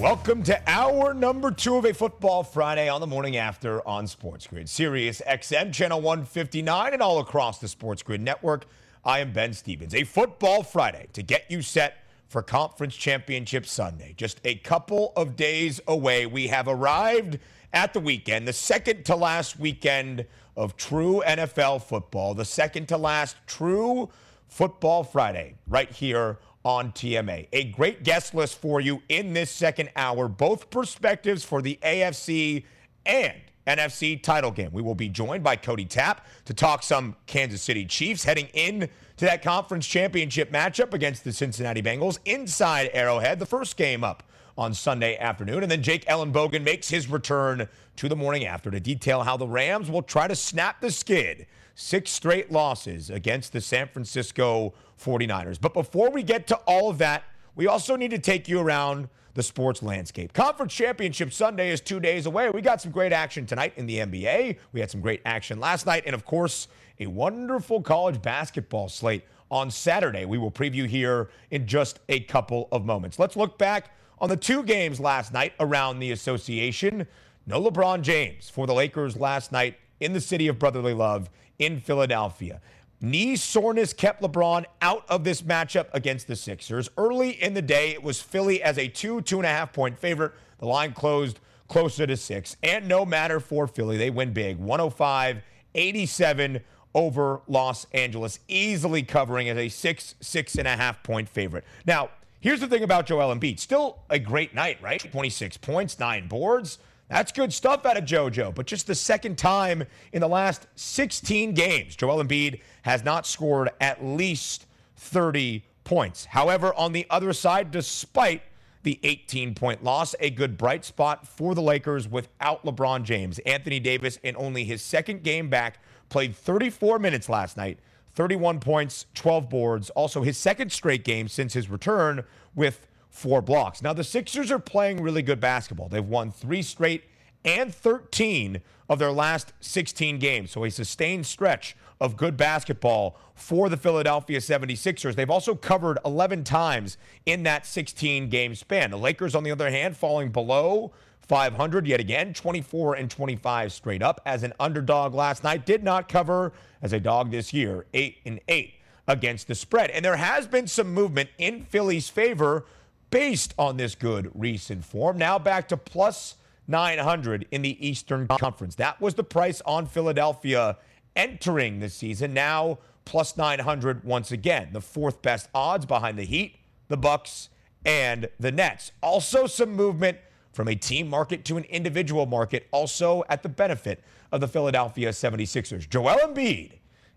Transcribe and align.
Welcome 0.00 0.42
to 0.44 0.58
hour 0.66 1.12
number 1.12 1.50
two 1.50 1.76
of 1.76 1.84
a 1.84 1.92
Football 1.92 2.42
Friday 2.42 2.88
on 2.88 3.02
the 3.02 3.06
morning 3.06 3.36
after 3.36 3.86
on 3.86 4.06
Sports 4.06 4.46
Grid. 4.46 4.66
Sirius 4.66 5.20
XM, 5.28 5.74
channel 5.74 6.00
159, 6.00 6.94
and 6.94 7.02
all 7.02 7.18
across 7.18 7.58
the 7.58 7.68
Sports 7.68 8.02
Grid 8.02 8.22
network. 8.22 8.64
I 9.04 9.18
am 9.18 9.34
Ben 9.34 9.52
Stevens. 9.52 9.94
A 9.94 10.04
Football 10.04 10.62
Friday 10.62 11.08
to 11.12 11.22
get 11.22 11.44
you 11.50 11.60
set 11.60 11.98
for 12.28 12.40
Conference 12.40 12.96
Championship 12.96 13.66
Sunday. 13.66 14.14
Just 14.16 14.40
a 14.42 14.54
couple 14.54 15.12
of 15.16 15.36
days 15.36 15.82
away. 15.86 16.24
We 16.24 16.46
have 16.46 16.66
arrived 16.66 17.38
at 17.74 17.92
the 17.92 18.00
weekend, 18.00 18.48
the 18.48 18.54
second 18.54 19.04
to 19.04 19.16
last 19.16 19.60
weekend 19.60 20.24
of 20.56 20.78
true 20.78 21.22
NFL 21.26 21.82
football, 21.82 22.32
the 22.32 22.46
second 22.46 22.88
to 22.88 22.96
last 22.96 23.36
true 23.46 24.08
Football 24.48 25.04
Friday, 25.04 25.54
right 25.68 25.92
here 25.92 26.38
on 26.64 26.92
TMA. 26.92 27.48
A 27.52 27.64
great 27.64 28.02
guest 28.02 28.34
list 28.34 28.60
for 28.60 28.80
you 28.80 29.02
in 29.08 29.32
this 29.32 29.50
second 29.50 29.90
hour, 29.96 30.28
both 30.28 30.70
perspectives 30.70 31.44
for 31.44 31.62
the 31.62 31.78
AFC 31.82 32.64
and 33.06 33.34
NFC 33.66 34.20
title 34.22 34.50
game. 34.50 34.70
We 34.72 34.82
will 34.82 34.94
be 34.94 35.08
joined 35.08 35.44
by 35.44 35.56
Cody 35.56 35.84
Tapp 35.84 36.26
to 36.46 36.54
talk 36.54 36.82
some 36.82 37.16
Kansas 37.26 37.62
City 37.62 37.84
Chiefs 37.84 38.24
heading 38.24 38.48
in 38.52 38.88
to 39.16 39.24
that 39.24 39.42
conference 39.42 39.86
championship 39.86 40.50
matchup 40.50 40.94
against 40.94 41.24
the 41.24 41.32
Cincinnati 41.32 41.82
Bengals 41.82 42.18
inside 42.24 42.90
Arrowhead, 42.92 43.38
the 43.38 43.46
first 43.46 43.76
game 43.76 44.02
up 44.02 44.22
on 44.58 44.74
Sunday 44.74 45.16
afternoon. 45.18 45.62
And 45.62 45.70
then 45.70 45.82
Jake 45.82 46.04
Ellenbogen 46.06 46.62
makes 46.62 46.88
his 46.88 47.08
return 47.08 47.68
to 47.96 48.08
the 48.08 48.16
morning 48.16 48.44
after 48.44 48.70
to 48.70 48.80
detail 48.80 49.22
how 49.22 49.36
the 49.36 49.46
Rams 49.46 49.90
will 49.90 50.02
try 50.02 50.26
to 50.26 50.36
snap 50.36 50.80
the 50.80 50.90
skid. 50.90 51.46
Six 51.74 52.10
straight 52.10 52.50
losses 52.50 53.08
against 53.08 53.52
the 53.52 53.60
San 53.60 53.88
Francisco 53.88 54.74
49ers. 55.00 55.60
But 55.60 55.74
before 55.74 56.10
we 56.10 56.22
get 56.22 56.46
to 56.48 56.56
all 56.66 56.90
of 56.90 56.98
that, 56.98 57.24
we 57.56 57.66
also 57.66 57.96
need 57.96 58.10
to 58.10 58.18
take 58.18 58.48
you 58.48 58.60
around 58.60 59.08
the 59.34 59.42
sports 59.42 59.82
landscape. 59.82 60.32
Conference 60.32 60.74
Championship 60.74 61.32
Sunday 61.32 61.70
is 61.70 61.80
two 61.80 62.00
days 62.00 62.26
away. 62.26 62.50
We 62.50 62.62
got 62.62 62.80
some 62.80 62.90
great 62.92 63.12
action 63.12 63.46
tonight 63.46 63.72
in 63.76 63.86
the 63.86 63.98
NBA. 63.98 64.58
We 64.72 64.80
had 64.80 64.90
some 64.90 65.00
great 65.00 65.22
action 65.24 65.60
last 65.60 65.86
night. 65.86 66.02
And 66.06 66.14
of 66.14 66.24
course, 66.24 66.68
a 66.98 67.06
wonderful 67.06 67.80
college 67.82 68.20
basketball 68.20 68.88
slate 68.88 69.24
on 69.50 69.70
Saturday. 69.70 70.24
We 70.24 70.38
will 70.38 70.50
preview 70.50 70.86
here 70.86 71.30
in 71.50 71.66
just 71.66 72.00
a 72.08 72.20
couple 72.20 72.68
of 72.72 72.84
moments. 72.84 73.18
Let's 73.18 73.36
look 73.36 73.58
back 73.58 73.92
on 74.18 74.28
the 74.28 74.36
two 74.36 74.62
games 74.62 75.00
last 75.00 75.32
night 75.32 75.54
around 75.60 75.98
the 75.98 76.12
association. 76.12 77.06
No 77.46 77.60
LeBron 77.60 78.02
James 78.02 78.50
for 78.50 78.66
the 78.66 78.74
Lakers 78.74 79.16
last 79.16 79.50
night 79.50 79.76
in 79.98 80.12
the 80.12 80.20
city 80.20 80.48
of 80.48 80.58
brotherly 80.58 80.94
love 80.94 81.30
in 81.58 81.80
Philadelphia. 81.80 82.60
Knee 83.00 83.34
soreness 83.36 83.92
kept 83.92 84.22
LeBron 84.22 84.64
out 84.82 85.04
of 85.08 85.24
this 85.24 85.42
matchup 85.42 85.86
against 85.92 86.26
the 86.26 86.36
Sixers. 86.36 86.90
Early 86.98 87.30
in 87.30 87.54
the 87.54 87.62
day, 87.62 87.90
it 87.90 88.02
was 88.02 88.20
Philly 88.20 88.62
as 88.62 88.76
a 88.76 88.88
two, 88.88 89.22
two 89.22 89.38
and 89.38 89.46
a 89.46 89.50
half 89.50 89.72
point 89.72 89.98
favorite. 89.98 90.32
The 90.58 90.66
line 90.66 90.92
closed 90.92 91.40
closer 91.70 92.06
to 92.06 92.16
six. 92.16 92.56
And 92.62 92.86
no 92.86 93.06
matter 93.06 93.40
for 93.40 93.66
Philly, 93.66 93.96
they 93.96 94.10
win 94.10 94.32
big 94.34 94.58
105 94.58 95.42
87 95.74 96.60
over 96.94 97.40
Los 97.46 97.86
Angeles, 97.92 98.40
easily 98.48 99.04
covering 99.04 99.48
as 99.48 99.56
a 99.56 99.68
six, 99.68 100.16
six 100.20 100.56
and 100.56 100.66
a 100.66 100.76
half 100.76 101.02
point 101.02 101.28
favorite. 101.28 101.64
Now, 101.86 102.10
here's 102.40 102.60
the 102.60 102.66
thing 102.66 102.82
about 102.82 103.06
Joel 103.06 103.34
Embiid. 103.34 103.60
Still 103.60 104.00
a 104.10 104.18
great 104.18 104.54
night, 104.54 104.78
right? 104.82 105.00
26 105.00 105.56
points, 105.58 105.98
nine 105.98 106.26
boards. 106.28 106.78
That's 107.10 107.32
good 107.32 107.52
stuff 107.52 107.84
out 107.84 107.96
of 107.96 108.04
JoJo. 108.04 108.54
But 108.54 108.66
just 108.66 108.86
the 108.86 108.94
second 108.94 109.36
time 109.36 109.82
in 110.12 110.20
the 110.20 110.28
last 110.28 110.68
16 110.76 111.54
games, 111.54 111.96
Joel 111.96 112.22
Embiid 112.22 112.60
has 112.82 113.04
not 113.04 113.26
scored 113.26 113.68
at 113.80 114.04
least 114.04 114.66
30 114.96 115.64
points. 115.82 116.26
However, 116.26 116.72
on 116.74 116.92
the 116.92 117.06
other 117.10 117.32
side, 117.32 117.72
despite 117.72 118.42
the 118.84 119.00
18 119.02 119.56
point 119.56 119.82
loss, 119.82 120.14
a 120.20 120.30
good 120.30 120.56
bright 120.56 120.84
spot 120.84 121.26
for 121.26 121.54
the 121.56 121.60
Lakers 121.60 122.08
without 122.08 122.64
LeBron 122.64 123.02
James. 123.02 123.40
Anthony 123.40 123.80
Davis, 123.80 124.16
in 124.22 124.36
only 124.36 124.64
his 124.64 124.80
second 124.80 125.24
game 125.24 125.50
back, 125.50 125.80
played 126.10 126.34
34 126.36 127.00
minutes 127.00 127.28
last 127.28 127.56
night, 127.56 127.80
31 128.14 128.60
points, 128.60 129.06
12 129.14 129.50
boards. 129.50 129.90
Also, 129.90 130.22
his 130.22 130.38
second 130.38 130.70
straight 130.70 131.02
game 131.02 131.26
since 131.26 131.54
his 131.54 131.68
return 131.68 132.24
with 132.54 132.86
four 133.10 133.42
blocks. 133.42 133.82
Now, 133.82 133.92
the 133.92 134.04
Sixers 134.04 134.50
are 134.50 134.58
playing 134.58 135.02
really 135.02 135.22
good 135.22 135.40
basketball. 135.40 135.88
They've 135.88 136.04
won 136.04 136.30
three 136.30 136.62
straight 136.62 137.04
and 137.44 137.74
13 137.74 138.60
of 138.88 138.98
their 138.98 139.12
last 139.12 139.52
16 139.60 140.18
games. 140.18 140.50
So 140.50 140.64
a 140.64 140.70
sustained 140.70 141.26
stretch 141.26 141.76
of 142.00 142.16
good 142.16 142.36
basketball 142.36 143.18
for 143.34 143.68
the 143.68 143.76
Philadelphia 143.76 144.38
76ers. 144.38 145.14
They've 145.14 145.30
also 145.30 145.54
covered 145.54 145.98
11 146.04 146.44
times 146.44 146.96
in 147.26 147.42
that 147.44 147.66
16 147.66 148.28
game 148.28 148.54
span. 148.54 148.90
The 148.90 148.98
Lakers, 148.98 149.34
on 149.34 149.44
the 149.44 149.50
other 149.50 149.70
hand, 149.70 149.96
falling 149.96 150.30
below 150.30 150.92
500 151.20 151.86
yet 151.86 152.00
again, 152.00 152.34
24 152.34 152.94
and 152.94 153.10
25 153.10 153.72
straight 153.72 154.02
up 154.02 154.20
as 154.26 154.42
an 154.42 154.52
underdog 154.58 155.14
last 155.14 155.44
night. 155.44 155.64
Did 155.64 155.84
not 155.84 156.08
cover 156.08 156.52
as 156.82 156.92
a 156.92 157.00
dog 157.00 157.30
this 157.30 157.52
year, 157.52 157.86
8 157.94 158.16
and 158.26 158.40
8 158.48 158.74
against 159.06 159.46
the 159.46 159.54
spread. 159.54 159.90
And 159.90 160.04
there 160.04 160.16
has 160.16 160.46
been 160.46 160.66
some 160.66 160.92
movement 160.92 161.30
in 161.38 161.62
Philly's 161.62 162.08
favor 162.08 162.64
based 163.10 163.54
on 163.58 163.76
this 163.76 163.94
good 163.94 164.30
recent 164.34 164.84
form. 164.84 165.18
Now 165.18 165.38
back 165.38 165.68
to 165.68 165.76
plus 165.76 166.36
900 166.68 167.46
in 167.50 167.62
the 167.62 167.86
Eastern 167.86 168.28
Conference. 168.28 168.76
That 168.76 169.00
was 169.00 169.14
the 169.14 169.24
price 169.24 169.60
on 169.66 169.86
Philadelphia 169.86 170.78
entering 171.16 171.80
the 171.80 171.88
season. 171.88 172.32
Now 172.32 172.78
plus 173.04 173.36
900 173.36 174.04
once 174.04 174.30
again. 174.30 174.68
The 174.72 174.80
fourth 174.80 175.22
best 175.22 175.48
odds 175.54 175.86
behind 175.86 176.18
the 176.18 176.24
Heat, 176.24 176.56
the 176.88 176.96
Bucks, 176.96 177.48
and 177.84 178.28
the 178.38 178.52
Nets. 178.52 178.92
Also 179.02 179.46
some 179.46 179.72
movement 179.72 180.18
from 180.52 180.68
a 180.68 180.74
team 180.74 181.08
market 181.08 181.44
to 181.46 181.56
an 181.56 181.64
individual 181.64 182.26
market, 182.26 182.66
also 182.70 183.24
at 183.28 183.42
the 183.42 183.48
benefit 183.48 184.02
of 184.32 184.40
the 184.40 184.48
Philadelphia 184.48 185.10
76ers. 185.10 185.88
Joel 185.88 186.18
Embiid 186.18 186.72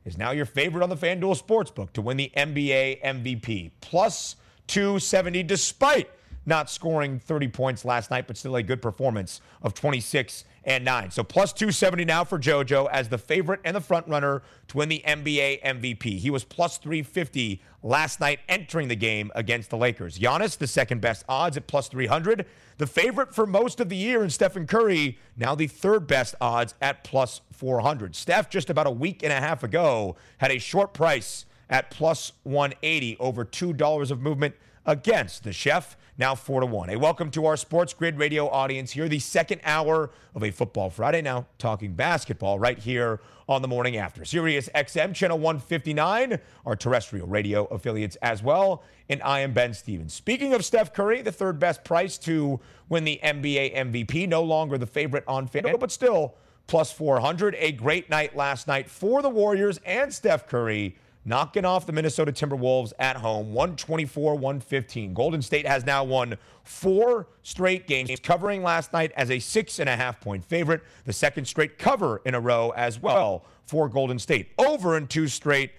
is 0.05 0.17
now 0.17 0.31
your 0.31 0.45
favorite 0.45 0.83
on 0.83 0.89
the 0.89 0.97
FanDuel 0.97 1.41
Sportsbook 1.41 1.91
to 1.93 2.01
win 2.01 2.17
the 2.17 2.31
NBA 2.35 3.03
MVP. 3.03 3.71
Plus 3.81 4.35
270 4.67 5.43
despite 5.43 6.09
not 6.45 6.69
scoring 6.69 7.19
30 7.19 7.47
points 7.49 7.85
last 7.85 8.11
night, 8.11 8.27
but 8.27 8.37
still 8.37 8.55
a 8.55 8.63
good 8.63 8.81
performance 8.81 9.41
of 9.61 9.73
26 9.73 10.43
and 10.65 10.85
9. 10.85 11.11
So 11.11 11.23
plus 11.23 11.53
270 11.53 12.05
now 12.05 12.23
for 12.23 12.39
JoJo 12.39 12.89
as 12.89 13.09
the 13.09 13.17
favorite 13.17 13.59
and 13.63 13.75
the 13.75 13.81
front 13.81 14.07
runner 14.07 14.41
to 14.69 14.77
win 14.77 14.89
the 14.89 15.03
NBA 15.05 15.61
MVP. 15.63 16.19
He 16.19 16.29
was 16.29 16.43
plus 16.43 16.77
350 16.77 17.61
last 17.81 18.19
night 18.19 18.39
entering 18.47 18.87
the 18.87 18.95
game 18.95 19.31
against 19.35 19.69
the 19.69 19.77
Lakers. 19.77 20.17
Giannis, 20.17 20.57
the 20.57 20.67
second 20.67 21.01
best 21.01 21.25
odds 21.27 21.57
at 21.57 21.67
plus 21.67 21.87
300. 21.87 22.45
The 22.77 22.87
favorite 22.87 23.35
for 23.35 23.45
most 23.45 23.79
of 23.79 23.89
the 23.89 23.95
year, 23.95 24.21
and 24.21 24.31
Stephen 24.31 24.65
Curry, 24.65 25.17
now 25.37 25.53
the 25.53 25.67
third 25.67 26.07
best 26.07 26.35
odds 26.41 26.75
at 26.81 27.03
plus 27.03 27.41
400. 27.51 28.15
Steph, 28.15 28.49
just 28.49 28.69
about 28.69 28.87
a 28.87 28.91
week 28.91 29.21
and 29.21 29.31
a 29.31 29.39
half 29.39 29.63
ago, 29.63 30.15
had 30.37 30.51
a 30.51 30.59
short 30.59 30.93
price 30.93 31.45
at 31.69 31.89
plus 31.89 32.33
180, 32.43 33.17
over 33.19 33.45
$2 33.45 34.11
of 34.11 34.21
movement 34.21 34.55
against 34.85 35.43
the 35.43 35.53
chef. 35.53 35.97
Now 36.17 36.35
four 36.35 36.59
to 36.59 36.67
one. 36.67 36.89
Hey, 36.89 36.95
welcome 36.95 37.31
to 37.31 37.45
our 37.45 37.57
Sports 37.57 37.93
Grid 37.93 38.19
Radio 38.19 38.47
audience 38.47 38.91
here, 38.91 39.09
the 39.09 39.19
second 39.19 39.61
hour 39.63 40.11
of 40.35 40.43
a 40.43 40.51
Football 40.51 40.89
Friday. 40.89 41.21
Now 41.21 41.47
talking 41.57 41.93
basketball 41.93 42.59
right 42.59 42.77
here 42.77 43.19
on 43.49 43.61
the 43.61 43.67
morning 43.67 43.97
after. 43.97 44.23
Sirius 44.23 44.69
XM 44.75 45.15
channel 45.15 45.39
159, 45.39 46.39
our 46.65 46.75
terrestrial 46.75 47.27
radio 47.27 47.65
affiliates 47.65 48.15
as 48.17 48.43
well. 48.43 48.83
And 49.09 49.21
I 49.23 49.39
am 49.39 49.53
Ben 49.53 49.73
Stevens. 49.73 50.13
Speaking 50.13 50.53
of 50.53 50.63
Steph 50.63 50.93
Curry, 50.93 51.21
the 51.21 51.31
third 51.31 51.59
best 51.59 51.83
price 51.83 52.17
to 52.19 52.59
win 52.89 53.03
the 53.03 53.19
NBA 53.23 53.75
MVP, 53.75 54.27
no 54.27 54.43
longer 54.43 54.77
the 54.77 54.85
favorite 54.85 55.23
on 55.27 55.47
FanDuel, 55.47 55.79
but 55.79 55.91
still 55.91 56.35
plus 56.67 56.91
400. 56.91 57.55
A 57.57 57.71
great 57.71 58.09
night 58.09 58.35
last 58.35 58.67
night 58.67 58.89
for 58.89 59.21
the 59.21 59.29
Warriors 59.29 59.79
and 59.85 60.13
Steph 60.13 60.47
Curry 60.47 60.95
knocking 61.25 61.65
off 61.65 61.85
the 61.85 61.91
Minnesota 61.91 62.31
Timberwolves 62.31 62.93
at 62.99 63.17
home, 63.17 63.53
124 63.53 64.35
115. 64.35 65.13
Golden 65.13 65.41
State 65.41 65.65
has 65.65 65.85
now 65.85 66.03
won 66.03 66.37
four 66.63 67.27
straight 67.41 67.87
games, 67.87 68.09
covering 68.21 68.63
last 68.63 68.93
night 68.93 69.11
as 69.15 69.31
a 69.31 69.39
six 69.39 69.79
and 69.79 69.89
a 69.89 69.95
half 69.95 70.19
point 70.19 70.43
favorite, 70.43 70.81
the 71.05 71.13
second 71.13 71.45
straight 71.45 71.77
cover 71.77 72.21
in 72.25 72.35
a 72.35 72.39
row 72.39 72.71
as 72.75 73.01
well 73.01 73.45
for 73.65 73.87
Golden 73.89 74.19
State. 74.19 74.51
Over 74.57 74.97
in 74.97 75.07
two 75.07 75.27
straight 75.27 75.71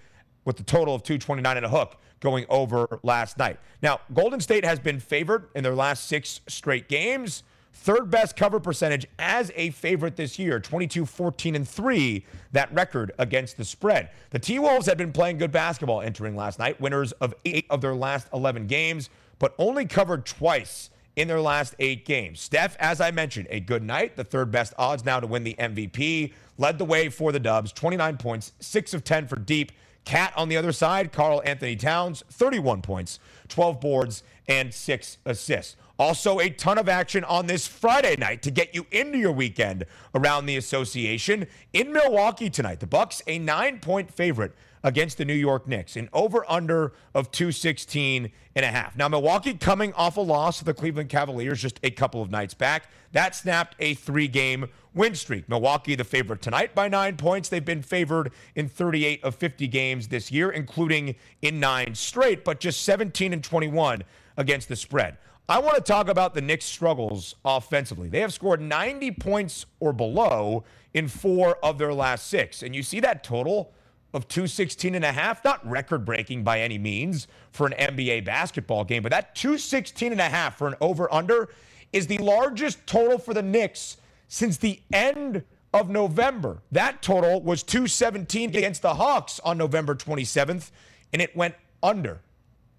with 0.45 0.57
the 0.57 0.63
total 0.63 0.95
of 0.95 1.03
229 1.03 1.57
and 1.57 1.65
a 1.65 1.69
hook 1.69 1.97
going 2.19 2.45
over 2.49 2.99
last 3.03 3.37
night. 3.37 3.59
Now, 3.81 3.99
Golden 4.13 4.39
State 4.39 4.65
has 4.65 4.79
been 4.79 4.99
favored 4.99 5.49
in 5.55 5.63
their 5.63 5.75
last 5.75 6.07
six 6.07 6.41
straight 6.47 6.87
games. 6.87 7.43
Third 7.75 8.09
best 8.09 8.35
cover 8.35 8.59
percentage 8.59 9.05
as 9.19 9.51
a 9.55 9.69
favorite 9.71 10.15
this 10.15 10.39
year 10.39 10.59
22 10.59 11.05
14 11.05 11.55
and 11.55 11.67
3 11.67 12.25
that 12.53 12.73
record 12.73 13.11
against 13.19 13.57
the 13.57 13.65
spread. 13.65 14.09
The 14.31 14.39
t-wolves 14.39 14.85
had 14.87 14.97
been 14.97 15.11
playing 15.11 15.37
good 15.37 15.51
basketball 15.51 16.01
entering 16.01 16.35
last 16.35 16.57
night 16.57 16.79
winners 16.79 17.11
of 17.13 17.33
eight 17.43 17.65
of 17.69 17.81
their 17.81 17.93
last 17.93 18.27
11 18.33 18.67
games 18.67 19.09
but 19.37 19.53
only 19.57 19.85
covered 19.85 20.25
twice 20.25 20.89
in 21.17 21.27
their 21.27 21.41
last 21.41 21.75
eight 21.79 22.05
games. 22.05 22.39
Steph 22.39 22.77
as 22.79 23.01
i 23.01 23.11
mentioned 23.11 23.47
a 23.49 23.59
good 23.59 23.83
night 23.83 24.15
the 24.15 24.23
third 24.23 24.51
best 24.51 24.73
odds 24.77 25.03
now 25.03 25.19
to 25.19 25.27
win 25.27 25.43
the 25.43 25.55
mvp 25.55 26.33
led 26.57 26.77
the 26.77 26.85
way 26.85 27.09
for 27.09 27.31
the 27.31 27.39
dubs 27.39 27.73
29 27.73 28.17
points 28.17 28.53
6 28.59 28.93
of 28.93 29.03
10 29.03 29.27
for 29.27 29.35
deep. 29.35 29.71
Cat 30.05 30.31
on 30.37 30.49
the 30.49 30.57
other 30.57 30.71
side, 30.71 31.11
Karl-Anthony 31.11 31.75
Towns, 31.75 32.23
31 32.29 32.83
points, 32.83 33.17
12 33.47 33.81
boards, 33.81 34.21
and 34.47 34.71
six 34.71 35.17
assists. 35.25 35.75
Also, 35.97 36.39
a 36.39 36.49
ton 36.49 36.77
of 36.77 36.89
action 36.89 37.23
on 37.23 37.45
this 37.45 37.65
Friday 37.67 38.15
night 38.17 38.41
to 38.41 38.51
get 38.51 38.75
you 38.75 38.85
into 38.91 39.17
your 39.17 39.31
weekend 39.31 39.85
around 40.13 40.45
the 40.45 40.57
association 40.57 41.47
in 41.71 41.93
Milwaukee 41.93 42.49
tonight. 42.49 42.81
The 42.81 42.87
Bucks 42.87 43.21
a 43.27 43.39
9-point 43.39 44.13
favorite 44.13 44.53
against 44.83 45.17
the 45.17 45.25
New 45.25 45.33
York 45.33 45.67
Knicks, 45.67 45.95
an 45.95 46.09
over/under 46.13 46.93
of 47.15 47.31
216 47.31 48.31
and 48.55 48.65
a 48.65 48.67
half. 48.67 48.95
Now, 48.95 49.07
Milwaukee 49.07 49.55
coming 49.55 49.93
off 49.93 50.17
a 50.17 50.21
loss 50.21 50.59
to 50.59 50.65
the 50.65 50.73
Cleveland 50.75 51.09
Cavaliers 51.09 51.61
just 51.61 51.79
a 51.81 51.89
couple 51.89 52.21
of 52.21 52.29
nights 52.29 52.53
back. 52.53 52.91
That 53.13 53.33
snapped 53.33 53.75
a 53.79 53.93
three-game 53.93 54.67
win 54.93 55.15
streak. 55.15 55.49
Milwaukee 55.49 55.95
the 55.95 56.03
favorite 56.03 56.41
tonight 56.41 56.75
by 56.75 56.87
9 56.87 57.15
points. 57.17 57.49
They've 57.49 57.63
been 57.63 57.81
favored 57.81 58.31
in 58.53 58.67
38 58.67 59.23
of 59.23 59.33
50 59.35 59.67
games 59.69 60.09
this 60.09 60.29
year, 60.31 60.51
including 60.51 61.15
in 61.41 61.59
9 61.59 61.95
straight, 61.95 62.43
but 62.43 62.59
just 62.59 62.83
17 62.83 63.33
and 63.33 63.43
21 63.43 64.03
against 64.37 64.67
the 64.67 64.75
spread. 64.75 65.17
I 65.47 65.59
want 65.59 65.75
to 65.75 65.81
talk 65.81 66.07
about 66.07 66.33
the 66.33 66.41
Knicks' 66.41 66.65
struggles 66.65 67.35
offensively. 67.45 68.09
They 68.09 68.21
have 68.21 68.33
scored 68.33 68.61
90 68.61 69.11
points 69.11 69.67
or 69.79 69.93
below 69.93 70.63
in 70.95 71.07
four 71.07 71.57
of 71.63 71.77
their 71.77 71.93
last 71.93 72.27
six. 72.27 72.63
And 72.63 72.75
you 72.75 72.81
see 72.81 72.99
that 73.01 73.23
total 73.23 73.71
of 74.15 74.27
216 74.27 74.95
and 74.95 75.05
a 75.05 75.11
half, 75.11 75.43
not 75.43 75.67
record 75.69 76.03
breaking 76.03 76.43
by 76.43 76.61
any 76.61 76.79
means 76.79 77.27
for 77.51 77.67
an 77.67 77.73
NBA 77.73 78.25
basketball 78.25 78.83
game, 78.83 79.03
but 79.03 79.11
that 79.11 79.35
216 79.35 80.11
and 80.11 80.21
a 80.21 80.29
half 80.29 80.57
for 80.57 80.67
an 80.67 80.75
over 80.81 81.13
under 81.13 81.49
is 81.93 82.07
the 82.07 82.17
largest 82.17 82.87
total 82.87 83.19
for 83.19 83.35
the 83.35 83.43
Knicks 83.43 83.97
since 84.27 84.57
the 84.57 84.79
end 84.91 85.43
of 85.73 85.89
November. 85.89 86.63
That 86.71 87.03
total 87.03 87.41
was 87.41 87.61
217 87.61 88.49
against 88.49 88.81
the 88.81 88.95
Hawks 88.95 89.39
on 89.41 89.59
November 89.59 89.93
27th, 89.93 90.71
and 91.13 91.21
it 91.21 91.35
went 91.35 91.53
under. 91.83 92.21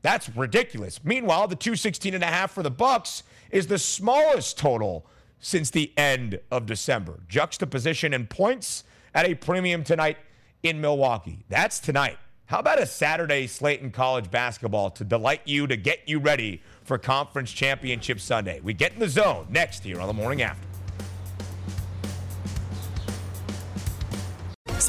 That's 0.06 0.28
ridiculous. 0.36 1.00
Meanwhile, 1.02 1.48
the 1.48 1.56
216 1.56 2.14
and 2.14 2.22
a 2.22 2.28
half 2.28 2.52
for 2.52 2.62
the 2.62 2.70
Bucks 2.70 3.24
is 3.50 3.66
the 3.66 3.76
smallest 3.76 4.56
total 4.56 5.04
since 5.40 5.68
the 5.68 5.92
end 5.96 6.38
of 6.48 6.64
December. 6.64 7.18
Juxtaposition 7.28 8.14
and 8.14 8.30
points 8.30 8.84
at 9.16 9.26
a 9.26 9.34
premium 9.34 9.82
tonight 9.82 10.18
in 10.62 10.80
Milwaukee. 10.80 11.44
That's 11.48 11.80
tonight. 11.80 12.18
How 12.44 12.60
about 12.60 12.80
a 12.80 12.86
Saturday 12.86 13.48
slate 13.48 13.80
in 13.80 13.90
college 13.90 14.30
basketball 14.30 14.90
to 14.90 15.02
delight 15.02 15.40
you, 15.44 15.66
to 15.66 15.76
get 15.76 16.08
you 16.08 16.20
ready 16.20 16.62
for 16.84 16.98
Conference 16.98 17.50
Championship 17.50 18.20
Sunday? 18.20 18.60
We 18.60 18.74
get 18.74 18.92
in 18.92 19.00
the 19.00 19.08
zone 19.08 19.48
next 19.50 19.82
here 19.82 20.00
on 20.00 20.06
the 20.06 20.14
morning 20.14 20.40
after. 20.40 20.75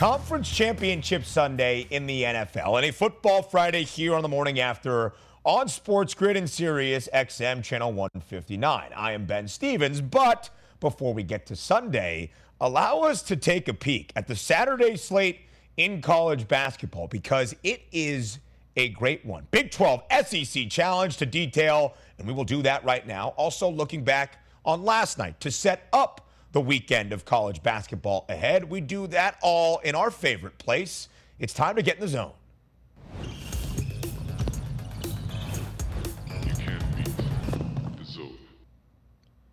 Conference 0.00 0.50
Championship 0.50 1.26
Sunday 1.26 1.86
in 1.90 2.06
the 2.06 2.22
NFL 2.22 2.78
and 2.78 2.86
a 2.86 2.90
Football 2.90 3.42
Friday 3.42 3.82
here 3.82 4.14
on 4.14 4.22
the 4.22 4.28
morning 4.28 4.58
after 4.58 5.12
on 5.44 5.68
Sports 5.68 6.14
Grid 6.14 6.38
and 6.38 6.48
Sirius 6.48 7.06
XM 7.12 7.62
Channel 7.62 7.92
159. 7.92 8.92
I 8.96 9.12
am 9.12 9.26
Ben 9.26 9.46
Stevens, 9.46 10.00
but 10.00 10.48
before 10.80 11.12
we 11.12 11.22
get 11.22 11.44
to 11.48 11.54
Sunday, 11.54 12.30
allow 12.62 13.00
us 13.00 13.20
to 13.24 13.36
take 13.36 13.68
a 13.68 13.74
peek 13.74 14.10
at 14.16 14.26
the 14.26 14.34
Saturday 14.34 14.96
slate 14.96 15.40
in 15.76 16.00
college 16.00 16.48
basketball 16.48 17.06
because 17.06 17.54
it 17.62 17.82
is 17.92 18.38
a 18.76 18.88
great 18.88 19.26
one. 19.26 19.48
Big 19.50 19.70
12 19.70 20.02
SEC 20.24 20.70
challenge 20.70 21.18
to 21.18 21.26
detail, 21.26 21.92
and 22.18 22.26
we 22.26 22.32
will 22.32 22.44
do 22.44 22.62
that 22.62 22.82
right 22.86 23.06
now. 23.06 23.34
Also, 23.36 23.68
looking 23.68 24.02
back 24.02 24.38
on 24.64 24.82
last 24.82 25.18
night 25.18 25.38
to 25.40 25.50
set 25.50 25.88
up 25.92 26.26
the 26.52 26.60
weekend 26.60 27.12
of 27.12 27.24
college 27.24 27.62
basketball 27.62 28.24
ahead. 28.28 28.70
We 28.70 28.80
do 28.80 29.06
that 29.08 29.38
all 29.42 29.78
in 29.78 29.94
our 29.94 30.10
favorite 30.10 30.58
place. 30.58 31.08
It's 31.38 31.54
time 31.54 31.76
to 31.76 31.82
get 31.82 31.96
in 31.96 32.00
the 32.00 32.08
zone. 32.08 32.32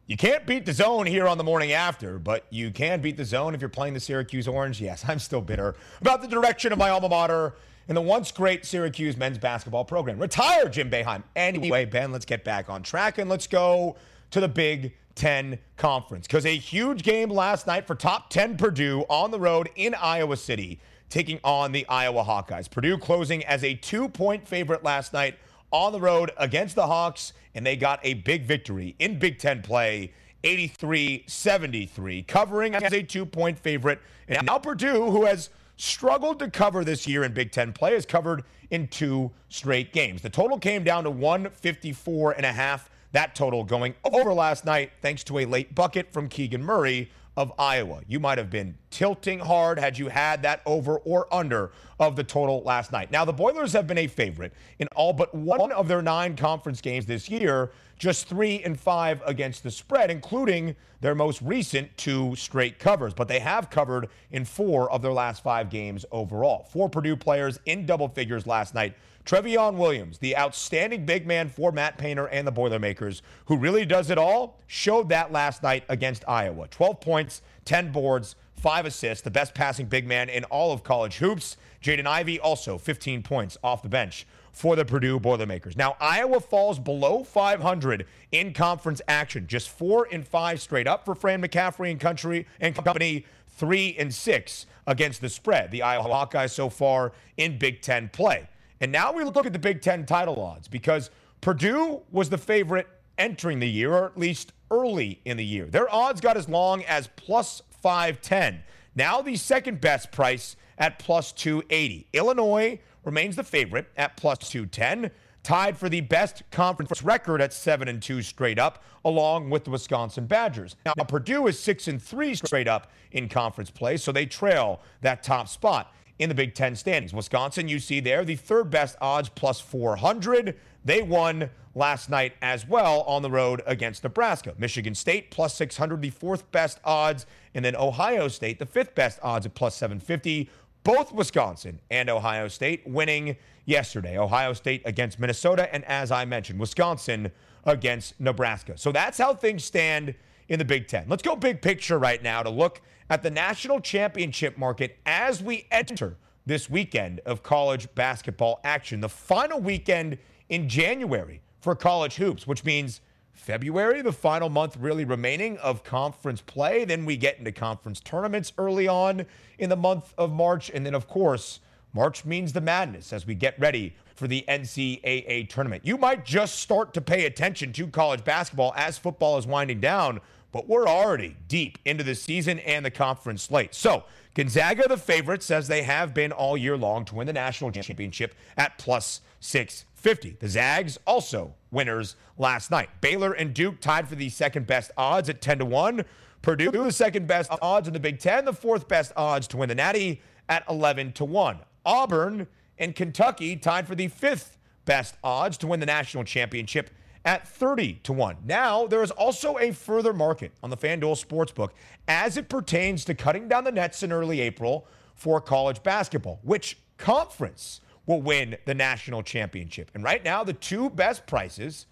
You 0.07 0.15
can't 0.15 0.45
beat 0.45 0.65
the 0.65 0.71
zone 0.71 1.05
here 1.05 1.27
on 1.27 1.37
the 1.37 1.43
morning 1.43 1.73
after, 1.73 2.17
but 2.17 2.45
you 2.49 2.71
can 2.71 3.01
beat 3.01 3.17
the 3.17 3.25
zone 3.25 3.53
if 3.53 3.59
you're 3.59 3.69
playing 3.69 3.93
the 3.93 3.99
Syracuse 3.99 4.47
Orange. 4.47 4.79
Yes, 4.79 5.03
I'm 5.05 5.19
still 5.19 5.41
bitter 5.41 5.75
about 5.99 6.21
the 6.21 6.29
direction 6.29 6.71
of 6.71 6.79
my 6.79 6.89
alma 6.89 7.09
mater 7.09 7.55
and 7.89 7.97
the 7.97 8.01
once 8.01 8.31
great 8.31 8.65
Syracuse 8.65 9.17
men's 9.17 9.37
basketball 9.37 9.83
program. 9.83 10.17
Retire 10.17 10.69
Jim 10.69 10.89
Boeheim. 10.89 11.23
Anyway, 11.35 11.83
Ben, 11.83 12.13
let's 12.13 12.25
get 12.25 12.45
back 12.45 12.69
on 12.69 12.83
track 12.83 13.17
and 13.17 13.29
let's 13.29 13.47
go 13.47 13.97
to 14.31 14.39
the 14.39 14.47
Big 14.47 14.93
10 15.15 15.57
conference. 15.75 16.27
Because 16.27 16.45
a 16.45 16.55
huge 16.55 17.03
game 17.03 17.29
last 17.29 17.67
night 17.67 17.87
for 17.87 17.95
top 17.95 18.29
10 18.29 18.57
Purdue 18.57 19.03
on 19.09 19.31
the 19.31 19.39
road 19.39 19.69
in 19.75 19.93
Iowa 19.95 20.37
City, 20.37 20.79
taking 21.09 21.39
on 21.43 21.71
the 21.71 21.85
Iowa 21.89 22.23
Hawkeyes. 22.23 22.69
Purdue 22.69 22.97
closing 22.97 23.43
as 23.45 23.63
a 23.63 23.73
two 23.73 24.07
point 24.07 24.47
favorite 24.47 24.83
last 24.83 25.13
night 25.13 25.37
on 25.71 25.91
the 25.91 25.99
road 25.99 26.31
against 26.37 26.75
the 26.75 26.87
Hawks, 26.87 27.33
and 27.55 27.65
they 27.65 27.75
got 27.75 27.99
a 28.03 28.15
big 28.15 28.45
victory 28.45 28.95
in 28.99 29.19
Big 29.19 29.39
Ten 29.39 29.61
play. 29.61 30.13
83 30.43 31.23
73, 31.27 32.21
covering 32.23 32.75
as 32.75 32.93
a 32.93 33.01
two 33.01 33.25
point 33.25 33.57
favorite. 33.57 33.99
And 34.27 34.45
now 34.45 34.59
Purdue, 34.59 35.09
who 35.09 35.25
has 35.25 35.49
struggled 35.77 36.39
to 36.39 36.49
cover 36.49 36.83
this 36.83 37.07
year 37.07 37.23
in 37.23 37.33
Big 37.33 37.51
Ten 37.51 37.73
play, 37.73 37.93
has 37.93 38.05
covered 38.05 38.43
in 38.69 38.87
two 38.87 39.31
straight 39.49 39.91
games. 39.93 40.21
The 40.21 40.29
total 40.29 40.59
came 40.59 40.83
down 40.83 41.05
to 41.05 41.09
154 41.09 42.33
and 42.33 42.45
a 42.45 42.53
half 42.53 42.89
that 43.11 43.35
total 43.35 43.63
going 43.63 43.95
over 44.03 44.33
last 44.33 44.65
night 44.65 44.91
thanks 45.01 45.23
to 45.25 45.39
a 45.39 45.45
late 45.45 45.73
bucket 45.73 46.11
from 46.11 46.27
Keegan 46.27 46.63
Murray 46.63 47.09
of 47.37 47.53
Iowa. 47.59 48.01
You 48.07 48.19
might 48.19 48.39
have 48.39 48.49
been 48.49 48.75
tilting 48.89 49.37
hard 49.37 49.77
had 49.77 49.97
you 49.97 50.07
had 50.07 50.41
that 50.41 50.61
over 50.65 50.97
or 50.97 51.31
under 51.31 51.71
of 51.99 52.15
the 52.15 52.23
total 52.23 52.63
last 52.63 52.91
night. 52.91 53.11
Now, 53.11 53.25
the 53.25 53.33
Boilers 53.33 53.73
have 53.73 53.85
been 53.85 53.99
a 53.99 54.07
favorite 54.07 54.53
in 54.79 54.87
all 54.95 55.13
but 55.13 55.33
one 55.33 55.71
of 55.71 55.87
their 55.87 56.01
nine 56.01 56.35
conference 56.35 56.81
games 56.81 57.05
this 57.05 57.29
year, 57.29 57.71
just 57.99 58.27
three 58.27 58.63
and 58.63 58.79
five 58.79 59.21
against 59.23 59.61
the 59.61 59.69
spread, 59.69 60.09
including 60.09 60.75
their 60.99 61.13
most 61.13 61.39
recent 61.43 61.95
two 61.95 62.35
straight 62.35 62.79
covers. 62.79 63.13
But 63.13 63.27
they 63.27 63.39
have 63.39 63.69
covered 63.69 64.09
in 64.31 64.43
four 64.43 64.91
of 64.91 65.03
their 65.03 65.13
last 65.13 65.43
five 65.43 65.69
games 65.69 66.05
overall. 66.11 66.67
Four 66.71 66.89
Purdue 66.89 67.15
players 67.15 67.59
in 67.67 67.85
double 67.85 68.09
figures 68.09 68.47
last 68.47 68.73
night 68.73 68.95
Trevion 69.27 69.75
Williams, 69.75 70.19
the 70.19 70.37
outstanding 70.37 71.05
big 71.05 71.27
man 71.27 71.49
for 71.49 71.73
Matt 71.73 71.97
Painter 71.97 72.27
and 72.27 72.47
the 72.47 72.51
Boilermakers, 72.51 73.21
who 73.47 73.57
really 73.57 73.85
does 73.85 74.09
it 74.09 74.17
all, 74.17 74.57
showed 74.67 75.09
that 75.09 75.33
last 75.33 75.61
night 75.61 75.83
against 75.89 76.23
Iowa. 76.29 76.69
12 76.69 77.01
points, 77.01 77.41
10 77.65 77.91
boards, 77.91 78.37
five 78.55 78.85
assists, 78.85 79.21
the 79.21 79.29
best 79.29 79.53
passing 79.53 79.87
big 79.87 80.07
man 80.07 80.29
in 80.29 80.45
all 80.45 80.71
of 80.71 80.81
college 80.81 81.17
hoops. 81.17 81.57
Jaden 81.83 82.05
Ivey 82.05 82.39
also 82.39 82.77
15 82.77 83.21
points 83.21 83.57
off 83.61 83.83
the 83.83 83.89
bench 83.89 84.25
for 84.53 84.77
the 84.77 84.85
Purdue 84.85 85.19
Boilermakers. 85.19 85.75
Now, 85.75 85.97
Iowa 85.99 86.39
falls 86.39 86.79
below 86.79 87.25
500 87.25 88.05
in 88.31 88.53
conference 88.53 89.01
action, 89.09 89.45
just 89.45 89.67
four 89.67 90.07
and 90.09 90.25
five 90.25 90.61
straight 90.61 90.87
up 90.87 91.03
for 91.03 91.15
Fran 91.15 91.41
McCaffery 91.41 91.91
and 91.91 91.99
country 91.99 92.47
and 92.61 92.73
company, 92.73 93.25
three 93.49 93.93
and 93.99 94.15
six 94.15 94.67
against 94.87 95.19
the 95.19 95.27
spread. 95.27 95.71
The 95.71 95.81
Iowa 95.81 96.05
Hawkeyes 96.05 96.51
so 96.51 96.69
far 96.69 97.11
in 97.35 97.59
Big 97.59 97.81
Ten 97.81 98.07
play. 98.07 98.47
And 98.79 98.91
now 98.91 99.11
we 99.11 99.23
look 99.23 99.45
at 99.45 99.53
the 99.53 99.59
Big 99.59 99.81
Ten 99.81 100.05
title 100.05 100.41
odds 100.41 100.67
because 100.67 101.09
Purdue 101.41 102.01
was 102.11 102.29
the 102.29 102.37
favorite 102.37 102.87
entering 103.17 103.59
the 103.59 103.69
year, 103.69 103.93
or 103.93 104.05
at 104.05 104.17
least 104.17 104.53
early 104.69 105.21
in 105.25 105.37
the 105.37 105.45
year. 105.45 105.65
Their 105.65 105.93
odds 105.93 106.21
got 106.21 106.37
as 106.37 106.47
long 106.47 106.83
as 106.83 107.07
plus 107.15 107.61
510. 107.81 108.63
Now 108.95 109.21
the 109.21 109.35
second 109.35 109.81
best 109.81 110.11
price 110.11 110.55
at 110.77 110.99
plus 110.99 111.31
280. 111.31 112.07
Illinois 112.13 112.79
remains 113.03 113.35
the 113.35 113.43
favorite 113.43 113.87
at 113.97 114.17
plus 114.17 114.39
210. 114.49 115.11
tied 115.47 115.77
for 115.77 115.87
the 115.87 116.01
best 116.01 116.43
conference 116.51 117.01
record 117.01 117.41
at 117.41 117.53
7 117.53 117.87
and 117.87 118.01
2 118.01 118.21
straight 118.21 118.59
up, 118.59 118.83
along 119.05 119.49
with 119.49 119.63
the 119.63 119.69
Wisconsin 119.69 120.25
Badgers. 120.25 120.75
Now, 120.85 121.05
Purdue 121.05 121.47
is 121.47 121.57
6 121.57 121.87
and 121.87 122.03
3 122.03 122.35
straight 122.35 122.67
up 122.67 122.91
in 123.13 123.29
conference 123.29 123.71
play, 123.71 123.95
so 123.95 124.11
they 124.11 124.25
trail 124.25 124.81
that 124.99 125.23
top 125.23 125.47
spot 125.47 125.93
in 126.19 126.29
the 126.29 126.35
Big 126.35 126.55
Ten 126.55 126.75
standings. 126.75 127.13
Wisconsin, 127.13 127.67
you 127.67 127.79
see 127.79 127.99
there, 127.99 128.25
the 128.25 128.35
third 128.35 128.69
best 128.69 128.95
odds 129.01 129.29
plus 129.29 129.59
400. 129.59 130.55
They 130.83 131.01
won 131.01 131.49
last 131.75 132.09
night 132.09 132.33
as 132.41 132.67
well 132.67 133.01
on 133.01 133.21
the 133.21 133.29
road 133.29 133.61
against 133.65 134.03
Nebraska. 134.03 134.55
Michigan 134.57 134.95
State 134.95 135.29
plus 135.29 135.53
600, 135.55 136.01
the 136.01 136.09
fourth 136.09 136.51
best 136.51 136.79
odds, 136.83 137.25
and 137.53 137.63
then 137.63 137.75
Ohio 137.75 138.27
State, 138.27 138.59
the 138.59 138.65
fifth 138.65 138.95
best 138.95 139.19
odds 139.21 139.45
at 139.45 139.53
plus 139.53 139.75
750. 139.75 140.49
Both 140.83 141.11
Wisconsin 141.11 141.79
and 141.91 142.09
Ohio 142.09 142.47
State 142.47 142.87
winning 142.87 143.35
yesterday. 143.65 144.17
Ohio 144.17 144.53
State 144.53 144.81
against 144.85 145.19
Minnesota, 145.19 145.73
and 145.73 145.83
as 145.85 146.11
I 146.11 146.25
mentioned, 146.25 146.59
Wisconsin 146.59 147.31
against 147.65 148.19
Nebraska. 148.19 148.77
So 148.77 148.91
that's 148.91 149.17
how 149.17 149.33
things 149.33 149.63
stand 149.63 150.15
in 150.47 150.59
the 150.59 150.65
Big 150.65 150.87
Ten. 150.87 151.05
Let's 151.07 151.23
go 151.23 151.35
big 151.35 151.61
picture 151.61 151.99
right 151.99 152.23
now 152.23 152.41
to 152.41 152.49
look 152.49 152.81
at 153.09 153.23
the 153.23 153.29
national 153.29 153.79
championship 153.79 154.57
market 154.57 154.99
as 155.05 155.41
we 155.41 155.67
enter 155.71 156.17
this 156.45 156.69
weekend 156.69 157.19
of 157.21 157.43
college 157.43 157.87
basketball 157.95 158.59
action. 158.63 159.01
The 159.01 159.09
final 159.09 159.59
weekend 159.59 160.17
in 160.49 160.69
January 160.69 161.41
for 161.59 161.75
college 161.75 162.15
hoops, 162.15 162.47
which 162.47 162.63
means 162.63 163.01
February, 163.33 164.01
the 164.01 164.11
final 164.11 164.49
month 164.49 164.77
really 164.77 165.05
remaining 165.05 165.57
of 165.59 165.83
conference 165.83 166.41
play. 166.41 166.85
Then 166.85 167.05
we 167.05 167.17
get 167.17 167.37
into 167.37 167.51
conference 167.51 167.99
tournaments 167.99 168.51
early 168.57 168.87
on 168.87 169.25
in 169.59 169.69
the 169.69 169.75
month 169.75 170.13
of 170.17 170.31
March. 170.31 170.71
And 170.73 170.85
then, 170.85 170.95
of 170.95 171.07
course, 171.07 171.59
March 171.93 172.25
means 172.25 172.53
the 172.53 172.61
madness 172.61 173.13
as 173.13 173.27
we 173.27 173.35
get 173.35 173.59
ready 173.59 173.95
for 174.15 174.27
the 174.27 174.43
NCAA 174.47 175.47
tournament. 175.49 175.85
You 175.85 175.97
might 175.97 176.25
just 176.25 176.59
start 176.59 176.93
to 176.95 177.01
pay 177.01 177.25
attention 177.25 177.71
to 177.73 177.87
college 177.87 178.23
basketball 178.23 178.73
as 178.75 178.97
football 178.97 179.37
is 179.37 179.45
winding 179.45 179.79
down, 179.79 180.19
but 180.51 180.67
we're 180.67 180.87
already 180.87 181.35
deep 181.47 181.77
into 181.85 182.03
the 182.03 182.15
season 182.15 182.59
and 182.59 182.85
the 182.85 182.91
conference 182.91 183.43
slate. 183.43 183.75
So, 183.75 184.03
Gonzaga, 184.33 184.87
the 184.87 184.97
favorites, 184.97 185.49
as 185.49 185.67
they 185.67 185.83
have 185.83 186.13
been 186.13 186.31
all 186.31 186.55
year 186.57 186.77
long 186.77 187.05
to 187.05 187.15
win 187.15 187.27
the 187.27 187.33
national 187.33 187.71
championship 187.71 188.35
at 188.55 188.77
plus 188.77 189.21
650. 189.39 190.37
The 190.39 190.47
Zags 190.47 190.99
also 191.07 191.55
winners 191.71 192.15
last 192.37 192.69
night. 192.71 192.89
Baylor 193.01 193.33
and 193.33 193.53
Duke 193.53 193.79
tied 193.81 194.07
for 194.07 194.15
the 194.15 194.29
second 194.29 194.67
best 194.67 194.91
odds 194.97 195.29
at 195.29 195.41
10 195.41 195.59
to 195.59 195.65
1. 195.65 196.05
Purdue, 196.41 196.71
the 196.71 196.91
second 196.91 197.27
best 197.27 197.51
odds 197.61 197.87
in 197.87 197.93
the 197.93 197.99
Big 197.99 198.19
Ten, 198.19 198.45
the 198.45 198.53
fourth 198.53 198.87
best 198.87 199.11
odds 199.17 199.47
to 199.47 199.57
win 199.57 199.69
the 199.69 199.75
Natty 199.75 200.21
at 200.47 200.63
11 200.69 201.13
to 201.13 201.25
1. 201.25 201.59
Auburn 201.85 202.47
and 202.77 202.95
Kentucky 202.95 203.55
tied 203.55 203.87
for 203.87 203.95
the 203.95 204.07
fifth 204.07 204.57
best 204.85 205.15
odds 205.23 205.57
to 205.57 205.67
win 205.67 205.79
the 205.79 205.85
national 205.85 206.23
championship 206.23 206.89
at 207.27 207.45
30 207.45 207.95
to 208.03 208.13
1. 208.13 208.37
Now, 208.45 208.87
there 208.87 209.03
is 209.03 209.11
also 209.11 209.57
a 209.57 209.73
further 209.73 210.13
market 210.13 210.53
on 210.63 210.69
the 210.69 210.77
FanDuel 210.77 211.21
Sportsbook 211.21 211.71
as 212.07 212.37
it 212.37 212.47
pertains 212.47 213.03
to 213.03 213.13
cutting 213.13 213.49
down 213.49 213.65
the 213.65 213.71
nets 213.71 214.01
in 214.01 214.13
early 214.13 214.39
April 214.39 214.87
for 215.13 215.41
college 215.41 215.83
basketball. 215.83 216.39
Which 216.41 216.79
conference 216.97 217.81
will 218.05 218.21
win 218.21 218.55
the 218.63 218.73
national 218.73 219.23
championship? 219.23 219.91
And 219.93 220.05
right 220.05 220.23
now, 220.23 220.45
the 220.45 220.53
two 220.53 220.89
best 220.89 221.27
prices, 221.27 221.85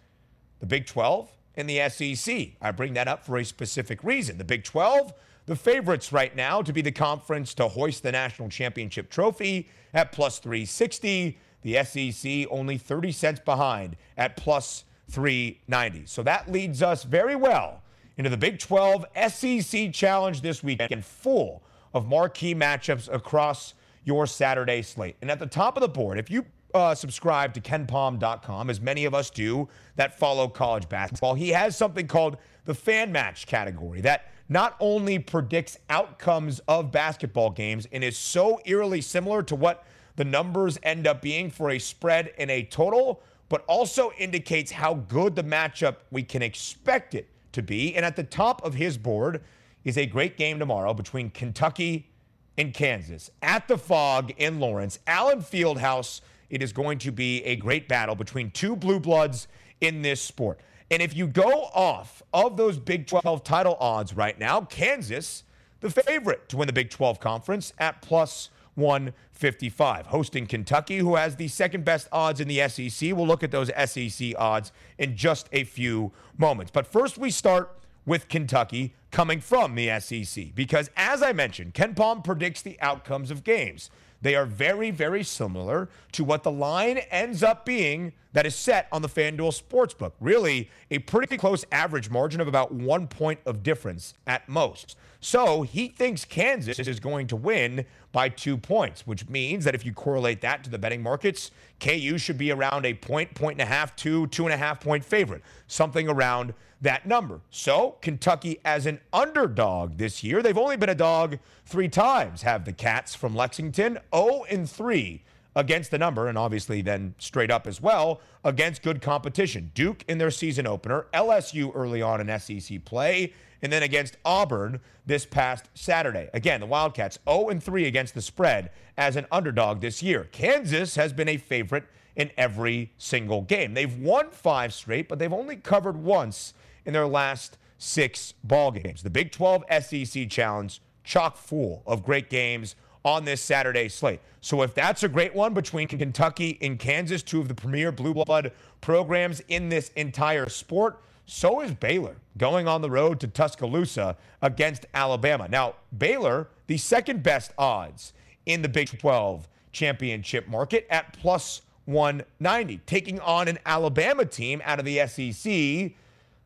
the 0.60 0.66
Big 0.66 0.86
12 0.86 1.30
and 1.56 1.70
the 1.70 1.90
SEC. 1.90 2.52
I 2.62 2.72
bring 2.72 2.94
that 2.94 3.10
up 3.10 3.26
for 3.26 3.36
a 3.36 3.44
specific 3.44 4.06
reason. 4.06 4.38
The 4.38 4.46
Big 4.46 4.64
12 4.64 5.14
the 5.48 5.56
favorites 5.56 6.12
right 6.12 6.36
now 6.36 6.64
to 6.64 6.74
be 6.74 6.82
the 6.82 6.92
conference 6.92 7.54
to 7.54 7.68
hoist 7.68 8.02
the 8.02 8.12
national 8.12 8.50
championship 8.50 9.12
trophy 9.12 9.70
at 9.94 10.12
plus 10.12 10.40
360. 10.40 11.38
The 11.62 11.84
SEC 11.84 12.48
only 12.50 12.80
30 12.80 13.12
cents 13.12 13.42
behind 13.46 13.96
at 14.18 14.38
plus 14.38 14.86
390. 15.10 16.06
So 16.06 16.24
that 16.24 16.52
leads 16.52 16.82
us 16.82 17.04
very 17.04 17.36
well 17.36 17.82
into 18.18 18.30
the 18.30 18.38
Big 18.38 18.60
12 18.60 19.06
SEC 19.30 19.92
Challenge 19.92 20.42
this 20.42 20.64
weekend, 20.64 21.06
full 21.06 21.64
of 21.94 22.08
marquee 22.08 22.56
matchups 22.56 23.14
across 23.14 23.74
your 24.04 24.28
Saturday 24.28 24.82
slate. 24.82 25.16
And 25.22 25.32
at 25.32 25.40
the 25.40 25.48
top 25.48 25.78
of 25.78 25.82
the 25.82 25.90
board, 25.90 26.20
if 26.20 26.30
you 26.30 26.46
uh, 26.74 26.94
subscribe 26.94 27.54
to 27.54 27.62
kenpom.com, 27.62 28.70
as 28.70 28.82
many 28.82 29.06
of 29.06 29.14
us 29.14 29.30
do 29.30 29.68
that 29.96 30.18
follow 30.18 30.48
college 30.48 30.88
basketball, 30.90 31.34
he 31.34 31.50
has 31.50 31.76
something 31.76 32.08
called 32.08 32.38
the 32.66 32.74
fan 32.74 33.12
match 33.12 33.48
category 33.48 34.02
that 34.02 34.32
not 34.48 34.76
only 34.80 35.18
predicts 35.18 35.78
outcomes 35.90 36.60
of 36.68 36.92
basketball 36.92 37.50
games 37.50 37.88
and 37.92 38.04
is 38.04 38.18
so 38.18 38.60
eerily 38.66 39.02
similar 39.02 39.42
to 39.44 39.56
what 39.56 39.86
the 40.18 40.26
numbers 40.26 40.78
end 40.84 41.08
up 41.08 41.22
being 41.22 41.50
for 41.50 41.72
a 41.72 41.80
spread 41.80 42.32
and 42.38 42.52
a 42.52 42.64
total, 42.64 43.22
but 43.50 43.64
also 43.68 44.12
indicates 44.18 44.72
how 44.72 44.96
good 44.96 45.36
the 45.36 45.44
matchup 45.44 45.98
we 46.12 46.24
can 46.24 46.42
expect 46.42 47.14
it 47.14 47.28
to 47.52 47.62
be. 47.62 47.96
And 47.96 48.06
at 48.06 48.16
the 48.16 48.24
top 48.24 48.64
of 48.64 48.74
his 48.74 48.98
board 48.98 49.42
is 49.84 49.98
a 49.98 50.06
great 50.06 50.38
game 50.38 50.60
tomorrow 50.60 50.94
between 50.94 51.30
Kentucky 51.30 52.10
and 52.58 52.74
Kansas 52.74 53.30
at 53.42 53.68
the 53.68 53.78
Phog 53.78 54.32
in 54.38 54.60
Lawrence. 54.60 55.00
Allen 55.08 55.40
Fieldhouse. 55.40 56.22
It 56.50 56.62
is 56.62 56.72
going 56.72 57.00
to 57.00 57.12
be 57.12 57.44
a 57.44 57.56
great 57.56 57.88
battle 57.88 58.16
between 58.16 58.52
two 58.52 58.76
blue 58.76 59.00
bloods 59.00 59.48
in 59.82 60.04
this 60.04 60.22
sport. 60.22 60.60
And 60.92 61.02
if 61.02 61.16
you 61.16 61.28
go 61.28 61.64
off 61.74 62.22
of 62.34 62.58
those 62.58 62.78
Big 62.78 63.08
12 63.08 63.44
title 63.44 63.76
odds 63.80 64.16
right 64.16 64.38
now, 64.38 64.62
Kansas, 64.62 65.44
the 65.80 65.90
favorite 65.90 66.48
to 66.50 66.58
win 66.58 66.68
the 66.68 66.74
Big 66.74 66.92
12 66.92 67.20
conference 67.20 67.74
at 67.80 68.02
plus 68.02 68.50
155. 68.76 70.08
Hosting 70.08 70.46
Kentucky, 70.46 70.98
who 70.98 71.16
has 71.16 71.36
the 71.36 71.48
second 71.48 71.86
best 71.86 72.08
odds 72.12 72.40
in 72.40 72.48
the 72.48 72.68
SEC. 72.68 73.16
We'll 73.16 73.28
look 73.28 73.44
at 73.44 73.52
those 73.52 73.72
SEC 73.86 74.34
odds 74.38 74.72
in 74.98 75.16
just 75.16 75.50
a 75.52 75.64
few 75.64 76.12
moments. 76.38 76.72
But 76.72 76.88
first, 76.88 77.18
we 77.18 77.32
start 77.32 77.72
with 78.06 78.28
Kentucky 78.28 78.94
coming 79.12 79.40
from 79.40 79.76
the 79.76 80.00
SEC 80.00 80.54
because, 80.54 80.90
as 80.96 81.24
I 81.24 81.34
mentioned, 81.34 81.74
KenPom 81.74 82.24
predicts 82.24 82.62
the 82.62 82.80
outcomes 82.82 83.32
of 83.32 83.44
games. 83.44 83.90
They 84.26 84.34
are 84.34 84.48
very, 84.48 84.90
very 84.90 85.22
similar 85.22 85.88
to 86.14 86.24
what 86.24 86.42
the 86.42 86.50
line 86.50 86.98
ends 87.12 87.44
up 87.44 87.64
being 87.64 88.12
that 88.34 88.48
is 88.48 88.56
set 88.56 88.88
on 88.92 89.04
the 89.04 89.08
FanDuel 89.08 89.54
Sportsbook. 89.62 90.14
Really, 90.20 90.72
a 90.90 90.98
pretty 90.98 91.38
close 91.38 91.64
average 91.72 92.10
margin 92.10 92.42
of 92.42 92.48
about 92.48 92.74
one 92.74 93.06
point 93.06 93.40
of 93.46 93.62
difference 93.62 94.16
at 94.26 94.50
most. 94.50 94.98
So 95.20 95.62
he 95.62 95.90
thinks 95.90 96.26
Kansas 96.26 96.80
is 96.80 97.00
going 97.00 97.28
to 97.28 97.36
win 97.36 97.86
by 98.12 98.30
two 98.30 98.58
points, 98.58 99.06
which 99.06 99.30
means 99.30 99.64
that 99.64 99.76
if 99.76 99.86
you 99.86 99.94
correlate 99.94 100.42
that 100.42 100.64
to 100.64 100.72
the 100.72 100.80
betting 100.80 101.04
markets, 101.04 101.52
KU 101.80 102.18
should 102.18 102.40
be 102.40 102.52
around 102.52 102.88
a 102.88 102.96
point, 102.96 103.36
point 103.36 103.62
and 103.62 103.70
a 103.70 103.72
half, 103.72 103.96
two, 103.96 104.26
two 104.28 104.46
and 104.46 104.54
a 104.56 104.58
half 104.58 104.80
point 104.82 105.06
favorite, 105.06 105.44
something 105.68 106.10
around 106.10 106.56
that 106.86 107.06
number. 107.06 107.42
So 107.50 107.98
Kentucky 108.02 108.60
as 108.64 108.86
an 108.86 109.00
underdog 109.12 109.98
this 109.98 110.24
year, 110.24 110.42
they've 110.42 110.58
only 110.58 110.78
been 110.78 110.90
a 110.90 110.96
dog 110.96 111.40
three 111.66 111.90
times, 111.90 112.44
have 112.44 112.64
the 112.64 112.74
Cats 112.74 113.14
from 113.14 113.36
Lexington, 113.36 114.00
0 114.16 114.46
and 114.50 114.70
3 114.70 115.24
against 115.56 115.90
the 115.90 115.98
number, 115.98 116.28
and 116.28 116.38
obviously 116.38 116.82
then 116.82 117.16
straight 117.18 117.50
up 117.50 117.66
as 117.66 117.82
well 117.82 118.22
against 118.44 118.84
good 118.84 119.02
competition. 119.02 119.72
Duke 119.74 120.04
in 120.08 120.18
their 120.18 120.32
season 120.32 120.68
opener, 120.68 121.08
LSU 121.14 121.72
early 121.74 122.02
on 122.02 122.22
in 122.22 122.40
SEC 122.40 122.86
play, 122.86 123.34
and 123.62 123.74
then 123.74 123.82
against 123.82 124.18
Auburn 124.24 124.80
this 125.08 125.26
past 125.26 125.70
Saturday. 125.74 126.30
Again, 126.34 126.60
the 126.60 126.66
Wildcats 126.68 127.18
0 127.28 127.50
and 127.50 127.64
3 127.64 127.86
against 127.86 128.14
the 128.14 128.22
spread 128.22 128.70
as 128.98 129.16
an 129.16 129.26
underdog 129.32 129.82
this 129.82 130.04
year. 130.04 130.28
Kansas 130.32 130.96
has 130.96 131.14
been 131.14 131.30
a 131.30 131.38
favorite 131.38 131.86
in 132.16 132.30
every 132.38 132.92
single 132.98 133.42
game. 133.42 133.74
They've 133.74 133.98
won 133.98 134.30
five 134.30 134.74
straight, 134.74 135.10
but 135.10 135.20
they've 135.20 135.34
only 135.34 135.56
covered 135.56 135.98
once 135.98 136.54
in 136.86 136.94
their 136.94 137.08
last 137.08 137.58
six 137.78 138.34
ball 138.44 138.72
games. 138.72 139.04
The 139.04 139.10
Big 139.10 139.32
12 139.32 139.64
SEC 139.84 140.30
Challenge 140.30 140.82
chock 141.04 141.38
full 141.38 141.84
of 141.86 142.04
great 142.04 142.30
games 142.30 142.76
on 143.04 143.24
this 143.24 143.40
Saturday 143.40 143.88
slate. 143.88 144.20
So 144.42 144.64
if 144.64 144.74
that's 144.74 145.04
a 145.04 145.08
great 145.08 145.36
one 145.36 145.54
between 145.54 145.88
Kentucky 145.88 146.58
and 146.62 146.80
Kansas, 146.80 147.22
two 147.22 147.40
of 147.40 147.48
the 147.48 147.54
premier 147.54 147.92
blue 147.92 148.14
blood 148.14 148.52
programs 148.82 149.42
in 149.48 149.70
this 149.70 149.92
entire 149.96 150.50
sport, 150.50 151.00
so 151.28 151.62
is 151.62 151.74
Baylor 151.74 152.18
going 152.38 152.68
on 152.68 152.82
the 152.82 152.90
road 152.90 153.20
to 153.20 153.28
Tuscaloosa 153.28 154.18
against 154.42 154.86
Alabama. 154.94 155.48
Now, 155.48 155.76
Baylor, 155.96 156.50
the 156.68 156.78
second 156.78 157.24
best 157.24 157.52
odds 157.58 158.14
in 158.46 158.62
the 158.62 158.70
Big 158.70 159.00
12 159.00 159.48
championship 159.72 160.48
market 160.48 160.88
at 160.90 161.14
plus 161.14 161.62
190, 161.86 162.78
taking 162.86 163.20
on 163.20 163.48
an 163.48 163.60
Alabama 163.66 164.26
team 164.26 164.62
out 164.66 164.80
of 164.80 164.86
the 164.86 165.06
SEC 165.08 165.92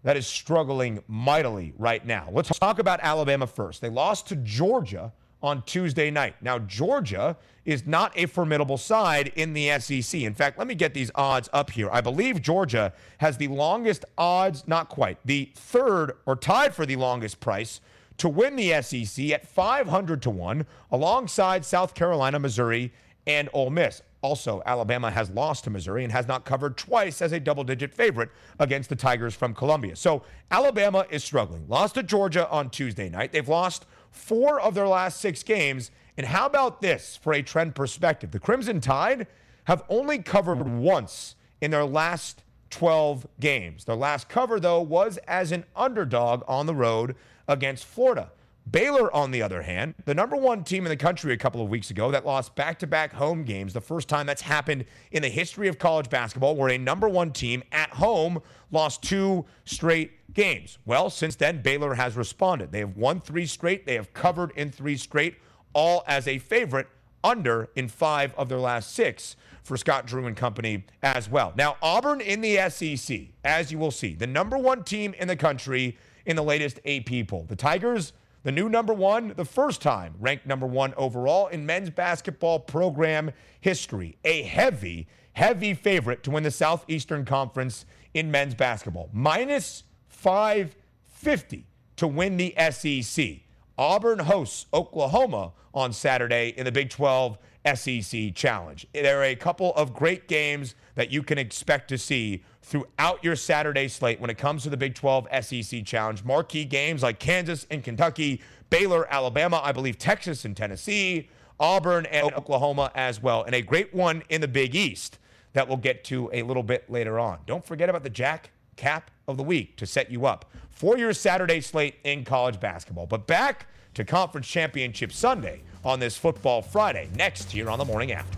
that 0.04 0.18
is 0.18 0.26
struggling 0.28 1.04
mightily 1.08 1.74
right 1.78 2.06
now. 2.06 2.30
Let's 2.32 2.58
talk 2.60 2.80
about 2.80 3.00
Alabama 3.02 3.48
first. 3.48 3.82
They 3.82 3.90
lost 3.90 4.28
to 4.28 4.36
Georgia 4.38 5.12
on 5.42 5.62
Tuesday 5.64 6.12
night. 6.12 6.36
Now, 6.42 6.60
Georgia 6.60 7.38
is 7.66 7.86
not 7.86 8.12
a 8.16 8.26
formidable 8.26 8.78
side 8.78 9.32
in 9.36 9.54
the 9.54 9.80
SEC. 9.80 10.22
In 10.22 10.34
fact, 10.34 10.58
let 10.58 10.68
me 10.68 10.76
get 10.76 10.94
these 10.94 11.12
odds 11.16 11.50
up 11.54 11.72
here. 11.72 11.90
I 11.92 12.02
believe 12.02 12.42
Georgia 12.42 12.94
has 13.20 13.38
the 13.38 13.48
longest 13.48 14.06
odds, 14.18 14.68
not 14.68 14.90
quite, 14.90 15.18
the 15.26 15.52
third 15.56 16.14
or 16.26 16.36
tied 16.36 16.74
for 16.74 16.86
the 16.86 16.96
longest 16.96 17.40
price 17.40 17.80
to 18.18 18.28
win 18.28 18.56
the 18.58 18.82
SEC 18.82 19.30
at 19.32 19.48
500 19.48 20.22
to 20.24 20.30
1 20.30 20.66
alongside 20.92 21.64
South 21.64 21.94
Carolina, 21.94 22.38
Missouri, 22.38 22.92
and 23.26 23.50
Ole 23.54 23.70
Miss. 23.70 24.02
Also, 24.22 24.62
Alabama 24.66 25.10
has 25.10 25.30
lost 25.30 25.64
to 25.64 25.70
Missouri 25.70 26.04
and 26.04 26.12
has 26.12 26.28
not 26.28 26.44
covered 26.44 26.78
twice 26.78 27.22
as 27.22 27.32
a 27.32 27.40
double 27.40 27.64
digit 27.64 27.94
favorite 27.94 28.30
against 28.60 28.90
the 28.90 28.96
Tigers 28.96 29.34
from 29.34 29.54
Columbia. 29.54 29.96
So, 29.96 30.24
Alabama 30.52 31.06
is 31.10 31.24
struggling. 31.24 31.66
Lost 31.70 31.96
to 31.96 32.04
Georgia 32.04 32.50
on 32.50 32.70
Tuesday 32.70 33.10
night. 33.10 33.32
They've 33.32 33.48
lost 33.48 33.86
four 34.12 34.60
of 34.60 34.76
their 34.76 34.88
last 34.88 35.22
six 35.22 35.42
games. 35.42 35.92
And 36.18 36.28
how 36.28 36.46
about 36.46 36.82
this 36.82 37.16
for 37.16 37.34
a 37.34 37.42
trend 37.42 37.76
perspective? 37.76 38.32
The 38.32 38.40
Crimson 38.40 38.82
Tide 38.82 39.28
have 39.66 39.84
only 39.88 40.20
covered 40.20 40.58
mm-hmm. 40.58 40.80
once 40.80 41.36
in 41.62 41.72
their 41.72 41.86
last 41.86 42.44
12 42.72 43.26
games. 43.40 43.86
Their 43.86 43.96
last 43.96 44.28
cover, 44.30 44.60
though, 44.60 44.82
was 44.82 45.18
as 45.28 45.52
an 45.52 45.64
underdog 45.76 46.44
on 46.48 46.66
the 46.66 46.76
road 46.76 47.16
against 47.48 47.86
Florida. 47.86 48.32
Baylor, 48.72 49.14
on 49.16 49.32
the 49.32 49.42
other 49.42 49.62
hand, 49.62 49.96
the 50.06 50.14
number 50.14 50.36
one 50.36 50.64
team 50.64 50.86
in 50.86 50.90
the 50.90 50.98
country 50.98 51.34
a 51.34 51.38
couple 51.38 51.62
of 51.62 51.70
weeks 51.70 51.90
ago 51.90 52.12
that 52.12 52.26
lost 52.26 52.56
back 52.56 52.78
to 52.80 52.88
back 52.88 53.14
home 53.14 53.44
games, 53.44 53.74
the 53.74 53.82
first 53.82 54.08
time 54.08 54.28
that's 54.28 54.42
happened 54.42 54.86
in 55.12 55.22
the 55.22 55.30
history 55.30 55.68
of 55.68 55.80
college 55.80 56.10
basketball, 56.10 56.56
where 56.56 56.70
a 56.70 56.78
number 56.78 57.08
one 57.08 57.32
team 57.32 57.64
at 57.72 57.90
home 57.92 58.42
lost 58.72 59.02
two 59.02 59.46
straight 59.66 60.12
games. 60.34 60.78
Well, 60.86 61.10
since 61.10 61.36
then, 61.36 61.62
Baylor 61.62 61.96
has 61.96 62.16
responded. 62.16 62.72
They 62.72 62.80
have 62.80 62.98
won 62.98 63.22
three 63.22 63.46
straight, 63.46 63.86
they 63.86 63.96
have 63.96 64.14
covered 64.14 64.52
in 64.56 64.72
three 64.72 64.98
straight, 64.98 65.38
all 65.74 66.04
as 66.08 66.28
a 66.28 66.38
favorite, 66.38 66.88
under 67.24 67.70
in 67.76 67.88
five 67.88 68.34
of 68.36 68.50
their 68.50 68.60
last 68.60 68.94
six 68.94 69.36
for 69.62 69.78
Scott 69.78 70.08
Drew 70.08 70.26
and 70.26 70.38
company 70.38 70.86
as 71.04 71.30
well. 71.30 71.54
Now, 71.56 71.78
Auburn 71.82 72.22
in 72.22 72.42
the 72.42 72.70
SEC, 72.70 73.20
as 73.44 73.72
you 73.72 73.78
will 73.78 73.92
see, 73.92 74.14
the 74.14 74.28
number 74.28 74.58
one 74.58 74.84
team 74.84 75.14
in 75.20 75.28
the 75.28 75.36
country 75.36 75.98
in 76.26 76.36
the 76.36 76.44
latest 76.44 76.80
AP 76.86 77.28
poll. 77.28 77.46
The 77.48 77.56
Tigers 77.56 78.14
the 78.44 78.52
new 78.52 78.70
number 78.70 78.94
one, 78.94 79.34
the 79.36 79.46
first 79.46 79.82
time 79.82 80.16
ranked 80.20 80.46
number 80.46 80.66
one 80.66 80.94
overall 80.96 81.48
in 81.48 81.66
men's 81.66 81.90
basketball 81.90 82.60
program 82.60 83.32
history. 83.60 84.18
A 84.24 84.44
heavy, 84.44 85.08
heavy 85.34 85.74
favorite 85.74 86.24
to 86.24 86.32
win 86.32 86.44
the 86.44 86.52
Southeastern 86.52 87.26
Conference 87.26 87.86
in 88.14 88.32
men's 88.32 88.56
basketball. 88.56 89.10
Minus 89.12 89.84
550 90.08 91.66
to 91.98 92.08
win 92.08 92.38
the 92.38 92.54
SEC. 92.72 93.40
Auburn 93.78 94.20
hosts 94.20 94.66
Oklahoma 94.74 95.52
on 95.74 95.94
Saturday 95.94 96.54
in 96.56 96.66
the 96.66 96.72
Big 96.72 96.90
12 96.90 97.38
SEC 97.76 98.34
Challenge. 98.36 98.88
There 98.94 99.20
are 99.20 99.26
a 99.26 99.36
couple 99.36 99.74
of 99.76 99.94
great 99.94 100.28
games 100.28 100.76
that 101.00 101.14
you 101.14 101.24
can 101.24 101.38
expect 101.38 101.88
to 101.88 101.98
see 101.98 102.44
throughout 102.62 103.24
your 103.24 103.34
Saturday 103.34 103.88
slate 103.88 104.20
when 104.20 104.30
it 104.30 104.38
comes 104.38 104.64
to 104.64 104.70
the 104.70 104.76
Big 104.76 104.96
12 104.96 105.30
SEC 105.46 105.86
Challenge. 105.86 106.26
Marquee 106.26 106.66
games 106.66 107.04
like 107.04 107.20
Kansas 107.20 107.66
and 107.72 107.86
Kentucky, 107.86 108.42
Baylor, 108.70 109.08
Alabama, 109.10 109.62
I 109.64 109.72
believe 109.72 109.98
Texas 109.98 110.44
and 110.44 110.58
Tennessee, 110.58 111.30
Auburn 111.58 112.06
and 112.08 112.34
Oklahoma 112.34 112.92
as 112.96 113.24
well. 113.24 113.44
And 113.44 113.56
a 113.56 113.62
great 113.62 113.94
one 113.94 114.24
in 114.28 114.42
the 114.42 114.48
Big 114.50 114.76
East 114.76 115.20
that 115.54 115.70
we'll 115.70 115.78
get 115.78 116.04
to 116.04 116.30
a 116.34 116.44
little 116.44 116.64
bit 116.64 116.92
later 116.92 117.18
on. 117.18 117.40
Don't 117.46 117.66
forget 117.66 117.88
about 117.88 118.04
the 118.04 118.10
Jack 118.10 118.52
Cap 118.76 119.10
of 119.26 119.38
the 119.38 119.44
Week 119.44 119.78
to 119.78 119.86
set 119.86 120.12
you 120.12 120.26
up 120.26 120.52
for 120.70 120.98
your 120.98 121.14
Saturday 121.14 121.62
slate 121.62 121.96
in 122.04 122.26
college 122.26 122.60
basketball. 122.60 123.06
But 123.06 123.26
back 123.26 123.68
to 123.94 124.04
Conference 124.04 124.48
Championship 124.50 125.14
Sunday 125.14 125.62
on 125.86 126.02
this 126.02 126.18
Football 126.18 126.62
Friday, 126.62 127.08
next 127.16 127.50
here 127.50 127.70
on 127.70 127.80
the 127.80 127.86
morning 127.86 128.12
after. 128.12 128.38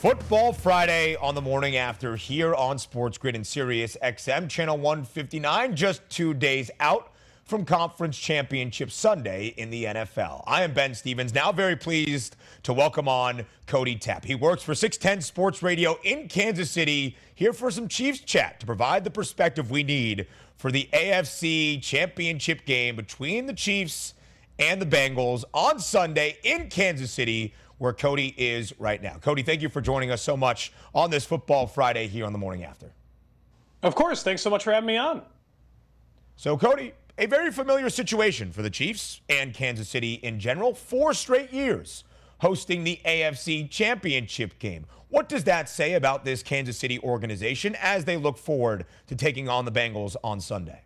Football 0.00 0.54
Friday 0.54 1.14
on 1.16 1.34
the 1.34 1.42
morning 1.42 1.76
after 1.76 2.16
here 2.16 2.54
on 2.54 2.78
Sports 2.78 3.18
Grid 3.18 3.34
and 3.34 3.46
Sirius 3.46 3.98
XM, 4.02 4.48
channel 4.48 4.78
159, 4.78 5.76
just 5.76 6.00
two 6.08 6.32
days 6.32 6.70
out 6.80 7.12
from 7.44 7.66
Conference 7.66 8.16
Championship 8.16 8.90
Sunday 8.90 9.48
in 9.58 9.68
the 9.68 9.84
NFL. 9.84 10.42
I 10.46 10.62
am 10.62 10.72
Ben 10.72 10.94
Stevens, 10.94 11.34
now 11.34 11.52
very 11.52 11.76
pleased 11.76 12.36
to 12.62 12.72
welcome 12.72 13.08
on 13.08 13.44
Cody 13.66 13.94
Tapp. 13.94 14.24
He 14.24 14.34
works 14.34 14.62
for 14.62 14.74
610 14.74 15.20
Sports 15.20 15.62
Radio 15.62 15.98
in 16.02 16.28
Kansas 16.28 16.70
City, 16.70 17.14
here 17.34 17.52
for 17.52 17.70
some 17.70 17.86
Chiefs 17.86 18.20
chat 18.20 18.58
to 18.60 18.64
provide 18.64 19.04
the 19.04 19.10
perspective 19.10 19.70
we 19.70 19.82
need 19.82 20.26
for 20.56 20.72
the 20.72 20.88
AFC 20.94 21.82
Championship 21.82 22.64
game 22.64 22.96
between 22.96 23.44
the 23.44 23.52
Chiefs 23.52 24.14
and 24.58 24.80
the 24.80 24.86
Bengals 24.86 25.44
on 25.52 25.78
Sunday 25.78 26.38
in 26.42 26.70
Kansas 26.70 27.10
City 27.10 27.52
where 27.80 27.94
Cody 27.94 28.34
is 28.36 28.74
right 28.78 29.02
now. 29.02 29.16
Cody, 29.22 29.42
thank 29.42 29.62
you 29.62 29.70
for 29.70 29.80
joining 29.80 30.10
us 30.10 30.20
so 30.20 30.36
much 30.36 30.70
on 30.94 31.08
this 31.08 31.24
Football 31.24 31.66
Friday 31.66 32.08
here 32.08 32.26
on 32.26 32.32
the 32.32 32.38
morning 32.38 32.62
after. 32.62 32.92
Of 33.82 33.94
course. 33.94 34.22
Thanks 34.22 34.42
so 34.42 34.50
much 34.50 34.64
for 34.64 34.70
having 34.70 34.86
me 34.86 34.98
on. 34.98 35.22
So, 36.36 36.58
Cody, 36.58 36.92
a 37.16 37.24
very 37.24 37.50
familiar 37.50 37.88
situation 37.88 38.52
for 38.52 38.60
the 38.60 38.68
Chiefs 38.68 39.22
and 39.30 39.54
Kansas 39.54 39.88
City 39.88 40.14
in 40.14 40.38
general. 40.38 40.74
Four 40.74 41.14
straight 41.14 41.54
years 41.54 42.04
hosting 42.40 42.84
the 42.84 43.00
AFC 43.06 43.70
Championship 43.70 44.58
game. 44.58 44.84
What 45.08 45.30
does 45.30 45.44
that 45.44 45.70
say 45.70 45.94
about 45.94 46.26
this 46.26 46.42
Kansas 46.42 46.76
City 46.76 46.98
organization 47.00 47.74
as 47.80 48.04
they 48.04 48.18
look 48.18 48.36
forward 48.36 48.84
to 49.06 49.16
taking 49.16 49.48
on 49.48 49.64
the 49.64 49.72
Bengals 49.72 50.16
on 50.22 50.38
Sunday? 50.42 50.82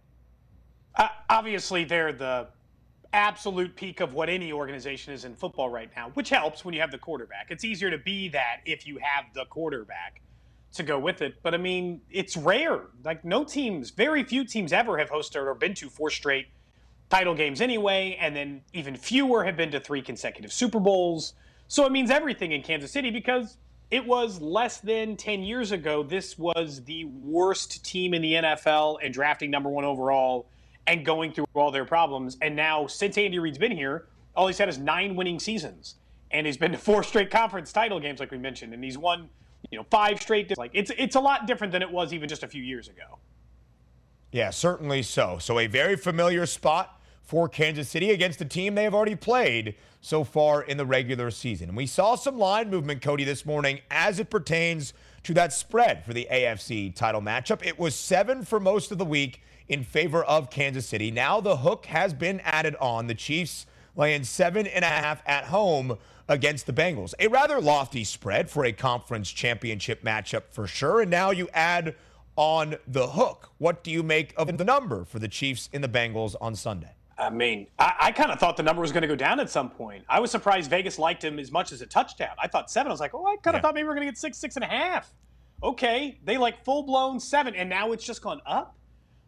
Uh, 0.94 1.08
obviously, 1.28 1.82
they're 1.82 2.12
the 2.12 2.46
absolute 3.14 3.76
peak 3.76 4.00
of 4.00 4.12
what 4.12 4.28
any 4.28 4.52
organization 4.52 5.14
is 5.14 5.24
in 5.24 5.34
football 5.34 5.68
right 5.68 5.88
now, 5.96 6.10
which 6.14 6.30
helps 6.30 6.64
when 6.64 6.74
you 6.74 6.80
have 6.80 6.90
the 6.90 6.98
quarterback. 6.98 7.46
It's 7.48 7.64
easier 7.64 7.90
to 7.90 7.98
be 7.98 8.28
that 8.30 8.60
if 8.66 8.86
you 8.86 8.98
have 9.00 9.26
the 9.32 9.44
quarterback 9.46 10.20
to 10.74 10.82
go 10.82 10.98
with 10.98 11.22
it. 11.22 11.36
But 11.42 11.54
I 11.54 11.58
mean, 11.58 12.00
it's 12.10 12.36
rare. 12.36 12.80
Like, 13.04 13.24
no 13.24 13.44
teams, 13.44 13.90
very 13.90 14.24
few 14.24 14.44
teams 14.44 14.72
ever 14.72 14.98
have 14.98 15.10
hosted 15.10 15.46
or 15.46 15.54
been 15.54 15.74
to 15.74 15.88
four 15.88 16.10
straight 16.10 16.48
title 17.08 17.34
games 17.34 17.60
anyway. 17.60 18.18
And 18.20 18.34
then 18.34 18.62
even 18.72 18.96
fewer 18.96 19.44
have 19.44 19.56
been 19.56 19.70
to 19.70 19.80
three 19.80 20.02
consecutive 20.02 20.52
Super 20.52 20.80
Bowls. 20.80 21.34
So 21.68 21.86
it 21.86 21.92
means 21.92 22.10
everything 22.10 22.50
in 22.50 22.62
Kansas 22.62 22.90
City 22.90 23.10
because 23.10 23.58
it 23.92 24.04
was 24.04 24.40
less 24.40 24.78
than 24.78 25.16
10 25.16 25.44
years 25.44 25.70
ago. 25.70 26.02
This 26.02 26.36
was 26.36 26.82
the 26.82 27.04
worst 27.04 27.84
team 27.84 28.12
in 28.12 28.22
the 28.22 28.32
NFL 28.32 28.98
and 29.02 29.14
drafting 29.14 29.52
number 29.52 29.70
one 29.70 29.84
overall 29.84 30.46
and 30.86 31.04
going 31.04 31.32
through 31.32 31.46
all 31.54 31.70
their 31.70 31.84
problems. 31.84 32.36
And 32.42 32.54
now, 32.54 32.86
since 32.86 33.16
Andy 33.16 33.38
Reid's 33.38 33.58
been 33.58 33.72
here, 33.72 34.06
all 34.36 34.46
he's 34.46 34.58
had 34.58 34.68
is 34.68 34.78
nine 34.78 35.16
winning 35.16 35.38
seasons, 35.38 35.96
and 36.30 36.46
he's 36.46 36.56
been 36.56 36.72
to 36.72 36.78
four 36.78 37.02
straight 37.02 37.30
conference 37.30 37.72
title 37.72 38.00
games, 38.00 38.20
like 38.20 38.30
we 38.30 38.38
mentioned, 38.38 38.74
and 38.74 38.82
he's 38.82 38.98
won, 38.98 39.28
you 39.70 39.78
know, 39.78 39.86
five 39.90 40.20
straight. 40.20 40.56
Like 40.58 40.72
it's 40.74 40.90
it's 40.98 41.16
a 41.16 41.20
lot 41.20 41.46
different 41.46 41.72
than 41.72 41.82
it 41.82 41.90
was 41.90 42.12
even 42.12 42.28
just 42.28 42.42
a 42.42 42.48
few 42.48 42.62
years 42.62 42.88
ago. 42.88 43.18
Yeah, 44.32 44.50
certainly 44.50 45.02
so. 45.02 45.38
So 45.38 45.60
a 45.60 45.68
very 45.68 45.96
familiar 45.96 46.44
spot 46.44 47.00
for 47.22 47.48
Kansas 47.48 47.88
City 47.88 48.10
against 48.10 48.40
a 48.40 48.44
team 48.44 48.74
they 48.74 48.82
have 48.82 48.94
already 48.94 49.14
played 49.14 49.76
so 50.00 50.24
far 50.24 50.62
in 50.62 50.76
the 50.76 50.84
regular 50.84 51.30
season. 51.30 51.68
And 51.68 51.76
we 51.76 51.86
saw 51.86 52.16
some 52.16 52.36
line 52.36 52.68
movement, 52.68 53.00
Cody, 53.00 53.24
this 53.24 53.46
morning 53.46 53.80
as 53.90 54.18
it 54.18 54.28
pertains 54.28 54.92
to 55.22 55.32
that 55.34 55.52
spread 55.52 56.04
for 56.04 56.12
the 56.12 56.28
AFC 56.30 56.94
title 56.94 57.22
matchup. 57.22 57.64
It 57.64 57.78
was 57.78 57.94
seven 57.94 58.44
for 58.44 58.60
most 58.60 58.92
of 58.92 58.98
the 58.98 59.04
week 59.04 59.40
in 59.68 59.84
favor 59.84 60.24
of 60.24 60.50
Kansas 60.50 60.86
City. 60.86 61.10
Now 61.10 61.40
the 61.40 61.58
hook 61.58 61.86
has 61.86 62.12
been 62.12 62.40
added 62.40 62.76
on. 62.80 63.06
The 63.06 63.14
Chiefs 63.14 63.66
laying 63.96 64.24
seven 64.24 64.66
and 64.66 64.84
a 64.84 64.88
half 64.88 65.22
at 65.26 65.44
home 65.44 65.98
against 66.28 66.66
the 66.66 66.72
Bengals. 66.72 67.14
A 67.18 67.28
rather 67.28 67.60
lofty 67.60 68.04
spread 68.04 68.50
for 68.50 68.64
a 68.64 68.72
conference 68.72 69.30
championship 69.30 70.02
matchup 70.02 70.44
for 70.50 70.66
sure. 70.66 71.00
And 71.00 71.10
now 71.10 71.30
you 71.30 71.48
add 71.52 71.94
on 72.36 72.76
the 72.86 73.08
hook. 73.08 73.50
What 73.58 73.84
do 73.84 73.90
you 73.90 74.02
make 74.02 74.34
of 74.36 74.56
the 74.56 74.64
number 74.64 75.04
for 75.04 75.18
the 75.18 75.28
Chiefs 75.28 75.68
in 75.72 75.82
the 75.82 75.88
Bengals 75.88 76.34
on 76.40 76.54
Sunday? 76.54 76.90
I 77.16 77.30
mean, 77.30 77.68
I, 77.78 77.94
I 78.00 78.12
kind 78.12 78.32
of 78.32 78.40
thought 78.40 78.56
the 78.56 78.64
number 78.64 78.82
was 78.82 78.90
going 78.90 79.02
to 79.02 79.08
go 79.08 79.14
down 79.14 79.38
at 79.38 79.48
some 79.48 79.70
point. 79.70 80.04
I 80.08 80.18
was 80.18 80.32
surprised 80.32 80.68
Vegas 80.68 80.98
liked 80.98 81.22
him 81.22 81.38
as 81.38 81.52
much 81.52 81.70
as 81.70 81.80
a 81.80 81.86
touchdown. 81.86 82.34
I 82.42 82.48
thought 82.48 82.70
seven. 82.70 82.90
I 82.90 82.92
was 82.92 83.00
like, 83.00 83.14
oh, 83.14 83.24
I 83.24 83.36
kind 83.36 83.54
of 83.54 83.58
yeah. 83.58 83.62
thought 83.62 83.74
maybe 83.74 83.84
we 83.84 83.90
are 83.90 83.94
going 83.94 84.06
to 84.06 84.12
get 84.12 84.18
six, 84.18 84.36
six 84.36 84.56
and 84.56 84.64
a 84.64 84.68
half. 84.68 85.14
Okay, 85.62 86.18
they 86.24 86.36
like 86.36 86.64
full 86.64 86.82
blown 86.82 87.20
seven, 87.20 87.54
and 87.54 87.70
now 87.70 87.92
it's 87.92 88.04
just 88.04 88.20
gone 88.20 88.40
up. 88.44 88.76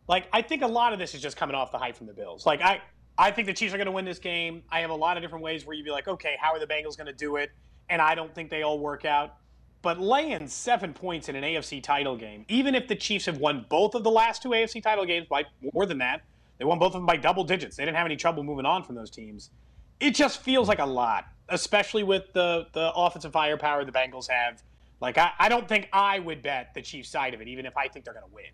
Like 0.09 0.29
I 0.33 0.43
think 0.43 0.63
a 0.63 0.67
lot 0.67 0.93
of 0.93 0.99
this 0.99 1.15
is 1.15 1.21
just 1.21 1.37
coming 1.37 1.57
off 1.57 1.73
the 1.73 1.79
hype 1.79 1.97
from 1.97 2.07
the 2.07 2.13
Bills. 2.15 2.47
Like 2.47 2.63
I 2.63 2.81
I 3.19 3.31
think 3.31 3.47
the 3.47 3.55
Chiefs 3.55 3.73
are 3.73 3.79
going 3.79 3.87
to 3.87 3.93
win 3.93 4.05
this 4.05 4.19
game. 4.19 4.63
I 4.71 4.81
have 4.81 4.91
a 4.91 4.95
lot 4.95 5.17
of 5.17 5.23
different 5.23 5.43
ways 5.43 5.65
where 5.65 5.75
you'd 5.75 5.85
be 5.85 5.91
like, 5.91 6.07
okay, 6.07 6.37
how 6.41 6.53
are 6.53 6.59
the 6.59 6.67
Bengals 6.67 6.97
going 6.97 7.07
to 7.07 7.15
do 7.15 7.37
it? 7.37 7.51
And 7.89 8.03
I 8.03 8.15
don't 8.15 8.35
think 8.35 8.51
they 8.51 8.63
all 8.63 8.79
work 8.79 9.05
out. 9.05 9.37
But 9.83 10.01
laying 10.01 10.49
seven 10.49 10.93
points 10.93 11.29
in 11.29 11.37
an 11.37 11.45
AFC 11.45 11.83
title 11.83 12.17
game, 12.17 12.45
even 12.49 12.75
if 12.75 12.89
the 12.89 12.97
Chiefs 12.97 13.27
have 13.27 13.39
won 13.39 13.65
both 13.69 13.95
of 13.95 14.03
the 14.05 14.11
last 14.11 14.43
two 14.43 14.51
AFC 14.51 14.83
title 14.83 15.07
games 15.07 15.27
by 15.29 15.45
more 15.73 15.87
than 15.87 15.99
that, 15.99 16.23
they 16.59 16.65
won 16.65 16.79
both 16.79 16.89
of 16.89 16.95
them 16.95 17.07
by 17.07 17.17
double 17.17 17.45
digits. 17.45 17.77
They 17.77 17.85
didn't 17.85 17.97
have 17.97 18.07
any 18.07 18.17
trouble 18.17 18.43
moving 18.43 18.67
on 18.67 18.83
from 18.83 18.97
those 18.97 19.11
teams. 19.11 19.51
It 20.01 20.15
just 20.15 20.43
feels 20.43 20.69
like 20.69 20.79
a 20.79 20.87
lot, 20.87 21.27
especially 21.49 22.03
with 22.03 22.33
the 22.33 22.67
the 22.73 22.93
offensive 22.95 23.33
firepower 23.33 23.85
the 23.85 23.93
Bengals 23.93 24.29
have 24.29 24.63
Like, 25.01 25.19
I, 25.19 25.31
I 25.39 25.49
don't 25.49 25.69
think 25.69 25.89
I 25.93 26.19
would 26.19 26.43
bet 26.43 26.75
the 26.75 26.83
Chiefs 26.83 27.09
side 27.09 27.35
of 27.35 27.41
it, 27.41 27.49
even 27.49 27.65
if 27.65 27.77
I 27.77 27.89
think 27.89 28.05
they're 28.05 28.15
going 28.15 28.27
to 28.27 28.35
win. 28.35 28.45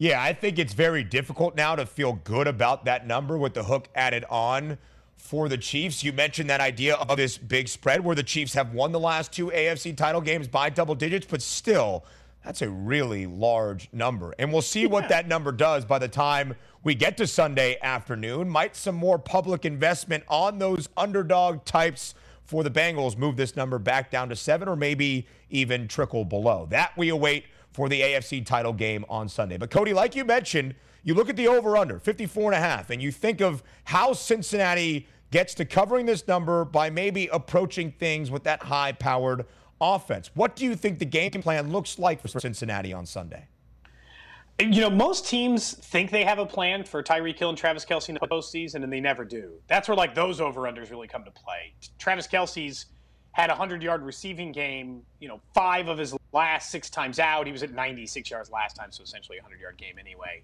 Yeah, 0.00 0.22
I 0.22 0.32
think 0.32 0.60
it's 0.60 0.74
very 0.74 1.02
difficult 1.02 1.56
now 1.56 1.74
to 1.74 1.84
feel 1.84 2.12
good 2.22 2.46
about 2.46 2.84
that 2.84 3.04
number 3.04 3.36
with 3.36 3.54
the 3.54 3.64
hook 3.64 3.88
added 3.96 4.24
on 4.30 4.78
for 5.16 5.48
the 5.48 5.58
Chiefs. 5.58 6.04
You 6.04 6.12
mentioned 6.12 6.48
that 6.50 6.60
idea 6.60 6.94
of 6.94 7.16
this 7.16 7.36
big 7.36 7.66
spread 7.66 8.04
where 8.04 8.14
the 8.14 8.22
Chiefs 8.22 8.54
have 8.54 8.72
won 8.72 8.92
the 8.92 9.00
last 9.00 9.32
two 9.32 9.48
AFC 9.48 9.96
title 9.96 10.20
games 10.20 10.46
by 10.46 10.70
double 10.70 10.94
digits, 10.94 11.26
but 11.28 11.42
still, 11.42 12.04
that's 12.44 12.62
a 12.62 12.70
really 12.70 13.26
large 13.26 13.88
number. 13.92 14.32
And 14.38 14.52
we'll 14.52 14.62
see 14.62 14.86
what 14.86 15.08
that 15.08 15.26
number 15.26 15.50
does 15.50 15.84
by 15.84 15.98
the 15.98 16.06
time 16.06 16.54
we 16.84 16.94
get 16.94 17.16
to 17.16 17.26
Sunday 17.26 17.76
afternoon. 17.82 18.48
Might 18.48 18.76
some 18.76 18.94
more 18.94 19.18
public 19.18 19.64
investment 19.64 20.22
on 20.28 20.60
those 20.60 20.88
underdog 20.96 21.64
types 21.64 22.14
for 22.44 22.62
the 22.62 22.70
Bengals 22.70 23.18
move 23.18 23.36
this 23.36 23.56
number 23.56 23.80
back 23.80 24.12
down 24.12 24.28
to 24.28 24.36
seven 24.36 24.68
or 24.68 24.76
maybe 24.76 25.26
even 25.50 25.88
trickle 25.88 26.24
below? 26.24 26.68
That 26.70 26.96
we 26.96 27.08
await 27.08 27.46
for 27.72 27.88
the 27.88 28.00
AFC 28.00 28.44
title 28.44 28.72
game 28.72 29.04
on 29.08 29.28
Sunday. 29.28 29.56
But 29.56 29.70
Cody, 29.70 29.92
like 29.92 30.14
you 30.16 30.24
mentioned, 30.24 30.74
you 31.02 31.14
look 31.14 31.28
at 31.28 31.36
the 31.36 31.48
over 31.48 31.76
under 31.76 31.98
54 31.98 32.52
and 32.52 32.62
a 32.62 32.66
half 32.66 32.90
and 32.90 33.00
you 33.00 33.12
think 33.12 33.40
of 33.40 33.62
how 33.84 34.12
Cincinnati 34.12 35.06
gets 35.30 35.54
to 35.54 35.64
covering 35.64 36.06
this 36.06 36.26
number 36.26 36.64
by 36.64 36.90
maybe 36.90 37.28
approaching 37.28 37.92
things 37.92 38.30
with 38.30 38.44
that 38.44 38.62
high 38.62 38.92
powered 38.92 39.46
offense. 39.80 40.30
What 40.34 40.56
do 40.56 40.64
you 40.64 40.74
think 40.74 40.98
the 40.98 41.04
game 41.04 41.30
plan 41.30 41.70
looks 41.70 41.98
like 41.98 42.20
for 42.20 42.28
Cincinnati 42.28 42.92
on 42.92 43.06
Sunday? 43.06 43.46
You 44.60 44.80
know, 44.80 44.90
most 44.90 45.28
teams 45.28 45.74
think 45.74 46.10
they 46.10 46.24
have 46.24 46.40
a 46.40 46.46
plan 46.46 46.82
for 46.82 47.00
Tyreek 47.00 47.38
Hill 47.38 47.50
and 47.50 47.58
Travis 47.58 47.84
Kelce 47.84 48.08
in 48.08 48.16
the 48.16 48.20
postseason, 48.26 48.82
and 48.82 48.92
they 48.92 48.98
never 48.98 49.24
do. 49.24 49.52
That's 49.68 49.86
where 49.86 49.96
like 49.96 50.16
those 50.16 50.40
over 50.40 50.62
unders 50.62 50.90
really 50.90 51.06
come 51.06 51.22
to 51.24 51.30
play. 51.30 51.74
Travis 51.96 52.26
Kelce's 52.26 52.86
had 53.32 53.50
a 53.50 53.52
100 53.52 53.82
yard 53.82 54.02
receiving 54.02 54.52
game, 54.52 55.02
you 55.20 55.28
know, 55.28 55.40
five 55.54 55.88
of 55.88 55.98
his 55.98 56.14
last 56.32 56.70
six 56.70 56.90
times 56.90 57.18
out. 57.18 57.46
He 57.46 57.52
was 57.52 57.62
at 57.62 57.72
96 57.72 58.30
yards 58.30 58.50
last 58.50 58.74
time, 58.74 58.90
so 58.90 59.02
essentially 59.02 59.38
a 59.38 59.42
100 59.42 59.60
yard 59.60 59.76
game 59.76 59.96
anyway. 59.98 60.42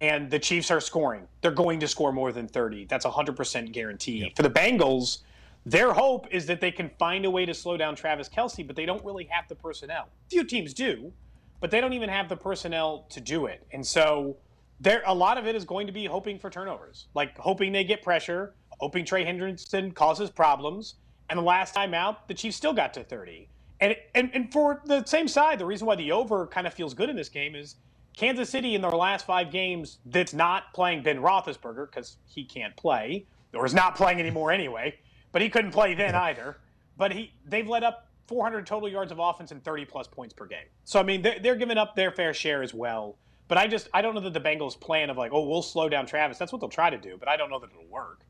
And 0.00 0.30
the 0.30 0.38
Chiefs 0.38 0.70
are 0.70 0.80
scoring. 0.80 1.26
They're 1.40 1.50
going 1.50 1.80
to 1.80 1.88
score 1.88 2.12
more 2.12 2.32
than 2.32 2.46
30. 2.46 2.84
That's 2.84 3.06
a 3.06 3.10
100% 3.10 3.72
guarantee. 3.72 4.18
Yep. 4.18 4.36
For 4.36 4.42
the 4.42 4.50
Bengals, 4.50 5.20
their 5.64 5.92
hope 5.92 6.26
is 6.30 6.46
that 6.46 6.60
they 6.60 6.70
can 6.70 6.90
find 6.98 7.24
a 7.24 7.30
way 7.30 7.46
to 7.46 7.54
slow 7.54 7.76
down 7.76 7.94
Travis 7.94 8.28
Kelce, 8.28 8.66
but 8.66 8.76
they 8.76 8.84
don't 8.84 9.04
really 9.04 9.24
have 9.30 9.48
the 9.48 9.54
personnel. 9.54 10.08
Few 10.28 10.44
teams 10.44 10.74
do, 10.74 11.12
but 11.60 11.70
they 11.70 11.80
don't 11.80 11.92
even 11.94 12.08
have 12.08 12.28
the 12.28 12.36
personnel 12.36 13.06
to 13.10 13.20
do 13.20 13.46
it. 13.46 13.66
And 13.72 13.86
so 13.86 14.36
there 14.80 15.02
a 15.06 15.14
lot 15.14 15.38
of 15.38 15.46
it 15.46 15.54
is 15.54 15.64
going 15.64 15.86
to 15.86 15.92
be 15.92 16.06
hoping 16.06 16.38
for 16.38 16.50
turnovers. 16.50 17.08
Like 17.14 17.36
hoping 17.38 17.72
they 17.72 17.84
get 17.84 18.02
pressure, 18.02 18.54
hoping 18.78 19.04
Trey 19.04 19.24
Hendrickson 19.24 19.94
causes 19.94 20.30
problems 20.30 20.94
and 21.30 21.38
the 21.38 21.42
last 21.42 21.74
time 21.74 21.94
out, 21.94 22.28
the 22.28 22.34
Chiefs 22.34 22.56
still 22.56 22.72
got 22.72 22.92
to 22.94 23.04
30. 23.04 23.48
And, 23.80 23.96
and, 24.14 24.30
and 24.34 24.52
for 24.52 24.82
the 24.84 25.04
same 25.04 25.26
side, 25.26 25.58
the 25.58 25.64
reason 25.64 25.86
why 25.86 25.96
the 25.96 26.12
over 26.12 26.46
kind 26.46 26.66
of 26.66 26.74
feels 26.74 26.92
good 26.92 27.08
in 27.08 27.16
this 27.16 27.30
game 27.30 27.54
is 27.54 27.76
Kansas 28.16 28.50
City 28.50 28.74
in 28.74 28.82
their 28.82 28.90
last 28.90 29.24
five 29.24 29.50
games 29.50 29.98
that's 30.06 30.34
not 30.34 30.74
playing 30.74 31.02
Ben 31.02 31.18
Roethlisberger 31.18 31.86
because 31.90 32.16
he 32.26 32.44
can't 32.44 32.76
play 32.76 33.24
or 33.54 33.64
is 33.64 33.74
not 33.74 33.96
playing 33.96 34.20
anymore 34.20 34.52
anyway. 34.52 34.98
But 35.32 35.42
he 35.42 35.48
couldn't 35.48 35.70
play 35.70 35.94
then 35.94 36.14
either. 36.14 36.58
But 36.96 37.12
he 37.12 37.32
they've 37.46 37.66
let 37.66 37.82
up 37.82 38.08
400 38.26 38.66
total 38.66 38.88
yards 38.88 39.12
of 39.12 39.18
offense 39.18 39.52
and 39.52 39.62
30 39.64 39.86
plus 39.86 40.06
points 40.06 40.34
per 40.34 40.44
game. 40.46 40.66
So 40.84 41.00
I 41.00 41.02
mean 41.02 41.22
they're, 41.22 41.38
they're 41.38 41.56
giving 41.56 41.78
up 41.78 41.96
their 41.96 42.10
fair 42.10 42.34
share 42.34 42.62
as 42.62 42.74
well. 42.74 43.16
But 43.48 43.58
I 43.58 43.66
just 43.66 43.88
I 43.94 44.02
don't 44.02 44.14
know 44.14 44.20
that 44.20 44.34
the 44.34 44.40
Bengals 44.40 44.78
plan 44.78 45.08
of 45.08 45.16
like 45.16 45.32
oh 45.32 45.48
we'll 45.48 45.62
slow 45.62 45.88
down 45.88 46.04
Travis. 46.06 46.36
That's 46.36 46.52
what 46.52 46.60
they'll 46.60 46.68
try 46.68 46.90
to 46.90 46.98
do. 46.98 47.16
But 47.18 47.28
I 47.28 47.36
don't 47.36 47.48
know 47.48 47.60
that 47.60 47.70
it'll 47.70 47.86
work. 47.86 48.20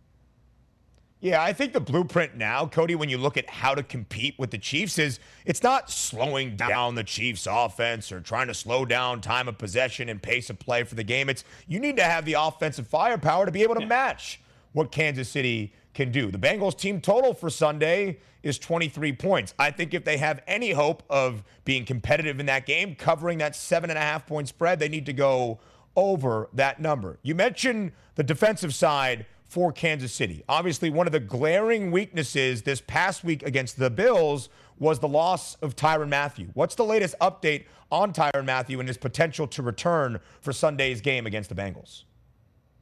Yeah, 1.21 1.43
I 1.43 1.53
think 1.53 1.75
the 1.75 1.81
blueprint 1.81 2.35
now, 2.37 2.67
Cody, 2.67 2.95
when 2.95 3.11
you 3.11 3.19
look 3.19 3.37
at 3.37 3.49
how 3.49 3.75
to 3.75 3.83
compete 3.83 4.39
with 4.39 4.51
the 4.51 4.57
Chiefs, 4.57 4.99
is 4.99 5.21
it's 5.45 5.63
not 5.63 5.91
slowing 5.91 6.57
down 6.57 6.95
the 6.95 7.05
Chiefs' 7.05 7.47
offense 7.51 8.11
or 8.11 8.21
trying 8.21 8.47
to 8.47 8.55
slow 8.55 8.87
down 8.87 9.21
time 9.21 9.47
of 9.47 9.59
possession 9.59 10.09
and 10.09 10.23
pace 10.23 10.49
of 10.49 10.59
play 10.59 10.83
for 10.83 10.95
the 10.95 11.05
game. 11.05 11.29
It's 11.29 11.45
you 11.69 11.79
need 11.79 11.99
to 11.99 12.05
have 12.05 12.25
the 12.25 12.35
offensive 12.35 12.87
firepower 12.87 13.45
to 13.45 13.53
be 13.53 13.63
able 13.63 13.75
to 13.75 13.87
match 13.87 14.41
what 14.73 14.91
Kansas 14.93 15.29
City 15.29 15.75
can 15.93 16.11
do. 16.11 16.31
The 16.31 16.39
Bengals 16.39 16.79
team 16.79 17.03
total 17.03 17.35
for 17.35 17.51
Sunday 17.51 18.21
is 18.43 18.59
23 18.59 19.13
points. 19.13 19.53
I 19.59 19.71
think 19.71 19.93
if 19.93 20.05
they 20.05 20.17
have 20.17 20.43
any 20.47 20.71
hope 20.71 21.03
of 21.11 21.43
being 21.67 21.85
competitive 21.85 22.41
in 22.41 22.47
that 22.47 22.65
game, 22.65 22.95
covering 22.95 23.39
that 23.39 23.55
seven 23.55 23.91
and 23.91 23.99
a 23.99 24.03
half 24.03 24.27
point 24.27 24.49
spread, 24.49 24.79
they 24.79 24.89
need 24.89 25.05
to 25.07 25.13
go 25.13 25.61
over 25.97 26.49
that 26.55 26.81
number. 26.81 27.19
You 27.23 27.35
mentioned 27.35 27.93
the 28.15 28.23
defensive 28.23 28.75
side 28.75 29.27
for 29.51 29.73
Kansas 29.73 30.13
City. 30.13 30.45
Obviously, 30.49 30.91
one 30.91 31.09
of 31.09 31.13
the 31.13 31.19
glaring 31.19 31.91
weaknesses 31.91 32.63
this 32.63 32.81
past 32.81 33.25
week 33.25 33.43
against 33.43 33.81
the 33.81 33.91
Bills 33.91 34.49
was 34.79 35.01
the 35.01 35.09
loss 35.09 35.57
of 35.57 35.75
Tyrann 35.75 36.09
Mathieu. 36.09 36.47
What's 36.55 36.77
the 36.77 36.85
latest 36.85 37.17
update 37.21 37.65
on 37.91 38.13
Tyrann 38.13 38.45
Mathieu 38.45 38.79
and 38.79 38.89
his 38.89 38.97
potential 38.97 39.49
to 39.49 39.61
return 39.61 40.21
for 40.41 40.53
Sunday's 40.53 41.01
game 41.01 41.27
against 41.27 41.49
the 41.49 41.57
Bengals? 41.57 42.05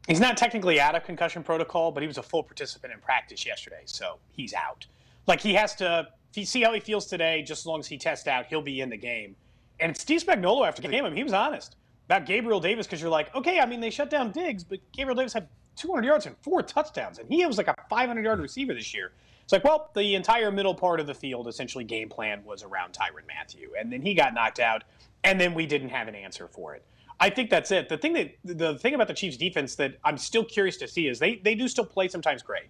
He's 0.07 0.21
not 0.21 0.37
technically 0.37 0.79
out 0.79 0.95
of 0.95 1.05
concussion 1.05 1.43
protocol, 1.43 1.91
but 1.91 2.03
he 2.03 2.07
was 2.07 2.19
a 2.19 2.23
full 2.23 2.43
participant 2.43 2.93
in 2.93 3.01
practice 3.01 3.47
yesterday, 3.47 3.83
so 3.87 4.19
he's 4.33 4.53
out. 4.53 4.87
Like 5.27 5.41
he 5.41 5.55
has 5.55 5.75
to 5.77 6.07
see 6.35 6.63
how 6.63 6.75
he 6.75 6.81
feels 6.81 7.07
today. 7.07 7.43
Just 7.43 7.63
as 7.63 7.67
long 7.67 7.81
as 7.81 7.87
he 7.87 7.97
tests 7.97 8.29
out, 8.29 8.45
he'll 8.45 8.61
be 8.61 8.83
in 8.83 8.91
the 8.91 8.97
game. 8.99 9.35
And 9.81 9.97
Steve 9.97 10.23
Spagnuolo 10.23 10.69
after 10.69 10.83
the 10.83 10.89
game, 10.89 11.07
I 11.07 11.09
mean, 11.09 11.17
he 11.17 11.25
was 11.25 11.33
honest 11.33 11.77
about 12.05 12.27
Gabriel 12.27 12.61
Davis 12.61 12.87
because 12.87 13.01
you're 13.01 13.11
like, 13.11 13.35
okay, 13.35 13.59
I 13.59 13.65
mean, 13.65 13.81
they 13.81 13.91
shut 13.91 14.11
down 14.11 14.33
Diggs, 14.33 14.65
but 14.65 14.81
Gabriel 14.93 15.17
Davis 15.17 15.33
had 15.33 15.49
200 15.79 16.05
yards 16.05 16.27
and 16.27 16.37
four 16.43 16.63
touchdowns, 16.63 17.19
and 17.19 17.29
he 17.29 17.45
was 17.47 17.57
like 17.57 17.69
a 17.69 17.75
500 17.89 18.25
yard 18.25 18.41
receiver 18.41 18.75
this 18.75 18.93
year. 18.93 19.13
It's 19.45 19.53
like, 19.53 19.65
well, 19.65 19.91
the 19.95 20.15
entire 20.15 20.51
middle 20.51 20.75
part 20.75 21.01
of 21.01 21.07
the 21.07 21.15
field, 21.15 21.49
essentially, 21.49 21.85
game 21.85 22.11
plan 22.11 22.45
was 22.45 22.63
around 22.63 22.93
Tyrann 22.93 23.27
Mathieu, 23.27 23.71
and 23.79 23.91
then 23.91 24.03
he 24.03 24.13
got 24.13 24.35
knocked 24.35 24.61
out, 24.61 24.85
and 25.25 25.41
then 25.41 25.55
we 25.55 25.65
didn't 25.65 25.89
have 25.89 26.07
an 26.07 26.15
answer 26.15 26.49
for 26.49 26.75
it. 26.75 26.85
I 27.21 27.31
think 27.31 27.51
that's 27.51 27.71
it. 27.71 27.89
The 27.89 27.97
thing 27.97 28.13
that 28.13 28.35
the 28.45 28.79
thing 28.79 28.95
about 28.95 29.09
the 29.09 29.15
Chiefs' 29.15 29.37
defense 29.37 29.75
that 29.77 29.97
I'm 30.05 30.19
still 30.19 30.45
curious 30.45 30.77
to 30.79 30.89
see 30.89 31.09
is 31.09 31.19
they 31.19 31.37
they 31.37 31.55
do 31.55 31.67
still 31.67 31.87
play 31.87 32.09
sometimes 32.09 32.43
great, 32.43 32.69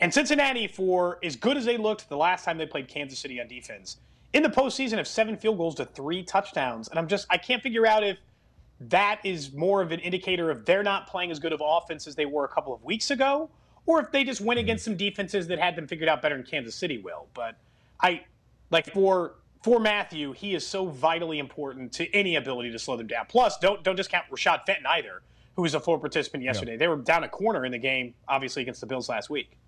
and 0.00 0.12
Cincinnati, 0.12 0.66
for 0.66 1.18
as 1.22 1.36
good 1.36 1.56
as 1.56 1.64
they 1.64 1.76
looked 1.76 2.08
the 2.08 2.16
last 2.16 2.44
time 2.44 2.58
they 2.58 2.66
played 2.66 2.88
Kansas 2.88 3.18
City 3.18 3.40
on 3.40 3.48
defense, 3.48 3.98
in 4.32 4.42
the 4.42 4.48
postseason 4.50 4.96
have 4.96 5.08
seven 5.08 5.36
field 5.36 5.58
goals 5.58 5.76
to 5.76 5.84
three 5.84 6.22
touchdowns, 6.22 6.88
and 6.88 6.98
I'm 6.98 7.06
just 7.08 7.26
I 7.30 7.38
can't 7.38 7.62
figure 7.62 7.86
out 7.86 8.02
if 8.02 8.18
that 8.80 9.20
is 9.24 9.52
more 9.52 9.82
of 9.82 9.92
an 9.92 10.00
indicator 10.00 10.50
of 10.50 10.64
they're 10.64 10.82
not 10.82 11.06
playing 11.06 11.30
as 11.30 11.38
good 11.38 11.52
of 11.52 11.62
offense 11.64 12.06
as 12.06 12.14
they 12.14 12.26
were 12.26 12.44
a 12.44 12.48
couple 12.48 12.72
of 12.72 12.82
weeks 12.82 13.10
ago, 13.10 13.50
or 13.86 14.00
if 14.00 14.10
they 14.10 14.24
just 14.24 14.40
went 14.40 14.58
mm-hmm. 14.58 14.64
against 14.64 14.84
some 14.84 14.96
defenses 14.96 15.46
that 15.48 15.58
had 15.58 15.76
them 15.76 15.86
figured 15.86 16.08
out 16.08 16.22
better 16.22 16.36
than 16.36 16.46
Kansas 16.46 16.74
City 16.74 16.98
will. 16.98 17.26
But 17.34 17.56
I 18.00 18.22
like 18.70 18.92
for 18.92 19.34
for 19.62 19.78
Mathieu, 19.78 20.32
he 20.32 20.54
is 20.54 20.66
so 20.66 20.86
vitally 20.86 21.38
important 21.38 21.92
to 21.92 22.10
any 22.14 22.36
ability 22.36 22.72
to 22.72 22.78
slow 22.78 22.96
them 22.96 23.06
down. 23.06 23.26
Plus, 23.28 23.58
don't 23.58 23.82
don't 23.82 23.96
discount 23.96 24.24
Rashad 24.30 24.64
Fenton 24.64 24.86
either, 24.86 25.22
who 25.56 25.62
was 25.62 25.74
a 25.74 25.80
full 25.80 25.98
participant 25.98 26.42
yesterday. 26.42 26.76
They 26.78 26.88
were 26.88 26.96
down 26.96 27.24
a 27.24 27.28
corner 27.28 27.66
in 27.66 27.72
the 27.72 27.78
game, 27.78 28.14
obviously 28.28 28.62
against 28.62 28.80
the 28.80 28.86
Bills 28.86 29.08
last 29.08 29.28
week. 29.28 29.58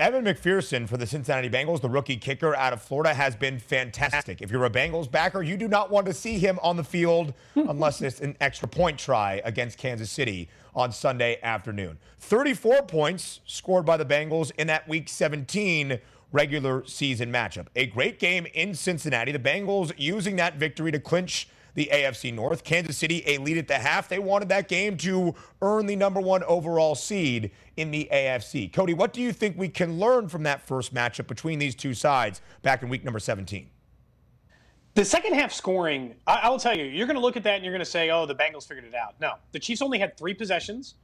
Evan 0.00 0.24
McPherson 0.24 0.88
for 0.88 0.96
the 0.96 1.06
Cincinnati 1.06 1.50
Bengals, 1.50 1.82
the 1.82 1.90
rookie 1.90 2.16
kicker 2.16 2.56
out 2.56 2.72
of 2.72 2.80
Florida, 2.80 3.12
has 3.12 3.36
been 3.36 3.58
fantastic. 3.58 4.40
If 4.40 4.50
you're 4.50 4.64
a 4.64 4.70
Bengals 4.70 5.10
backer, 5.10 5.42
you 5.42 5.58
do 5.58 5.68
not 5.68 5.90
want 5.90 6.06
to 6.06 6.14
see 6.14 6.38
him 6.38 6.58
on 6.62 6.78
the 6.78 6.84
field 6.84 7.34
unless 7.54 8.00
it's 8.00 8.18
an 8.20 8.34
extra 8.40 8.66
point 8.66 8.98
try 8.98 9.42
against 9.44 9.76
Kansas 9.76 10.10
City 10.10 10.48
on 10.74 10.90
Sunday 10.90 11.38
afternoon. 11.42 11.98
34 12.18 12.84
points 12.84 13.40
scored 13.44 13.84
by 13.84 13.98
the 13.98 14.06
Bengals 14.06 14.52
in 14.56 14.68
that 14.68 14.88
Week 14.88 15.06
17 15.06 15.98
regular 16.32 16.82
season 16.86 17.30
matchup. 17.30 17.66
A 17.76 17.84
great 17.84 18.18
game 18.18 18.46
in 18.54 18.74
Cincinnati. 18.74 19.32
The 19.32 19.38
Bengals 19.38 19.92
using 19.98 20.36
that 20.36 20.54
victory 20.54 20.92
to 20.92 20.98
clinch 20.98 21.46
the 21.74 21.88
AFC 21.92 22.32
North. 22.32 22.64
Kansas 22.64 22.96
City, 22.96 23.22
a 23.26 23.38
lead 23.38 23.58
at 23.58 23.68
the 23.68 23.78
half. 23.78 24.08
They 24.08 24.18
wanted 24.18 24.48
that 24.48 24.68
game 24.68 24.96
to 24.98 25.34
earn 25.62 25.86
the 25.86 25.96
number 25.96 26.20
one 26.20 26.42
overall 26.44 26.94
seed 26.94 27.50
in 27.76 27.90
the 27.90 28.08
AFC. 28.12 28.72
Cody, 28.72 28.94
what 28.94 29.12
do 29.12 29.20
you 29.20 29.32
think 29.32 29.56
we 29.58 29.68
can 29.68 29.98
learn 29.98 30.28
from 30.28 30.42
that 30.44 30.60
first 30.62 30.94
matchup 30.94 31.26
between 31.26 31.58
these 31.58 31.74
two 31.74 31.94
sides 31.94 32.40
back 32.62 32.82
in 32.82 32.88
week 32.88 33.04
number 33.04 33.20
17? 33.20 33.68
The 34.94 35.04
second 35.04 35.34
half 35.34 35.52
scoring, 35.52 36.16
I, 36.26 36.48
will 36.50 36.58
tell 36.58 36.76
you, 36.76 36.84
you're 36.84 37.06
going 37.06 37.16
to 37.16 37.22
look 37.22 37.36
at 37.36 37.44
that 37.44 37.54
and 37.54 37.64
you're 37.64 37.72
going 37.72 37.84
to 37.84 37.90
say, 37.90 38.10
oh, 38.10 38.26
the 38.26 38.34
Bengals 38.34 38.66
figured 38.66 38.84
it 38.84 38.94
out. 38.94 39.14
No, 39.20 39.34
the 39.52 39.58
Chiefs 39.58 39.82
only 39.82 39.98
had 39.98 40.16
three 40.18 40.34
possessions. 40.34 40.96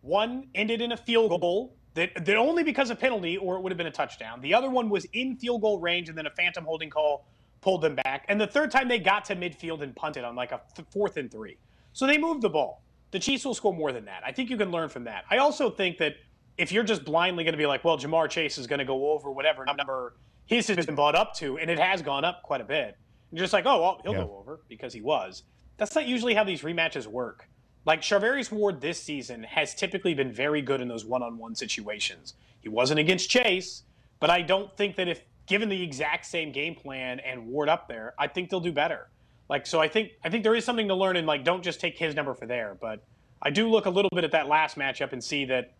One 0.00 0.48
ended 0.54 0.80
in 0.80 0.92
a 0.92 0.96
field 0.96 1.38
goal 1.40 1.76
that, 1.94 2.24
that 2.24 2.36
only 2.36 2.62
because 2.62 2.90
of 2.90 2.98
penalty 2.98 3.36
or 3.36 3.56
it 3.56 3.60
would 3.60 3.70
have 3.70 3.76
been 3.76 3.86
a 3.86 3.92
touchdown. 3.92 4.40
The 4.40 4.54
other 4.54 4.70
one 4.70 4.88
was 4.88 5.06
in 5.12 5.36
field 5.36 5.60
goal 5.60 5.78
range 5.78 6.08
and 6.08 6.16
then 6.16 6.26
a 6.26 6.30
phantom 6.30 6.64
holding 6.64 6.90
call 6.90 7.26
pulled 7.64 7.80
them 7.80 7.96
back. 7.96 8.26
And 8.28 8.38
the 8.38 8.46
third 8.46 8.70
time 8.70 8.88
they 8.88 8.98
got 8.98 9.24
to 9.24 9.34
midfield 9.34 9.80
and 9.80 9.96
punted 9.96 10.22
on 10.22 10.36
like 10.36 10.52
a 10.52 10.60
th- 10.76 10.86
fourth 10.90 11.16
and 11.16 11.30
three. 11.30 11.56
So 11.94 12.06
they 12.06 12.18
moved 12.18 12.42
the 12.42 12.50
ball. 12.50 12.82
The 13.10 13.18
Chiefs 13.18 13.44
will 13.46 13.54
score 13.54 13.72
more 13.72 13.90
than 13.90 14.04
that. 14.04 14.22
I 14.24 14.32
think 14.32 14.50
you 14.50 14.58
can 14.58 14.70
learn 14.70 14.90
from 14.90 15.04
that. 15.04 15.24
I 15.30 15.38
also 15.38 15.70
think 15.70 15.96
that 15.98 16.16
if 16.58 16.70
you're 16.70 16.84
just 16.84 17.04
blindly 17.04 17.42
going 17.42 17.54
to 17.54 17.58
be 17.58 17.66
like, 17.66 17.82
well, 17.82 17.96
Ja'Marr 17.96 18.28
Chase 18.28 18.58
is 18.58 18.66
going 18.66 18.80
to 18.80 18.84
go 18.84 19.12
over 19.12 19.30
whatever 19.30 19.64
number 19.64 20.14
his 20.44 20.66
has 20.68 20.84
been 20.84 20.94
bought 20.94 21.14
up 21.14 21.34
to, 21.36 21.56
and 21.56 21.70
it 21.70 21.78
has 21.78 22.02
gone 22.02 22.24
up 22.24 22.42
quite 22.42 22.60
a 22.60 22.64
bit. 22.64 22.98
And 23.30 23.38
you're 23.38 23.44
just 23.44 23.54
like, 23.54 23.64
oh, 23.64 23.80
well, 23.80 24.00
he'll 24.02 24.12
yeah. 24.12 24.24
go 24.24 24.36
over 24.38 24.60
because 24.68 24.92
he 24.92 25.00
was. 25.00 25.44
That's 25.78 25.94
not 25.94 26.06
usually 26.06 26.34
how 26.34 26.44
these 26.44 26.60
rematches 26.60 27.06
work. 27.06 27.48
Like 27.86 28.02
Charvarius 28.02 28.52
Ward 28.52 28.80
this 28.80 29.00
season 29.00 29.42
has 29.44 29.74
typically 29.74 30.12
been 30.12 30.32
very 30.32 30.60
good 30.60 30.82
in 30.82 30.88
those 30.88 31.04
one-on-one 31.04 31.54
situations. 31.54 32.34
He 32.60 32.68
wasn't 32.68 33.00
against 33.00 33.30
Chase, 33.30 33.84
but 34.20 34.28
I 34.28 34.42
don't 34.42 34.74
think 34.76 34.96
that 34.96 35.08
if 35.08 35.22
given 35.46 35.68
the 35.68 35.82
exact 35.82 36.26
same 36.26 36.52
game 36.52 36.74
plan 36.74 37.20
and 37.20 37.46
Ward 37.46 37.68
up 37.68 37.88
there, 37.88 38.14
I 38.18 38.28
think 38.28 38.50
they'll 38.50 38.60
do 38.60 38.72
better. 38.72 39.08
Like 39.48 39.66
so, 39.66 39.80
I 39.80 39.88
think 39.88 40.12
I 40.24 40.30
think 40.30 40.42
there 40.42 40.54
is 40.54 40.64
something 40.64 40.88
to 40.88 40.94
learn, 40.94 41.16
and 41.16 41.26
like 41.26 41.44
don't 41.44 41.62
just 41.62 41.80
take 41.80 41.98
his 41.98 42.14
number 42.14 42.34
for 42.34 42.46
there. 42.46 42.76
But 42.80 43.04
I 43.42 43.50
do 43.50 43.68
look 43.68 43.86
a 43.86 43.90
little 43.90 44.10
bit 44.14 44.24
at 44.24 44.32
that 44.32 44.48
last 44.48 44.78
matchup 44.78 45.12
and 45.12 45.22
see 45.22 45.44
that, 45.46 45.74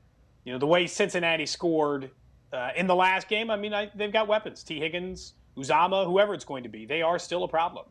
you 0.45 0.53
know, 0.53 0.59
the 0.59 0.67
way 0.67 0.87
Cincinnati 0.87 1.47
scored 1.47 2.11
uh, 2.53 2.71
in 2.77 2.87
the 2.87 2.95
last 2.95 3.29
game. 3.29 3.51
I 3.51 3.57
mean, 3.57 3.73
I, 3.73 3.91
they've 3.95 4.13
got 4.13 4.29
weapons. 4.29 4.63
Tee 4.63 4.79
Higgins, 4.79 5.33
Uzomah, 5.57 6.05
whoever 6.05 6.35
it's 6.35 6.45
going 6.45 6.63
to 6.65 6.69
be, 6.69 6.85
they 6.85 7.01
are 7.01 7.19
still 7.19 7.45
a 7.45 7.49
problem. 7.49 7.87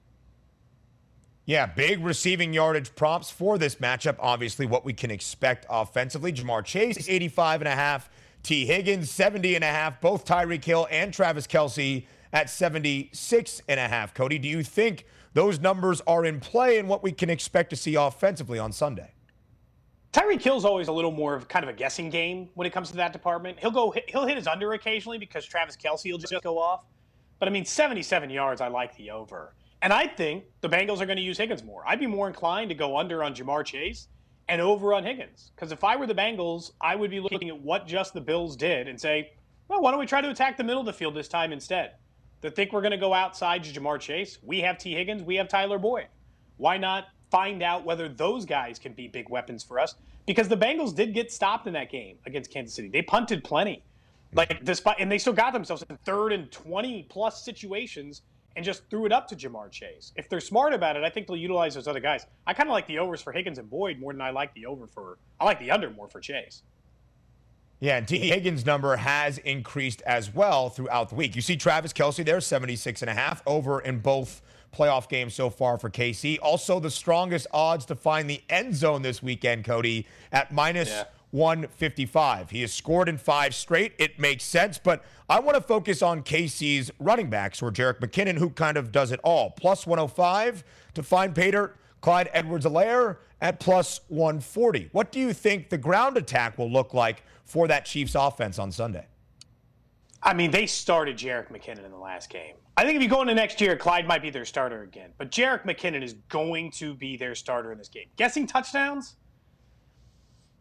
Yeah, 1.46 1.66
big 1.66 2.04
receiving 2.04 2.54
yardage 2.54 2.96
props 2.96 3.30
for 3.30 3.58
this 3.58 3.76
matchup. 3.76 4.16
Obviously, 4.20 4.66
what 4.66 4.86
we 4.86 4.94
can 4.94 5.12
expect 5.12 5.66
offensively. 5.70 6.32
Ja'Marr 6.32 6.64
Chase, 6.64 7.10
85 7.10 7.62
and 7.62 7.68
a 7.68 7.76
half. 7.76 8.10
Tee 8.44 8.66
Higgins, 8.66 9.10
70 9.10 9.56
and 9.56 9.64
a 9.64 9.68
half. 9.68 10.02
Both 10.02 10.26
Tyreek 10.26 10.64
Hill 10.64 10.86
and 10.92 11.14
Travis 11.14 11.48
Kelce 11.48 12.06
at 12.34 12.50
76 12.50 13.62
and 13.70 13.80
a 13.80 13.88
half. 13.88 14.14
Cody, 14.14 14.38
do 14.38 14.50
you 14.50 14.64
think 14.64 15.06
those 15.34 15.62
numbers 15.62 16.02
are 16.06 16.26
in 16.26 16.42
play 16.42 16.78
and 16.78 16.90
what 16.90 17.02
we 17.02 17.14
can 17.14 17.30
expect 17.30 17.70
to 17.70 17.76
see 17.78 17.96
offensively 17.96 18.60
on 18.60 18.74
Sunday? 18.74 19.14
Tyreek 20.12 20.42
Hill's 20.42 20.66
always 20.66 20.90
a 20.90 20.92
little 20.92 21.12
more 21.12 21.34
of 21.34 21.48
kind 21.48 21.64
of 21.64 21.70
a 21.70 21.74
guessing 21.74 22.10
game 22.10 22.50
when 22.54 22.68
it 22.68 22.74
comes 22.74 22.92
to 22.92 22.98
that 22.98 23.14
department. 23.14 23.58
He'll 23.60 23.72
go, 23.72 23.94
he'll 24.08 24.28
hit 24.28 24.38
his 24.38 24.46
under 24.46 24.74
occasionally 24.74 25.18
because 25.18 25.46
Travis 25.46 25.78
Kelce 25.78 26.12
will 26.12 26.20
just 26.20 26.36
go 26.44 26.60
off. 26.60 26.86
But 27.40 27.48
I 27.48 27.52
mean, 27.52 27.66
77 27.66 28.30
yards, 28.30 28.62
I 28.62 28.68
like 28.68 28.96
the 28.98 29.10
over. 29.10 29.56
And 29.82 29.92
I 29.92 30.06
think 30.06 30.46
the 30.62 30.70
Bengals 30.70 31.02
are 31.02 31.06
going 31.06 31.18
to 31.18 31.24
use 31.24 31.38
Higgins 31.38 31.64
more. 31.64 31.84
I'd 31.88 32.00
be 32.00 32.08
more 32.08 32.28
inclined 32.28 32.70
to 32.70 32.76
go 32.76 32.98
under 32.98 33.24
on 33.24 33.34
Ja'Marr 33.34 33.66
Chase 33.66 34.08
and 34.48 34.62
over 34.62 34.94
on 34.94 35.04
Higgins. 35.04 35.52
Because 35.56 35.72
if 35.72 35.84
I 35.84 35.96
were 35.96 36.08
the 36.08 36.16
Bengals, 36.16 36.72
I 36.82 36.96
would 36.96 37.12
be 37.12 37.20
looking 37.20 37.50
at 37.50 37.60
what 37.60 37.88
just 37.88 38.14
the 38.14 38.22
Bills 38.22 38.56
did 38.56 38.88
and 38.88 39.00
say, 39.00 39.32
well, 39.68 39.82
why 39.82 39.92
don't 39.92 40.00
we 40.00 40.06
try 40.06 40.22
to 40.22 40.30
attack 40.30 40.58
the 40.58 40.64
middle 40.64 40.82
of 40.82 40.86
the 40.86 40.94
field 40.94 41.16
this 41.16 41.28
time 41.28 41.54
instead? 41.54 41.94
They 42.42 42.50
think 42.50 42.74
we're 42.74 42.82
going 42.82 42.92
to 42.92 42.98
go 42.98 43.14
outside 43.14 43.64
Ja'Marr 43.64 44.00
Chase. 44.00 44.38
We 44.44 44.60
have 44.62 44.78
Tee 44.78 44.94
Higgins. 44.94 45.24
We 45.24 45.36
have 45.36 45.48
Tyler 45.48 45.80
Boyd. 45.80 46.08
Why 46.58 46.78
not 46.78 47.06
find 47.32 47.64
out 47.64 47.86
whether 47.86 48.10
those 48.10 48.46
guys 48.46 48.78
can 48.78 48.94
be 48.94 49.08
big 49.08 49.30
weapons 49.30 49.64
for 49.64 49.80
us? 49.80 49.96
Because 50.26 50.50
the 50.50 50.58
Bengals 50.58 50.94
did 50.94 51.14
get 51.14 51.32
stopped 51.32 51.68
in 51.68 51.74
that 51.74 51.90
game 51.90 52.18
against 52.26 52.52
Kansas 52.52 52.76
City. 52.76 52.90
They 52.90 53.02
punted 53.02 53.44
plenty. 53.44 53.84
Like 54.36 54.64
despite 54.66 54.98
and 55.00 55.12
they 55.12 55.20
still 55.20 55.34
got 55.34 55.54
themselves 55.54 55.84
in 55.90 55.98
third 55.98 56.34
and 56.34 56.52
20 56.52 57.04
plus 57.04 57.46
situations 57.46 58.24
and 58.56 58.64
just 58.64 58.90
threw 58.90 59.06
it 59.06 59.12
up 59.12 59.28
to 59.30 59.36
Ja'Marr 59.36 59.72
Chase. 59.72 60.12
If 60.16 60.30
they're 60.30 60.40
smart 60.40 60.74
about 60.74 60.96
it, 60.96 61.04
I 61.04 61.10
think 61.10 61.28
they'll 61.28 61.38
utilize 61.38 61.76
those 61.76 61.88
other 61.88 62.00
guys. 62.00 62.26
I 62.46 62.54
kind 62.54 62.70
of 62.70 62.74
like 62.74 62.88
the 62.88 63.00
overs 63.00 63.22
for 63.22 63.34
Higgins 63.34 63.58
and 63.58 63.70
Boyd 63.70 64.00
more 64.00 64.14
than 64.14 64.22
I 64.22 64.30
like 64.30 64.54
the 64.54 64.66
over 64.66 64.88
for 64.88 65.18
I 65.40 65.46
like 65.46 65.60
the 65.60 65.72
under 65.72 65.90
more 65.90 66.08
for 66.08 66.20
Chase. 66.20 66.64
Yeah, 67.80 67.98
and 67.98 68.08
Tee 68.08 68.30
Higgins' 68.30 68.66
number 68.66 68.96
has 68.96 69.40
increased 69.40 70.02
as 70.04 70.34
well 70.34 70.70
throughout 70.70 71.10
the 71.10 71.16
week. 71.16 71.36
You 71.36 71.42
see 71.42 71.58
Travis 71.58 71.92
Kelce 71.92 72.24
there, 72.24 72.40
76 72.40 73.02
and 73.02 73.10
a 73.10 73.14
half 73.14 73.44
over 73.46 73.82
in 73.82 74.00
both 74.00 74.42
playoff 74.74 75.10
games 75.10 75.34
so 75.34 75.50
far 75.50 75.78
for 75.78 75.90
KC. 75.90 76.38
Also, 76.42 76.80
the 76.80 76.90
strongest 76.90 77.46
odds 77.52 77.86
to 77.88 77.96
find 77.96 78.30
the 78.30 78.42
end 78.50 78.74
zone 78.74 79.02
this 79.02 79.22
weekend, 79.22 79.66
Cody, 79.66 80.08
at 80.32 80.54
minus 80.54 80.90
yeah. 80.90 81.04
155. 81.34 82.52
He 82.52 82.62
has 82.62 82.72
scored 82.72 83.10
in 83.10 83.18
five 83.18 83.56
straight. 83.56 83.94
It 83.98 84.20
makes 84.20 84.44
sense, 84.44 84.78
but 84.78 85.04
I 85.28 85.40
want 85.40 85.56
to 85.56 85.62
focus 85.62 86.04
on 86.04 86.22
KC's 86.22 86.92
running 87.00 87.30
backs 87.30 87.60
or 87.62 87.72
Jerick 87.72 88.00
McKinnon, 88.00 88.38
who 88.38 88.52
kind 88.52 88.78
of 88.78 88.92
does 88.92 89.12
it 89.12 89.20
all. 89.24 89.50
Plus 89.50 89.88
105 89.88 90.64
to 90.94 91.02
find 91.02 91.34
Pater, 91.34 91.76
Clyde 92.02 92.30
Edwards-Helaire 92.34 93.18
at 93.42 93.60
plus 93.60 94.02
140. 94.10 94.90
What 94.92 95.12
do 95.12 95.20
you 95.20 95.34
think 95.34 95.70
the 95.70 95.78
ground 95.78 96.18
attack 96.18 96.58
will 96.60 96.72
look 96.72 96.94
like 96.94 97.24
for 97.46 97.68
that 97.68 97.86
Chiefs 97.86 98.14
offense 98.14 98.60
on 98.60 98.72
Sunday? 98.72 99.08
I 100.22 100.36
mean, 100.36 100.52
they 100.52 100.68
started 100.68 101.18
Jerick 101.18 101.50
McKinnon 101.50 101.84
in 101.84 101.92
the 101.92 101.98
last 101.98 102.30
game. 102.30 102.56
I 102.78 102.86
think 102.86 102.96
if 102.96 103.02
you 103.02 103.10
go 103.10 103.22
into 103.22 103.34
next 103.34 103.60
year, 103.60 103.76
Clyde 103.76 104.08
might 104.08 104.22
be 104.22 104.30
their 104.30 104.46
starter 104.46 104.84
again. 104.84 105.12
But 105.18 105.32
Jerick 105.32 105.64
McKinnon 105.64 106.04
is 106.04 106.14
going 106.30 106.72
to 106.72 106.94
be 106.94 107.18
their 107.18 107.34
starter 107.34 107.72
in 107.72 107.78
this 107.80 107.90
game. 107.90 108.06
Guessing 108.18 108.46
touchdowns? 108.46 109.16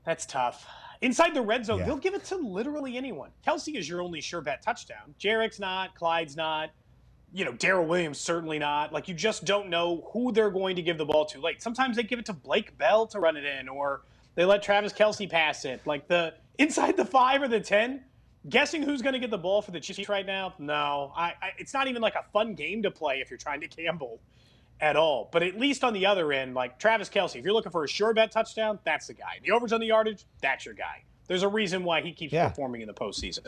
That's 0.04 0.26
tough. 0.26 0.66
Inside 1.00 1.34
the 1.34 1.42
red 1.42 1.66
zone, 1.66 1.80
yeah. 1.80 1.86
they'll 1.86 1.96
give 1.96 2.14
it 2.14 2.24
to 2.26 2.36
literally 2.36 2.96
anyone. 2.96 3.30
Kelce 3.46 3.74
is 3.74 3.88
your 3.88 4.00
only 4.00 4.20
sure 4.20 4.40
bet 4.40 4.62
touchdown. 4.62 5.14
Jerick's 5.18 5.58
not, 5.58 5.94
Clyde's 5.96 6.36
not, 6.36 6.70
you 7.32 7.44
know, 7.44 7.52
Darrel 7.52 7.86
Williams 7.86 8.18
certainly 8.18 8.58
not. 8.58 8.92
Like 8.92 9.08
you 9.08 9.14
just 9.14 9.44
don't 9.44 9.68
know 9.68 10.08
who 10.12 10.32
they're 10.32 10.50
going 10.50 10.76
to 10.76 10.82
give 10.82 10.98
the 10.98 11.04
ball 11.04 11.24
to 11.26 11.40
late. 11.40 11.62
Sometimes 11.62 11.96
they 11.96 12.02
give 12.04 12.18
it 12.18 12.26
to 12.26 12.32
Blake 12.32 12.76
Bell 12.78 13.06
to 13.08 13.18
run 13.18 13.36
it 13.36 13.44
in, 13.44 13.68
or 13.68 14.02
they 14.34 14.44
let 14.44 14.62
Travis 14.62 14.92
Kelce 14.92 15.28
pass 15.28 15.64
it. 15.64 15.84
Like 15.86 16.06
the 16.06 16.34
inside 16.58 16.96
the 16.96 17.04
five 17.04 17.42
or 17.42 17.48
the 17.48 17.60
ten. 17.60 18.04
Guessing 18.48 18.82
who's 18.82 19.02
going 19.02 19.12
to 19.12 19.20
get 19.20 19.30
the 19.30 19.38
ball 19.38 19.62
for 19.62 19.70
the 19.70 19.78
Chiefs 19.78 20.08
right 20.08 20.26
now? 20.26 20.52
No, 20.58 21.12
I, 21.16 21.26
I, 21.26 21.52
it's 21.58 21.72
not 21.72 21.86
even 21.86 22.02
like 22.02 22.16
a 22.16 22.24
fun 22.32 22.54
game 22.54 22.82
to 22.82 22.90
play 22.90 23.20
if 23.20 23.30
you're 23.30 23.38
trying 23.38 23.60
to 23.60 23.68
gamble 23.68 24.18
at 24.82 24.96
all. 24.96 25.28
But 25.32 25.42
at 25.44 25.58
least 25.58 25.84
on 25.84 25.94
the 25.94 26.04
other 26.04 26.32
end, 26.32 26.54
like 26.54 26.78
Travis 26.78 27.08
Kelce, 27.08 27.36
if 27.36 27.44
you're 27.44 27.54
looking 27.54 27.72
for 27.72 27.84
a 27.84 27.88
sure 27.88 28.12
bet 28.12 28.32
touchdown, 28.32 28.78
that's 28.84 29.06
the 29.06 29.14
guy. 29.14 29.38
The 29.42 29.52
overs 29.52 29.72
on 29.72 29.80
the 29.80 29.86
yardage, 29.86 30.24
that's 30.42 30.66
your 30.66 30.74
guy. 30.74 31.04
There's 31.28 31.44
a 31.44 31.48
reason 31.48 31.84
why 31.84 32.02
he 32.02 32.12
keeps 32.12 32.32
yeah. 32.32 32.48
performing 32.48 32.82
in 32.82 32.88
the 32.88 32.94
postseason. 32.94 33.46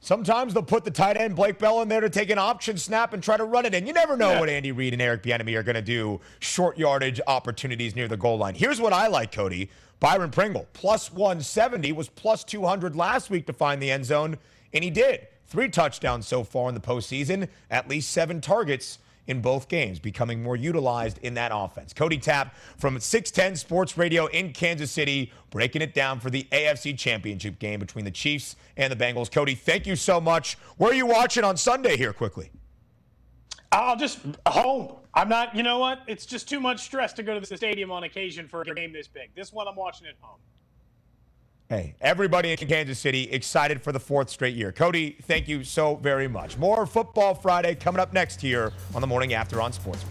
Sometimes 0.00 0.52
they'll 0.52 0.62
put 0.62 0.84
the 0.84 0.90
tight 0.90 1.16
end 1.16 1.36
Blake 1.36 1.58
Bell 1.58 1.82
in 1.82 1.88
there 1.88 2.00
to 2.00 2.10
take 2.10 2.30
an 2.30 2.38
option 2.38 2.76
snap 2.76 3.12
and 3.12 3.22
try 3.22 3.36
to 3.36 3.44
run 3.44 3.66
it 3.66 3.74
in. 3.74 3.86
You 3.86 3.92
never 3.92 4.16
know 4.16 4.32
yeah. 4.32 4.40
what 4.40 4.48
Andy 4.48 4.72
Reid 4.72 4.94
and 4.94 5.00
Eric 5.00 5.22
Bieniemy 5.22 5.56
are 5.56 5.62
going 5.62 5.74
to 5.74 5.82
do. 5.82 6.20
Short 6.40 6.78
yardage 6.78 7.20
opportunities 7.26 7.94
near 7.94 8.08
the 8.08 8.16
goal 8.16 8.38
line. 8.38 8.54
Here's 8.54 8.80
what 8.80 8.92
I 8.92 9.06
like, 9.06 9.30
Cody. 9.30 9.70
Byron 10.00 10.30
Pringle 10.30 10.66
plus 10.72 11.12
170 11.12 11.92
was 11.92 12.08
plus 12.08 12.42
200 12.44 12.96
last 12.96 13.28
week 13.28 13.46
to 13.46 13.52
find 13.52 13.80
the 13.80 13.90
end 13.90 14.06
zone, 14.06 14.38
and 14.72 14.82
he 14.82 14.90
did. 14.90 15.28
Three 15.46 15.68
touchdowns 15.68 16.26
so 16.26 16.44
far 16.44 16.68
in 16.70 16.74
the 16.74 16.80
postseason, 16.80 17.48
at 17.70 17.86
least 17.86 18.10
seven 18.10 18.40
targets 18.40 18.98
in 19.26 19.40
both 19.40 19.68
games, 19.68 19.98
becoming 19.98 20.42
more 20.42 20.56
utilized 20.56 21.18
in 21.18 21.34
that 21.34 21.52
offense. 21.54 21.92
Cody 21.92 22.18
Tapp 22.18 22.54
from 22.76 22.98
610 22.98 23.56
Sports 23.56 23.96
Radio 23.96 24.26
in 24.26 24.52
Kansas 24.52 24.90
City, 24.90 25.32
breaking 25.50 25.82
it 25.82 25.94
down 25.94 26.20
for 26.20 26.30
the 26.30 26.46
AFC 26.52 26.98
Championship 26.98 27.58
game 27.58 27.80
between 27.80 28.04
the 28.04 28.10
Chiefs 28.10 28.56
and 28.76 28.92
the 28.92 28.96
Bengals. 28.96 29.30
Cody, 29.30 29.54
thank 29.54 29.86
you 29.86 29.96
so 29.96 30.20
much. 30.20 30.56
Where 30.76 30.90
are 30.90 30.94
you 30.94 31.06
watching 31.06 31.44
on 31.44 31.56
Sunday 31.56 31.96
here, 31.96 32.12
quickly? 32.12 32.50
I'll 33.72 33.96
just 33.96 34.18
home. 34.46 34.96
I'm 35.14 35.28
not, 35.28 35.54
you 35.54 35.62
know 35.62 35.78
what? 35.78 36.00
It's 36.06 36.26
just 36.26 36.48
too 36.48 36.60
much 36.60 36.80
stress 36.80 37.12
to 37.14 37.22
go 37.22 37.34
to 37.34 37.40
the 37.40 37.56
stadium 37.56 37.90
on 37.90 38.04
occasion 38.04 38.48
for 38.48 38.62
a 38.62 38.74
game 38.74 38.92
this 38.92 39.08
big. 39.08 39.34
This 39.34 39.52
one 39.52 39.68
I'm 39.68 39.76
watching 39.76 40.06
at 40.06 40.14
home. 40.20 40.38
Hey, 41.70 41.94
everybody 42.00 42.50
in 42.50 42.56
Kansas 42.56 42.98
City 42.98 43.30
excited 43.30 43.80
for 43.80 43.92
the 43.92 44.00
fourth 44.00 44.28
straight 44.28 44.56
year. 44.56 44.72
Cody, 44.72 45.16
thank 45.22 45.46
you 45.46 45.62
so 45.62 45.94
very 45.94 46.26
much. 46.26 46.58
More 46.58 46.84
Football 46.84 47.32
Friday 47.36 47.76
coming 47.76 48.00
up 48.00 48.12
next 48.12 48.40
here 48.40 48.72
on 48.92 49.00
the 49.00 49.06
morning 49.06 49.34
after 49.34 49.62
on 49.62 49.72
Sports. 49.72 50.04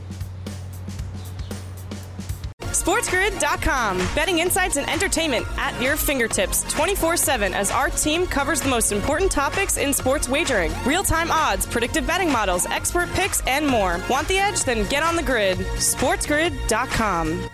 SportsGrid.com. 2.62 3.98
Betting 4.16 4.40
insights 4.40 4.78
and 4.78 4.90
entertainment 4.90 5.46
at 5.58 5.80
your 5.82 5.98
fingertips 5.98 6.64
24 6.72 7.18
7 7.18 7.54
as 7.54 7.72
our 7.72 7.90
team 7.90 8.26
covers 8.26 8.62
the 8.62 8.70
most 8.70 8.94
important 8.94 9.30
topics 9.30 9.76
in 9.76 9.94
sports 9.94 10.30
wagering 10.30 10.72
real 10.86 11.04
time 11.04 11.30
odds, 11.30 11.66
predictive 11.66 12.08
betting 12.08 12.32
models, 12.32 12.68
expert 12.68 13.10
picks, 13.10 13.42
and 13.42 13.68
more. 13.68 14.00
Want 14.10 14.30
the 14.30 14.38
edge? 14.38 14.64
Then 14.64 14.88
get 14.88 15.04
on 15.04 15.18
the 15.18 15.24
grid. 15.24 15.58
SportsGrid.com. 15.58 17.50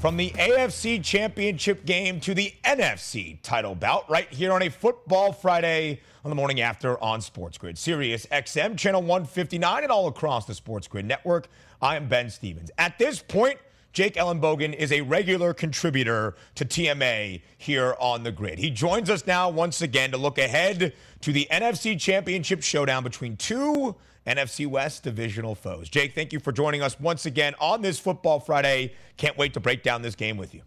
From 0.00 0.16
the 0.16 0.30
AFC 0.30 1.02
Championship 1.02 1.84
game 1.84 2.20
to 2.20 2.32
the 2.32 2.54
NFC 2.64 3.36
title 3.42 3.74
bout, 3.74 4.08
right 4.08 4.32
here 4.32 4.52
on 4.52 4.62
a 4.62 4.68
Football 4.68 5.32
Friday 5.32 6.00
on 6.24 6.30
the 6.30 6.36
morning 6.36 6.60
after 6.60 7.02
on 7.02 7.20
Sports 7.20 7.58
Grid. 7.58 7.76
Sirius 7.76 8.24
XM, 8.26 8.78
channel 8.78 9.00
159, 9.00 9.82
and 9.82 9.90
all 9.90 10.06
across 10.06 10.46
the 10.46 10.54
Sports 10.54 10.86
Grid 10.86 11.04
network. 11.04 11.48
I 11.82 11.96
am 11.96 12.06
Ben 12.06 12.30
Stevens. 12.30 12.70
At 12.78 12.96
this 12.96 13.18
point, 13.20 13.58
Jake 13.92 14.14
Ellenbogen 14.14 14.72
is 14.72 14.92
a 14.92 15.00
regular 15.00 15.52
contributor 15.52 16.36
to 16.54 16.64
TMA 16.64 17.42
here 17.56 17.96
on 17.98 18.22
the 18.22 18.30
grid. 18.30 18.60
He 18.60 18.70
joins 18.70 19.10
us 19.10 19.26
now 19.26 19.50
once 19.50 19.82
again 19.82 20.12
to 20.12 20.16
look 20.16 20.38
ahead 20.38 20.92
to 21.22 21.32
the 21.32 21.48
NFC 21.50 21.98
Championship 21.98 22.62
showdown 22.62 23.02
between 23.02 23.36
two 23.36 23.96
NFC 24.28 24.66
West 24.66 25.02
divisional 25.02 25.54
foes. 25.54 25.88
Jake, 25.88 26.14
thank 26.14 26.32
you 26.32 26.38
for 26.38 26.52
joining 26.52 26.82
us 26.82 27.00
once 27.00 27.26
again 27.26 27.54
on 27.60 27.82
this 27.82 27.98
Football 27.98 28.40
Friday. 28.40 28.92
Can't 29.16 29.36
wait 29.38 29.54
to 29.54 29.60
break 29.60 29.82
down 29.82 30.02
this 30.02 30.14
game 30.14 30.36
with 30.36 30.54
you. 30.54 30.62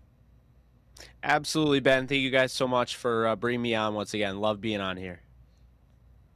Absolutely, 1.24 1.80
Ben. 1.80 2.08
Thank 2.08 2.22
you 2.22 2.32
guys 2.32 2.52
so 2.52 2.68
much 2.68 2.96
for 2.96 3.28
uh, 3.28 3.36
bringing 3.36 3.62
me 3.62 3.76
on 3.76 3.94
once 3.94 4.14
again. 4.14 4.40
Love 4.40 4.60
being 4.60 4.82
on 4.82 4.98
here. 4.98 5.22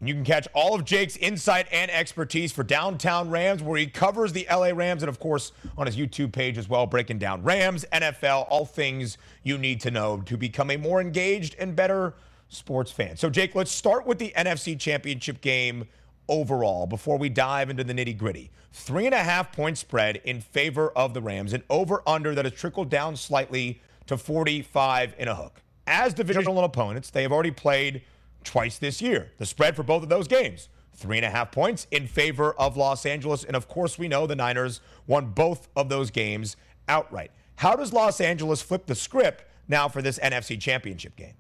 You 0.01 0.13
can 0.13 0.23
catch 0.25 0.47
all 0.53 0.75
of 0.75 0.85
Jake's 0.85 1.17
insight 1.17 1.67
and 1.71 1.89
expertise 1.89 2.51
for 2.51 2.63
Downtown 2.63 3.29
Rams, 3.29 3.63
where 3.63 3.79
he 3.79 3.87
covers 3.87 4.33
the 4.33 4.45
LA 4.51 4.67
Rams, 4.67 5.01
and 5.01 5.09
of 5.09 5.19
course 5.19 5.51
on 5.77 5.87
his 5.87 5.95
YouTube 5.95 6.31
page 6.31 6.57
as 6.57 6.69
well, 6.69 6.85
breaking 6.85 7.17
down 7.17 7.43
Rams, 7.43 7.85
NFL, 7.91 8.45
all 8.49 8.65
things 8.65 9.17
you 9.41 9.57
need 9.57 9.79
to 9.81 9.91
know 9.91 10.21
to 10.25 10.37
become 10.37 10.69
a 10.69 10.77
more 10.77 11.01
engaged 11.01 11.55
and 11.57 11.75
better 11.75 12.13
sports 12.49 12.91
fan. 12.91 13.15
So, 13.15 13.29
Jake, 13.29 13.55
let's 13.55 13.71
start 13.71 14.05
with 14.05 14.19
the 14.19 14.33
NFC 14.37 14.77
Championship 14.79 15.41
game 15.41 15.87
overall 16.27 16.87
before 16.87 17.17
we 17.17 17.29
dive 17.29 17.69
into 17.69 17.83
the 17.83 17.93
nitty 17.93 18.17
gritty. 18.17 18.51
Three 18.71 19.05
and 19.05 19.15
a 19.15 19.23
half 19.23 19.51
point 19.51 19.77
spread 19.77 20.17
in 20.17 20.41
favor 20.41 20.89
of 20.89 21.13
the 21.13 21.21
Rams, 21.21 21.53
an 21.53 21.63
over 21.69 22.01
under 22.05 22.35
that 22.35 22.45
has 22.45 22.53
trickled 22.53 22.89
down 22.89 23.15
slightly 23.15 23.81
to 24.07 24.17
45 24.17 25.15
in 25.17 25.27
a 25.27 25.35
hook. 25.35 25.61
As 25.87 26.13
divisional 26.13 26.63
opponents, 26.63 27.09
they 27.09 27.21
have 27.21 27.31
already 27.31 27.51
played 27.51 28.01
twice 28.43 28.77
this 28.77 29.01
year. 29.01 29.31
The 29.37 29.45
spread 29.45 29.75
for 29.75 29.83
both 29.83 30.03
of 30.03 30.09
those 30.09 30.27
games, 30.27 30.69
three 30.93 31.17
and 31.17 31.25
a 31.25 31.29
half 31.29 31.51
points 31.51 31.87
in 31.91 32.07
favor 32.07 32.53
of 32.53 32.77
Los 32.77 33.05
Angeles. 33.05 33.43
And 33.43 33.55
of 33.55 33.67
course, 33.67 33.97
we 33.97 34.07
know 34.07 34.27
the 34.27 34.35
Niners 34.35 34.81
won 35.07 35.27
both 35.27 35.67
of 35.75 35.89
those 35.89 36.11
games 36.11 36.55
outright. 36.87 37.31
How 37.57 37.75
does 37.75 37.93
Los 37.93 38.19
Angeles 38.19 38.61
flip 38.61 38.85
the 38.85 38.95
script 38.95 39.45
now 39.67 39.87
for 39.87 40.01
this 40.01 40.19
NFC 40.19 40.59
championship 40.59 41.15
game? 41.15 41.35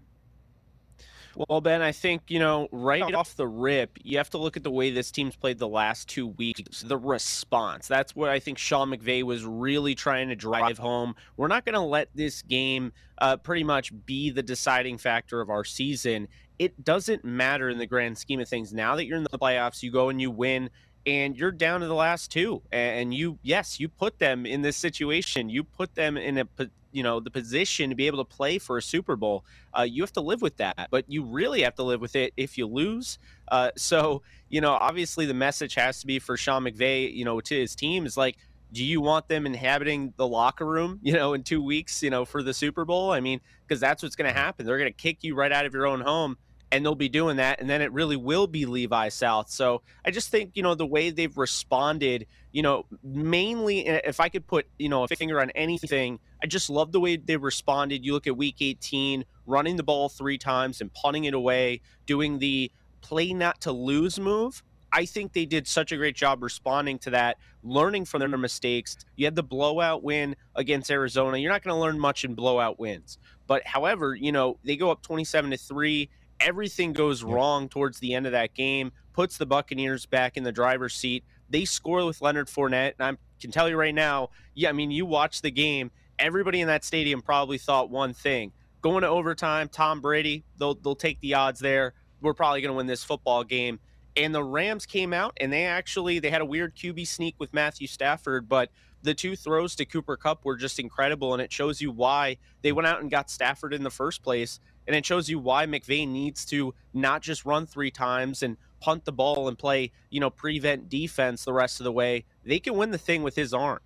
Well, 1.35 1.61
Ben, 1.61 1.81
I 1.81 1.91
think, 1.91 2.23
you 2.29 2.39
know, 2.39 2.67
right 2.71 3.13
off 3.13 3.35
the 3.35 3.47
rip, 3.47 3.97
you 4.03 4.17
have 4.17 4.29
to 4.31 4.37
look 4.37 4.55
at 4.57 4.63
the 4.63 4.71
way 4.71 4.89
this 4.91 5.11
team's 5.11 5.35
played 5.35 5.59
the 5.59 5.67
last 5.67 6.07
two 6.07 6.27
weeks, 6.27 6.81
the 6.81 6.97
response. 6.97 7.87
That's 7.87 8.15
what 8.15 8.29
I 8.29 8.39
think 8.39 8.57
Sean 8.57 8.89
McVay 8.89 9.23
was 9.23 9.45
really 9.45 9.95
trying 9.95 10.29
to 10.29 10.35
drive 10.35 10.77
home. 10.77 11.15
We're 11.37 11.47
not 11.47 11.65
going 11.65 11.73
to 11.73 11.81
let 11.81 12.09
this 12.15 12.41
game 12.41 12.93
uh, 13.17 13.37
pretty 13.37 13.63
much 13.63 13.91
be 14.05 14.29
the 14.29 14.43
deciding 14.43 14.97
factor 14.97 15.41
of 15.41 15.49
our 15.49 15.63
season. 15.63 16.27
It 16.57 16.83
doesn't 16.83 17.25
matter 17.25 17.69
in 17.69 17.77
the 17.77 17.87
grand 17.87 18.17
scheme 18.17 18.39
of 18.39 18.47
things. 18.47 18.73
Now 18.73 18.95
that 18.95 19.05
you're 19.05 19.17
in 19.17 19.23
the 19.23 19.37
playoffs, 19.37 19.83
you 19.83 19.91
go 19.91 20.09
and 20.09 20.21
you 20.21 20.31
win 20.31 20.69
and 21.05 21.37
you're 21.37 21.51
down 21.51 21.81
to 21.81 21.87
the 21.87 21.93
last 21.93 22.31
two 22.31 22.61
and 22.71 23.13
you 23.13 23.37
yes 23.43 23.79
you 23.79 23.87
put 23.87 24.17
them 24.17 24.45
in 24.45 24.63
this 24.63 24.75
situation 24.75 25.49
you 25.49 25.63
put 25.63 25.93
them 25.95 26.17
in 26.17 26.39
a 26.39 26.47
you 26.95 27.03
know 27.03 27.19
the 27.19 27.29
position 27.29 27.89
to 27.89 27.95
be 27.95 28.07
able 28.07 28.23
to 28.23 28.35
play 28.35 28.57
for 28.57 28.77
a 28.77 28.81
super 28.81 29.15
bowl 29.15 29.43
uh, 29.77 29.81
you 29.81 30.01
have 30.01 30.13
to 30.13 30.21
live 30.21 30.41
with 30.41 30.57
that 30.57 30.87
but 30.89 31.03
you 31.07 31.23
really 31.23 31.61
have 31.61 31.75
to 31.75 31.83
live 31.83 32.01
with 32.01 32.15
it 32.15 32.33
if 32.37 32.57
you 32.57 32.65
lose. 32.65 33.19
Uh, 33.49 33.69
so 33.77 34.21
you 34.49 34.61
know 34.61 34.71
obviously 34.73 35.25
the 35.25 35.33
message 35.33 35.75
has 35.75 35.99
to 35.99 36.07
be 36.07 36.19
for 36.19 36.37
sean 36.37 36.63
mcvay 36.63 37.13
you 37.13 37.25
know 37.25 37.39
to 37.41 37.59
his 37.59 37.75
team 37.75 38.05
is 38.05 38.17
like 38.17 38.37
do 38.71 38.83
you 38.83 38.99
want 38.99 39.27
them 39.27 39.45
inhabiting 39.45 40.13
the 40.17 40.27
locker 40.27 40.65
room 40.65 40.99
you 41.03 41.13
know 41.13 41.33
in 41.33 41.43
two 41.43 41.61
weeks 41.61 42.01
you 42.01 42.09
know 42.09 42.25
for 42.25 42.41
the 42.41 42.53
super 42.53 42.85
bowl? 42.85 43.11
I 43.11 43.19
mean 43.19 43.41
because 43.67 43.79
that's 43.79 44.03
what's 44.03 44.15
going 44.15 44.31
to 44.31 44.39
happen. 44.39 44.65
They're 44.65 44.77
going 44.77 44.91
to 44.91 44.97
kick 44.97 45.23
you 45.23 45.33
right 45.33 45.51
out 45.51 45.65
of 45.65 45.73
your 45.73 45.87
own 45.87 46.01
home 46.01 46.37
and 46.75 46.85
they'll 46.85 46.93
be 46.93 47.09
doing 47.09 47.37
that 47.37 47.61
and 47.61 47.69
then 47.69 47.81
it 47.81 47.91
really 47.93 48.17
will 48.17 48.47
be 48.47 48.65
levi 48.65 49.07
south 49.07 49.49
so 49.49 49.81
i 50.03 50.11
just 50.11 50.29
think 50.29 50.51
you 50.55 50.61
know 50.61 50.75
the 50.75 50.85
way 50.85 51.09
they've 51.09 51.37
responded 51.37 52.27
you 52.51 52.61
know 52.61 52.85
mainly 53.01 53.87
eh, 53.87 54.01
if 54.03 54.19
i 54.19 54.27
could 54.27 54.45
put 54.45 54.67
you 54.77 54.89
know 54.89 55.03
a 55.03 55.07
finger 55.07 55.39
on 55.39 55.49
anything 55.51 56.19
i 56.43 56.47
just 56.47 56.69
love 56.69 56.91
the 56.91 56.99
way 56.99 57.15
they 57.15 57.37
responded 57.37 58.05
you 58.05 58.11
look 58.11 58.27
at 58.27 58.35
week 58.35 58.57
18 58.59 59.23
running 59.45 59.77
the 59.77 59.83
ball 59.83 60.09
three 60.09 60.37
times 60.37 60.81
and 60.81 60.93
punting 60.93 61.23
it 61.23 61.33
away 61.33 61.81
doing 62.05 62.39
the 62.39 62.69
play 63.01 63.33
not 63.33 63.61
to 63.61 63.71
lose 63.71 64.19
move 64.19 64.61
I 64.91 65.03
think 65.03 65.33
they 65.33 65.45
did 65.45 65.67
such 65.67 65.91
a 65.91 65.97
great 65.97 66.15
job 66.15 66.41
responding 66.41 66.99
to 66.99 67.09
that, 67.09 67.35
learning 67.63 68.05
from 68.05 68.19
their 68.19 68.29
mistakes. 68.29 68.95
You 69.17 69.25
had 69.25 69.35
the 69.35 69.43
blowout 69.43 70.03
win 70.03 70.37
against 70.55 70.89
Arizona. 70.89 71.37
You're 71.37 71.51
not 71.51 71.63
going 71.63 71.75
to 71.75 71.81
learn 71.81 71.99
much 71.99 72.23
in 72.23 72.33
blowout 72.33 72.79
wins. 72.79 73.17
But 73.45 73.67
however, 73.67 74.15
you 74.15 74.31
know, 74.31 74.57
they 74.63 74.77
go 74.77 74.91
up 74.91 75.01
27 75.01 75.51
to 75.51 75.57
3 75.57 76.09
everything 76.45 76.93
goes 76.93 77.23
wrong 77.23 77.67
towards 77.67 77.99
the 77.99 78.13
end 78.13 78.25
of 78.25 78.31
that 78.31 78.53
game, 78.53 78.91
puts 79.13 79.37
the 79.37 79.45
Buccaneers 79.45 80.05
back 80.05 80.37
in 80.37 80.43
the 80.43 80.51
driver's 80.51 80.93
seat. 80.93 81.25
They 81.49 81.65
score 81.65 82.05
with 82.05 82.21
Leonard 82.21 82.47
Fournette, 82.47 82.93
and 82.99 83.17
I 83.17 83.41
can 83.41 83.51
tell 83.51 83.67
you 83.67 83.75
right 83.75 83.93
now, 83.93 84.29
yeah, 84.53 84.69
I 84.69 84.71
mean, 84.71 84.91
you 84.91 85.05
watch 85.05 85.41
the 85.41 85.51
game, 85.51 85.91
everybody 86.19 86.61
in 86.61 86.67
that 86.67 86.85
stadium 86.85 87.21
probably 87.21 87.57
thought 87.57 87.89
one 87.89 88.13
thing: 88.13 88.51
going 88.81 89.01
to 89.01 89.09
overtime, 89.09 89.67
Tom 89.67 89.99
Brady, 89.99 90.45
they'll 90.57 90.75
they'll 90.75 90.95
take 90.95 91.19
the 91.19 91.33
odds 91.33 91.59
there. 91.59 91.93
We're 92.21 92.33
probably 92.33 92.61
going 92.61 92.71
to 92.71 92.77
win 92.77 92.87
this 92.87 93.03
football 93.03 93.43
game. 93.43 93.79
And 94.17 94.33
the 94.33 94.43
Rams 94.43 94.85
came 94.85 95.11
out 95.11 95.33
and 95.41 95.51
they 95.51 95.65
actually 95.65 96.19
they 96.19 96.29
had 96.29 96.41
a 96.41 96.45
weird 96.45 96.73
QB 96.75 97.05
sneak 97.05 97.35
with 97.37 97.53
Matthew 97.53 97.85
Stafford, 97.85 98.47
but 98.47 98.69
the 99.01 99.13
two 99.13 99.35
throws 99.35 99.75
to 99.75 99.85
Cooper 99.85 100.17
Kupp 100.17 100.45
were 100.45 100.55
just 100.55 100.79
incredible, 100.79 101.33
and 101.33 101.41
it 101.41 101.51
shows 101.51 101.79
you 101.79 101.91
why 101.91 102.37
they 102.61 102.71
went 102.71 102.87
out 102.87 103.01
and 103.01 103.11
got 103.11 103.29
Stafford 103.29 103.73
in 103.73 103.83
the 103.83 103.91
first 103.91 104.23
place. 104.23 104.59
And 104.87 104.95
it 104.95 105.05
shows 105.05 105.29
you 105.29 105.39
why 105.39 105.65
McVay 105.65 106.07
needs 106.07 106.45
to 106.45 106.73
not 106.93 107.21
just 107.21 107.45
run 107.45 107.65
three 107.65 107.91
times 107.91 108.43
and 108.43 108.57
punt 108.79 109.05
the 109.05 109.11
ball 109.11 109.47
and 109.47 109.57
play, 109.57 109.91
you 110.09 110.19
know, 110.19 110.29
prevent 110.29 110.89
defense 110.89 111.45
the 111.45 111.53
rest 111.53 111.79
of 111.79 111.85
the 111.85 111.91
way. 111.91 112.25
They 112.43 112.59
can 112.59 112.75
win 112.75 112.91
the 112.91 112.97
thing 112.97 113.23
with 113.23 113.35
his 113.35 113.53
arm. 113.53 113.79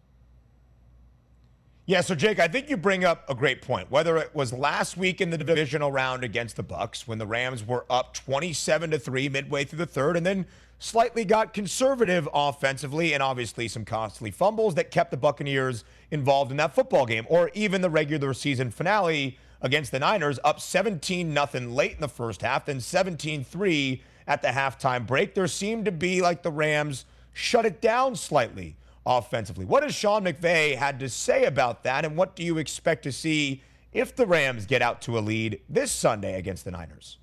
Yeah, 1.90 2.02
so 2.02 2.14
Jake, 2.14 2.38
I 2.38 2.48
think 2.48 2.70
you 2.70 2.78
bring 2.78 3.04
up 3.04 3.28
a 3.28 3.34
great 3.34 3.64
point. 3.64 3.90
Whether 3.90 4.18
it 4.18 4.36
was 4.36 4.54
last 4.54 4.96
week 4.96 5.22
in 5.22 5.32
the 5.32 5.40
divisional 5.40 5.92
round 5.92 6.24
against 6.24 6.56
the 6.56 6.62
Bucks 6.62 7.08
when 7.08 7.18
the 7.18 7.26
Rams 7.26 7.66
were 7.66 7.84
up 7.90 8.14
27 8.14 8.92
to 8.92 9.00
3 9.00 9.28
midway 9.30 9.64
through 9.64 9.80
the 9.80 9.88
third 9.88 10.16
and 10.16 10.24
then 10.24 10.46
slightly 10.78 11.26
got 11.26 11.52
conservative 11.52 12.30
offensively 12.32 13.14
and 13.14 13.24
obviously 13.24 13.68
some 13.68 13.86
costly 13.86 14.30
fumbles 14.30 14.76
that 14.76 14.92
kept 14.92 15.10
the 15.10 15.18
Buccaneers 15.18 15.84
involved 16.12 16.52
in 16.52 16.58
that 16.58 16.76
football 16.76 17.08
game 17.08 17.26
or 17.28 17.50
even 17.56 17.82
the 17.82 17.90
regular 17.90 18.36
season 18.36 18.70
finale 18.70 19.40
against 19.62 19.92
the 19.92 20.00
Niners, 20.00 20.40
up 20.44 20.60
17 20.60 21.34
nothing 21.34 21.74
late 21.74 21.94
in 21.94 22.02
the 22.02 22.08
first 22.08 22.42
half, 22.42 22.66
then 22.66 22.80
17 22.80 23.44
3 23.44 24.02
at 24.28 24.42
the 24.42 24.50
halftime 24.50 25.06
break. 25.06 25.34
There 25.34 25.48
seemed 25.48 25.86
to 25.86 25.92
be 25.92 26.22
like 26.22 26.44
the 26.44 26.52
Rams 26.52 27.06
shut 27.34 27.66
it 27.66 27.82
down 27.82 28.16
slightly 28.16 28.76
offensively. 29.06 29.66
What 29.66 29.84
has 29.84 29.96
Sean 29.96 30.24
McVay 30.24 30.76
had 30.76 31.00
to 31.00 31.10
say 31.10 31.46
about 31.46 31.84
that, 31.84 32.06
and 32.06 32.16
what 32.16 32.36
do 32.36 32.44
you 32.44 32.58
expect 32.58 33.04
to 33.04 33.12
see 33.12 33.62
if 33.92 34.16
the 34.16 34.26
Rams 34.26 34.66
get 34.66 34.82
out 34.82 35.02
to 35.04 35.18
a 35.18 35.22
lead 35.22 35.62
this 35.68 35.92
Sunday 35.92 36.38
against 36.38 36.64
the 36.66 36.72
Niners? 36.72 37.18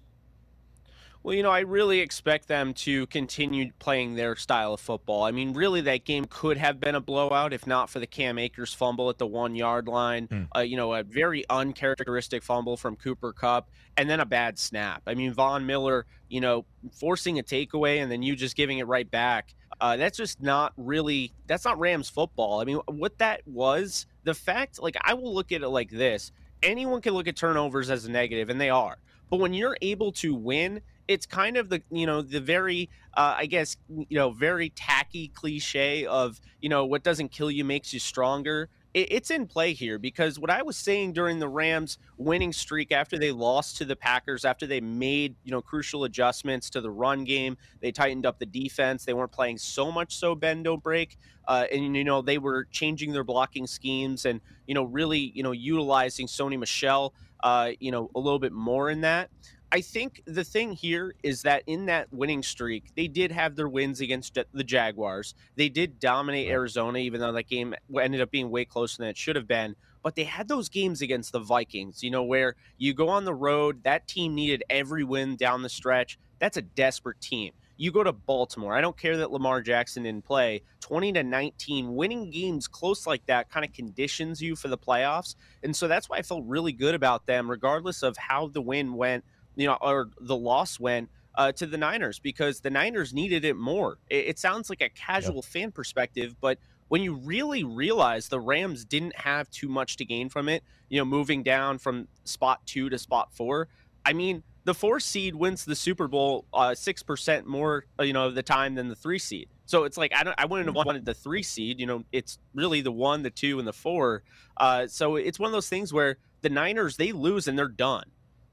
Well, 1.26 1.34
you 1.34 1.42
know, 1.42 1.50
I 1.50 1.58
really 1.58 1.98
expect 1.98 2.46
them 2.46 2.72
to 2.74 3.08
continue 3.08 3.72
playing 3.80 4.14
their 4.14 4.36
style 4.36 4.74
of 4.74 4.80
football. 4.80 5.24
I 5.24 5.32
mean, 5.32 5.54
really, 5.54 5.80
that 5.80 6.04
game 6.04 6.26
could 6.26 6.56
have 6.56 6.78
been 6.78 6.94
a 6.94 7.00
blowout 7.00 7.52
if 7.52 7.66
not 7.66 7.90
for 7.90 7.98
the 7.98 8.06
Cam 8.06 8.38
Akers 8.38 8.72
fumble 8.72 9.10
at 9.10 9.18
the 9.18 9.26
one 9.26 9.56
yard 9.56 9.88
line. 9.88 10.28
Mm. 10.28 10.48
Uh, 10.54 10.60
you 10.60 10.76
know, 10.76 10.94
a 10.94 11.02
very 11.02 11.44
uncharacteristic 11.50 12.44
fumble 12.44 12.76
from 12.76 12.94
Cooper 12.94 13.32
Kupp 13.32 13.70
and 13.96 14.08
then 14.08 14.20
a 14.20 14.24
bad 14.24 14.56
snap. 14.56 15.02
I 15.08 15.14
mean, 15.14 15.32
Von 15.32 15.66
Miller, 15.66 16.06
you 16.28 16.40
know, 16.40 16.64
forcing 16.92 17.40
a 17.40 17.42
takeaway 17.42 18.00
and 18.00 18.08
then 18.08 18.22
you 18.22 18.36
just 18.36 18.54
giving 18.54 18.78
it 18.78 18.86
right 18.86 19.10
back. 19.10 19.52
Uh, 19.80 19.96
that's 19.96 20.16
just 20.16 20.40
not 20.40 20.74
really, 20.76 21.32
that's 21.48 21.64
not 21.64 21.76
Rams 21.80 22.08
football. 22.08 22.60
I 22.60 22.64
mean, 22.64 22.78
what 22.86 23.18
that 23.18 23.40
was, 23.48 24.06
the 24.22 24.32
fact, 24.32 24.80
like, 24.80 24.96
I 25.00 25.14
will 25.14 25.34
look 25.34 25.50
at 25.50 25.62
it 25.62 25.68
like 25.70 25.90
this 25.90 26.30
anyone 26.62 27.00
can 27.00 27.14
look 27.14 27.26
at 27.26 27.36
turnovers 27.36 27.90
as 27.90 28.04
a 28.04 28.10
negative, 28.10 28.48
and 28.48 28.60
they 28.60 28.70
are. 28.70 28.96
But 29.28 29.40
when 29.40 29.54
you're 29.54 29.76
able 29.82 30.12
to 30.12 30.34
win, 30.34 30.80
it's 31.08 31.26
kind 31.26 31.56
of 31.56 31.68
the 31.68 31.82
you 31.90 32.06
know 32.06 32.22
the 32.22 32.40
very 32.40 32.90
uh, 33.14 33.34
I 33.38 33.46
guess 33.46 33.76
you 33.88 34.16
know 34.18 34.30
very 34.30 34.70
tacky 34.70 35.28
cliche 35.28 36.06
of 36.06 36.40
you 36.60 36.68
know 36.68 36.84
what 36.84 37.02
doesn't 37.02 37.30
kill 37.30 37.50
you 37.50 37.64
makes 37.64 37.92
you 37.92 38.00
stronger. 38.00 38.68
It, 38.94 39.08
it's 39.12 39.30
in 39.30 39.46
play 39.46 39.72
here 39.72 39.98
because 39.98 40.38
what 40.38 40.50
I 40.50 40.62
was 40.62 40.76
saying 40.76 41.12
during 41.12 41.38
the 41.38 41.48
Rams 41.48 41.98
winning 42.16 42.52
streak 42.52 42.92
after 42.92 43.18
they 43.18 43.30
lost 43.32 43.76
to 43.78 43.84
the 43.84 43.96
Packers, 43.96 44.44
after 44.44 44.66
they 44.66 44.80
made 44.80 45.36
you 45.44 45.50
know 45.52 45.62
crucial 45.62 46.04
adjustments 46.04 46.70
to 46.70 46.80
the 46.80 46.90
run 46.90 47.24
game, 47.24 47.56
they 47.80 47.92
tightened 47.92 48.26
up 48.26 48.38
the 48.38 48.46
defense. 48.46 49.04
They 49.04 49.14
weren't 49.14 49.32
playing 49.32 49.58
so 49.58 49.92
much 49.92 50.16
so 50.16 50.34
bend 50.34 50.64
don't 50.64 50.82
break, 50.82 51.16
uh, 51.46 51.66
and 51.72 51.96
you 51.96 52.04
know 52.04 52.22
they 52.22 52.38
were 52.38 52.64
changing 52.70 53.12
their 53.12 53.24
blocking 53.24 53.66
schemes 53.66 54.24
and 54.24 54.40
you 54.66 54.74
know 54.74 54.84
really 54.84 55.32
you 55.34 55.42
know 55.42 55.52
utilizing 55.52 56.26
Sony 56.26 56.58
Michel 56.58 57.14
Uh, 57.42 57.72
you 57.80 57.90
know, 57.92 58.10
a 58.14 58.18
little 58.18 58.38
bit 58.38 58.52
more 58.52 58.90
in 58.90 59.02
that. 59.02 59.30
I 59.72 59.80
think 59.80 60.22
the 60.26 60.44
thing 60.44 60.72
here 60.72 61.14
is 61.24 61.42
that 61.42 61.64
in 61.66 61.86
that 61.86 62.12
winning 62.12 62.42
streak, 62.42 62.94
they 62.94 63.08
did 63.08 63.32
have 63.32 63.56
their 63.56 63.68
wins 63.68 64.00
against 64.00 64.38
the 64.52 64.64
Jaguars. 64.64 65.34
They 65.56 65.68
did 65.68 65.98
dominate 65.98 66.48
Arizona, 66.48 66.98
even 66.98 67.20
though 67.20 67.32
that 67.32 67.48
game 67.48 67.74
ended 68.00 68.20
up 68.20 68.30
being 68.30 68.50
way 68.50 68.64
closer 68.64 68.98
than 68.98 69.08
it 69.08 69.16
should 69.16 69.34
have 69.34 69.48
been. 69.48 69.74
But 70.04 70.14
they 70.14 70.22
had 70.22 70.46
those 70.46 70.68
games 70.68 71.02
against 71.02 71.32
the 71.32 71.40
Vikings, 71.40 72.04
you 72.04 72.10
know, 72.10 72.22
where 72.22 72.54
you 72.78 72.94
go 72.94 73.08
on 73.08 73.24
the 73.24 73.34
road, 73.34 73.82
that 73.82 74.06
team 74.06 74.36
needed 74.36 74.62
every 74.70 75.02
win 75.02 75.34
down 75.34 75.62
the 75.62 75.68
stretch. 75.68 76.16
That's 76.38 76.56
a 76.56 76.62
desperate 76.62 77.20
team. 77.20 77.52
You 77.76 77.90
go 77.90 78.04
to 78.04 78.12
Baltimore. 78.12 78.72
I 78.72 78.80
don't 78.80 78.96
care 78.96 79.16
that 79.16 79.32
Lamar 79.32 79.60
Jackson 79.60 80.04
didn't 80.04 80.24
play. 80.24 80.62
20 80.80 81.12
to 81.14 81.24
19, 81.24 81.94
winning 81.94 82.30
games 82.30 82.68
close 82.68 83.06
like 83.06 83.26
that 83.26 83.50
kind 83.50 83.66
of 83.66 83.72
conditions 83.72 84.40
you 84.40 84.54
for 84.54 84.68
the 84.68 84.78
playoffs. 84.78 85.34
And 85.64 85.74
so 85.74 85.88
that's 85.88 86.08
why 86.08 86.18
I 86.18 86.22
felt 86.22 86.44
really 86.46 86.72
good 86.72 86.94
about 86.94 87.26
them, 87.26 87.50
regardless 87.50 88.04
of 88.04 88.16
how 88.16 88.46
the 88.46 88.62
win 88.62 88.94
went 88.94 89.24
you 89.56 89.66
know, 89.66 89.76
or 89.80 90.10
the 90.20 90.36
loss 90.36 90.78
went 90.78 91.10
uh, 91.34 91.52
to 91.52 91.66
the 91.66 91.76
Niners 91.76 92.18
because 92.18 92.60
the 92.60 92.70
Niners 92.70 93.12
needed 93.12 93.44
it 93.44 93.56
more. 93.56 93.98
It, 94.08 94.28
it 94.28 94.38
sounds 94.38 94.70
like 94.70 94.80
a 94.80 94.88
casual 94.88 95.42
fan 95.42 95.72
perspective, 95.72 96.36
but 96.40 96.58
when 96.88 97.02
you 97.02 97.14
really 97.14 97.64
realize 97.64 98.28
the 98.28 98.40
Rams 98.40 98.84
didn't 98.84 99.16
have 99.16 99.50
too 99.50 99.68
much 99.68 99.96
to 99.96 100.04
gain 100.04 100.28
from 100.28 100.48
it, 100.48 100.62
you 100.88 100.98
know, 100.98 101.04
moving 101.04 101.42
down 101.42 101.78
from 101.78 102.06
spot 102.24 102.60
two 102.64 102.88
to 102.90 102.98
spot 102.98 103.32
four, 103.32 103.68
I 104.04 104.12
mean, 104.12 104.44
the 104.64 104.74
four 104.74 105.00
seed 105.00 105.34
wins 105.34 105.64
the 105.64 105.74
Super 105.74 106.08
Bowl 106.08 106.44
uh, 106.52 106.74
six 106.74 107.02
uh, 107.02 107.06
percent 107.06 107.46
more, 107.46 107.86
uh, 107.98 108.02
you 108.04 108.12
know, 108.12 108.30
the 108.30 108.42
time 108.42 108.74
than 108.74 108.88
the 108.88 108.94
three 108.94 109.18
seed. 109.18 109.48
So 109.64 109.84
it's 109.84 109.96
like 109.96 110.12
I 110.14 110.22
don't, 110.22 110.34
I 110.38 110.44
wouldn't 110.44 110.68
have 110.68 110.74
mm-hmm. 110.74 110.86
wanted 110.86 111.04
the 111.04 111.14
three 111.14 111.42
seed. 111.42 111.80
You 111.80 111.86
know, 111.86 112.04
it's 112.12 112.38
really 112.54 112.80
the 112.80 112.92
one, 112.92 113.22
the 113.22 113.30
two, 113.30 113.58
and 113.58 113.66
the 113.66 113.72
four. 113.72 114.22
Uh, 114.56 114.86
so 114.86 115.16
it's 115.16 115.38
one 115.38 115.48
of 115.48 115.52
those 115.52 115.68
things 115.68 115.92
where 115.92 116.18
the 116.42 116.50
Niners 116.50 116.96
they 116.96 117.12
lose 117.12 117.48
and 117.48 117.58
they're 117.58 117.68
done. 117.68 118.04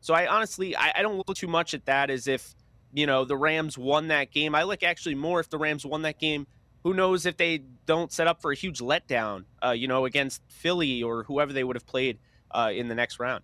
So 0.04 0.14
I 0.14 0.28
honestly, 0.28 0.76
I, 0.76 0.92
I 0.98 1.02
don't 1.02 1.18
look 1.18 1.36
too 1.36 1.48
much 1.48 1.74
at 1.74 1.86
that 1.86 2.12
as 2.12 2.28
if 2.28 2.56
you 2.94 3.08
know, 3.08 3.26
the 3.26 3.36
Rams 3.36 3.78
won 3.78 4.10
that 4.10 4.32
game. 4.32 4.54
I 4.56 4.64
like 4.64 4.84
actually 4.84 5.16
more 5.16 5.40
if 5.40 5.50
the 5.50 5.58
Rams 5.58 5.86
won 5.86 6.04
that 6.04 6.20
game. 6.20 6.48
Who 6.84 6.94
knows 6.94 7.26
if 7.26 7.38
they 7.38 7.64
don't 7.86 8.12
set 8.12 8.28
up 8.28 8.42
for 8.42 8.52
a 8.52 8.56
huge 8.56 8.80
letdown, 8.80 9.46
uh, 9.66 9.72
you 9.72 9.88
know, 9.88 10.06
against 10.06 10.42
Philly 10.48 11.02
or 11.02 11.24
whoever 11.24 11.52
they 11.52 11.64
would 11.64 11.76
have 11.76 11.88
played 11.88 12.20
uh, 12.52 12.72
in 12.74 12.88
the 12.88 12.96
next 12.96 13.20
round. 13.20 13.44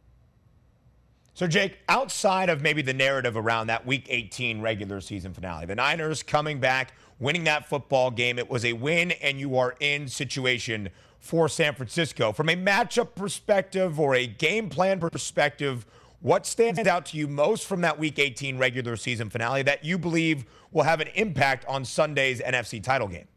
So, 1.34 1.48
Jake, 1.48 1.80
outside 1.88 2.50
of 2.50 2.62
maybe 2.62 2.82
the 2.82 2.94
narrative 2.94 3.38
around 3.38 3.68
that 3.68 3.86
Week 3.86 4.06
18 4.10 4.62
regular 4.62 5.00
season 5.00 5.34
finale, 5.34 5.66
the 5.66 5.76
Niners 5.76 6.22
coming 6.22 6.60
back, 6.60 6.94
winning 7.18 7.46
that 7.46 7.68
football 7.68 8.12
game, 8.12 8.38
it 8.38 8.50
was 8.50 8.66
a 8.66 8.74
win 8.74 9.12
and 9.12 9.40
you 9.40 9.58
are 9.58 9.76
in 9.80 10.10
situation 10.10 10.90
for 11.18 11.48
San 11.48 11.74
Francisco. 11.76 12.34
From 12.34 12.50
a 12.50 12.56
matchup 12.56 13.16
perspective 13.16 14.00
or 14.00 14.16
a 14.16 14.28
game 14.28 14.70
plan 14.70 15.00
perspective, 15.00 15.86
what 16.22 16.46
stands 16.46 16.80
out 16.80 17.06
to 17.08 17.18
you 17.18 17.28
most 17.28 17.66
from 17.66 17.82
that 17.82 17.98
Week 17.98 18.20
18 18.20 18.58
regular 18.58 18.96
season 18.96 19.30
finale 19.30 19.64
that 19.64 19.86
you 19.86 19.98
believe 19.98 20.46
will 20.72 20.84
have 20.84 21.00
an 21.00 21.08
impact 21.16 21.66
on 21.68 21.86
Sunday's 21.86 22.42
NFC 22.42 22.84
title 22.84 23.08
game? 23.08 23.28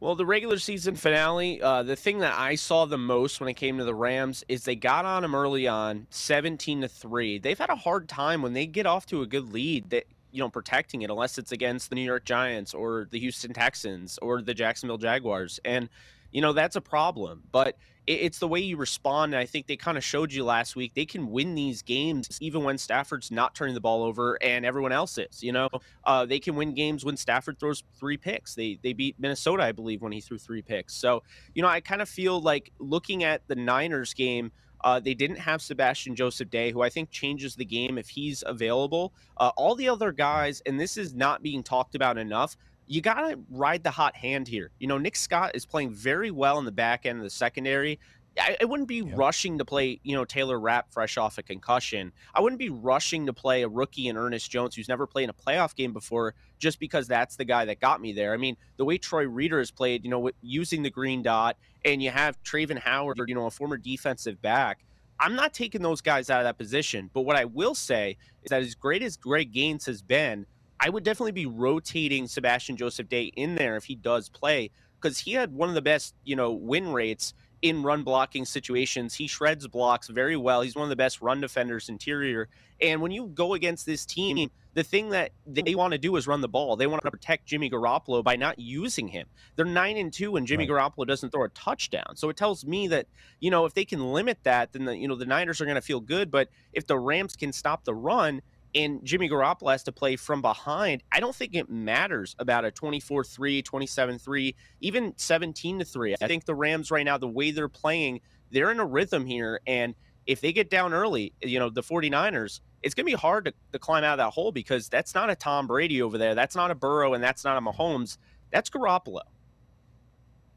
Well, 0.00 0.16
the 0.16 0.26
regular 0.26 0.58
season 0.58 0.96
finale, 0.96 1.62
uh, 1.62 1.82
the 1.82 1.96
thing 1.96 2.18
that 2.18 2.38
I 2.38 2.56
saw 2.56 2.84
the 2.84 2.98
most 2.98 3.40
when 3.40 3.48
it 3.48 3.54
came 3.54 3.78
to 3.78 3.84
the 3.84 3.94
Rams 3.94 4.44
is 4.48 4.64
they 4.64 4.76
got 4.76 5.04
on 5.04 5.22
them 5.22 5.34
early 5.34 5.66
on, 5.66 6.06
17 6.10 6.82
to 6.82 6.88
3. 6.88 7.38
They've 7.38 7.58
had 7.58 7.70
a 7.70 7.76
hard 7.76 8.08
time 8.08 8.42
when 8.42 8.52
they 8.52 8.66
get 8.66 8.86
off 8.86 9.06
to 9.06 9.22
a 9.22 9.26
good 9.26 9.52
lead 9.52 9.90
that 9.90 10.04
you 10.30 10.40
know 10.40 10.48
protecting 10.48 11.02
it 11.02 11.10
unless 11.10 11.38
it's 11.38 11.52
against 11.52 11.88
the 11.88 11.94
New 11.94 12.02
York 12.02 12.24
Giants 12.24 12.74
or 12.74 13.06
the 13.10 13.20
Houston 13.20 13.52
Texans 13.52 14.18
or 14.20 14.42
the 14.42 14.52
Jacksonville 14.52 14.98
Jaguars. 14.98 15.60
And 15.64 15.88
you 16.32 16.42
know 16.42 16.52
that's 16.52 16.76
a 16.76 16.80
problem. 16.80 17.44
But 17.52 17.78
it's 18.06 18.38
the 18.38 18.48
way 18.48 18.60
you 18.60 18.76
respond. 18.76 19.34
And 19.34 19.40
I 19.40 19.46
think 19.46 19.66
they 19.66 19.76
kind 19.76 19.96
of 19.96 20.04
showed 20.04 20.32
you 20.32 20.44
last 20.44 20.76
week 20.76 20.92
they 20.94 21.06
can 21.06 21.30
win 21.30 21.54
these 21.54 21.82
games 21.82 22.38
even 22.40 22.62
when 22.62 22.78
Stafford's 22.78 23.30
not 23.30 23.54
turning 23.54 23.74
the 23.74 23.80
ball 23.80 24.02
over 24.02 24.40
and 24.42 24.64
everyone 24.66 24.92
else 24.92 25.18
is. 25.18 25.42
You 25.42 25.52
know, 25.52 25.68
uh, 26.04 26.26
they 26.26 26.38
can 26.38 26.54
win 26.54 26.74
games 26.74 27.04
when 27.04 27.16
Stafford 27.16 27.58
throws 27.58 27.82
three 27.98 28.16
picks. 28.16 28.54
They 28.54 28.78
they 28.82 28.92
beat 28.92 29.16
Minnesota, 29.18 29.62
I 29.62 29.72
believe, 29.72 30.02
when 30.02 30.12
he 30.12 30.20
threw 30.20 30.38
three 30.38 30.62
picks. 30.62 30.94
So 30.94 31.22
you 31.54 31.62
know, 31.62 31.68
I 31.68 31.80
kind 31.80 32.02
of 32.02 32.08
feel 32.08 32.40
like 32.40 32.72
looking 32.78 33.24
at 33.24 33.46
the 33.48 33.56
Niners 33.56 34.14
game. 34.14 34.52
Uh, 34.82 35.00
they 35.00 35.14
didn't 35.14 35.38
have 35.38 35.62
Sebastian 35.62 36.14
Joseph 36.14 36.50
Day, 36.50 36.70
who 36.70 36.82
I 36.82 36.90
think 36.90 37.10
changes 37.10 37.56
the 37.56 37.64
game 37.64 37.96
if 37.96 38.06
he's 38.06 38.44
available. 38.46 39.14
Uh, 39.38 39.50
all 39.56 39.74
the 39.74 39.88
other 39.88 40.12
guys, 40.12 40.60
and 40.66 40.78
this 40.78 40.98
is 40.98 41.14
not 41.14 41.42
being 41.42 41.62
talked 41.62 41.94
about 41.94 42.18
enough, 42.18 42.54
you 42.86 43.00
got 43.00 43.28
to 43.28 43.38
ride 43.50 43.82
the 43.82 43.90
hot 43.90 44.16
hand 44.16 44.48
here. 44.48 44.70
You 44.78 44.86
know, 44.86 44.98
Nick 44.98 45.16
Scott 45.16 45.52
is 45.54 45.66
playing 45.66 45.94
very 45.94 46.30
well 46.30 46.58
in 46.58 46.64
the 46.64 46.72
back 46.72 47.06
end 47.06 47.18
of 47.18 47.24
the 47.24 47.30
secondary. 47.30 47.98
I, 48.38 48.56
I 48.60 48.64
wouldn't 48.64 48.88
be 48.88 49.02
rushing 49.02 49.58
to 49.58 49.64
play, 49.64 50.00
you 50.02 50.14
know, 50.14 50.24
Taylor 50.24 50.58
Rapp 50.58 50.92
fresh 50.92 51.16
off 51.16 51.38
a 51.38 51.42
concussion. 51.42 52.12
I 52.34 52.40
wouldn't 52.40 52.58
be 52.58 52.68
rushing 52.68 53.26
to 53.26 53.32
play 53.32 53.62
a 53.62 53.68
rookie 53.68 54.08
in 54.08 54.16
Ernest 54.16 54.50
Jones 54.50 54.74
who's 54.74 54.88
never 54.88 55.06
played 55.06 55.24
in 55.24 55.30
a 55.30 55.34
playoff 55.34 55.74
game 55.74 55.92
before 55.92 56.34
just 56.58 56.80
because 56.80 57.06
that's 57.06 57.36
the 57.36 57.44
guy 57.44 57.64
that 57.66 57.80
got 57.80 58.00
me 58.00 58.12
there. 58.12 58.32
I 58.32 58.36
mean, 58.36 58.56
the 58.76 58.84
way 58.84 58.98
Troy 58.98 59.26
Reeder 59.26 59.58
has 59.58 59.70
played, 59.70 60.04
you 60.04 60.10
know, 60.10 60.30
using 60.42 60.82
the 60.82 60.90
green 60.90 61.22
dot, 61.22 61.56
and 61.84 62.02
you 62.02 62.10
have 62.10 62.42
Travin 62.42 62.78
Howard, 62.78 63.20
you 63.28 63.34
know, 63.34 63.46
a 63.46 63.50
former 63.50 63.76
defensive 63.76 64.42
back. 64.42 64.84
I'm 65.20 65.36
not 65.36 65.54
taking 65.54 65.82
those 65.82 66.00
guys 66.00 66.28
out 66.28 66.40
of 66.40 66.44
that 66.44 66.58
position. 66.58 67.10
But 67.14 67.22
what 67.22 67.36
I 67.36 67.44
will 67.44 67.74
say 67.74 68.16
is 68.42 68.50
that 68.50 68.62
as 68.62 68.74
great 68.74 69.02
as 69.02 69.16
Greg 69.16 69.52
Gaines 69.52 69.86
has 69.86 70.02
been, 70.02 70.46
I 70.84 70.90
would 70.90 71.02
definitely 71.02 71.32
be 71.32 71.46
rotating 71.46 72.28
Sebastian 72.28 72.76
Joseph 72.76 73.08
Day 73.08 73.32
in 73.36 73.54
there 73.54 73.76
if 73.76 73.84
he 73.84 73.94
does 73.94 74.28
play 74.28 74.70
because 75.00 75.18
he 75.18 75.32
had 75.32 75.50
one 75.50 75.70
of 75.70 75.74
the 75.74 75.80
best, 75.80 76.14
you 76.24 76.36
know, 76.36 76.52
win 76.52 76.92
rates 76.92 77.32
in 77.62 77.82
run 77.82 78.02
blocking 78.02 78.44
situations. 78.44 79.14
He 79.14 79.26
shreds 79.26 79.66
blocks 79.66 80.08
very 80.08 80.36
well. 80.36 80.60
He's 80.60 80.74
one 80.74 80.82
of 80.82 80.90
the 80.90 80.96
best 80.96 81.22
run 81.22 81.40
defenders 81.40 81.88
interior. 81.88 82.50
And 82.82 83.00
when 83.00 83.12
you 83.12 83.28
go 83.28 83.54
against 83.54 83.86
this 83.86 84.04
team, 84.04 84.50
the 84.74 84.82
thing 84.82 85.08
that 85.10 85.32
they 85.46 85.74
want 85.74 85.92
to 85.92 85.98
do 85.98 86.16
is 86.16 86.26
run 86.26 86.42
the 86.42 86.48
ball. 86.48 86.76
They 86.76 86.86
want 86.86 87.02
to 87.04 87.10
protect 87.10 87.46
Jimmy 87.46 87.70
Garoppolo 87.70 88.22
by 88.22 88.36
not 88.36 88.58
using 88.58 89.08
him. 89.08 89.26
They're 89.56 89.64
nine 89.64 89.96
and 89.96 90.12
two, 90.12 90.36
and 90.36 90.46
Jimmy 90.46 90.68
right. 90.68 90.92
Garoppolo 90.92 91.06
doesn't 91.06 91.30
throw 91.30 91.44
a 91.44 91.48
touchdown. 91.50 92.16
So 92.16 92.28
it 92.28 92.36
tells 92.36 92.66
me 92.66 92.88
that 92.88 93.06
you 93.40 93.50
know 93.50 93.64
if 93.64 93.72
they 93.72 93.86
can 93.86 94.12
limit 94.12 94.36
that, 94.42 94.74
then 94.74 94.84
the 94.84 94.94
you 94.94 95.08
know 95.08 95.14
the 95.14 95.24
Niners 95.24 95.62
are 95.62 95.64
going 95.64 95.76
to 95.76 95.80
feel 95.80 96.00
good. 96.00 96.30
But 96.30 96.48
if 96.74 96.86
the 96.86 96.98
Rams 96.98 97.36
can 97.36 97.52
stop 97.52 97.84
the 97.84 97.94
run, 97.94 98.42
and 98.74 99.04
Jimmy 99.04 99.28
Garoppolo 99.28 99.70
has 99.70 99.84
to 99.84 99.92
play 99.92 100.16
from 100.16 100.42
behind, 100.42 101.02
I 101.12 101.20
don't 101.20 101.34
think 101.34 101.54
it 101.54 101.70
matters 101.70 102.34
about 102.38 102.64
a 102.64 102.70
24 102.70 103.24
3, 103.24 103.62
27 103.62 104.18
3, 104.18 104.56
even 104.80 105.12
17 105.16 105.84
3. 105.84 106.16
I 106.20 106.26
think 106.26 106.44
the 106.44 106.54
Rams 106.54 106.90
right 106.90 107.04
now, 107.04 107.18
the 107.18 107.28
way 107.28 107.50
they're 107.50 107.68
playing, 107.68 108.20
they're 108.50 108.70
in 108.70 108.80
a 108.80 108.86
rhythm 108.86 109.26
here. 109.26 109.60
And 109.66 109.94
if 110.26 110.40
they 110.40 110.52
get 110.52 110.70
down 110.70 110.92
early, 110.92 111.32
you 111.42 111.58
know, 111.58 111.70
the 111.70 111.82
49ers, 111.82 112.60
it's 112.82 112.94
going 112.94 113.06
to 113.06 113.12
be 113.12 113.16
hard 113.16 113.46
to, 113.46 113.54
to 113.72 113.78
climb 113.78 114.04
out 114.04 114.18
of 114.18 114.26
that 114.26 114.30
hole 114.32 114.52
because 114.52 114.88
that's 114.88 115.14
not 115.14 115.30
a 115.30 115.34
Tom 115.34 115.66
Brady 115.66 116.02
over 116.02 116.18
there. 116.18 116.34
That's 116.34 116.56
not 116.56 116.70
a 116.70 116.74
Burrow 116.74 117.14
and 117.14 117.22
that's 117.22 117.44
not 117.44 117.56
a 117.56 117.60
Mahomes. 117.60 118.18
That's 118.50 118.70
Garoppolo. 118.70 119.20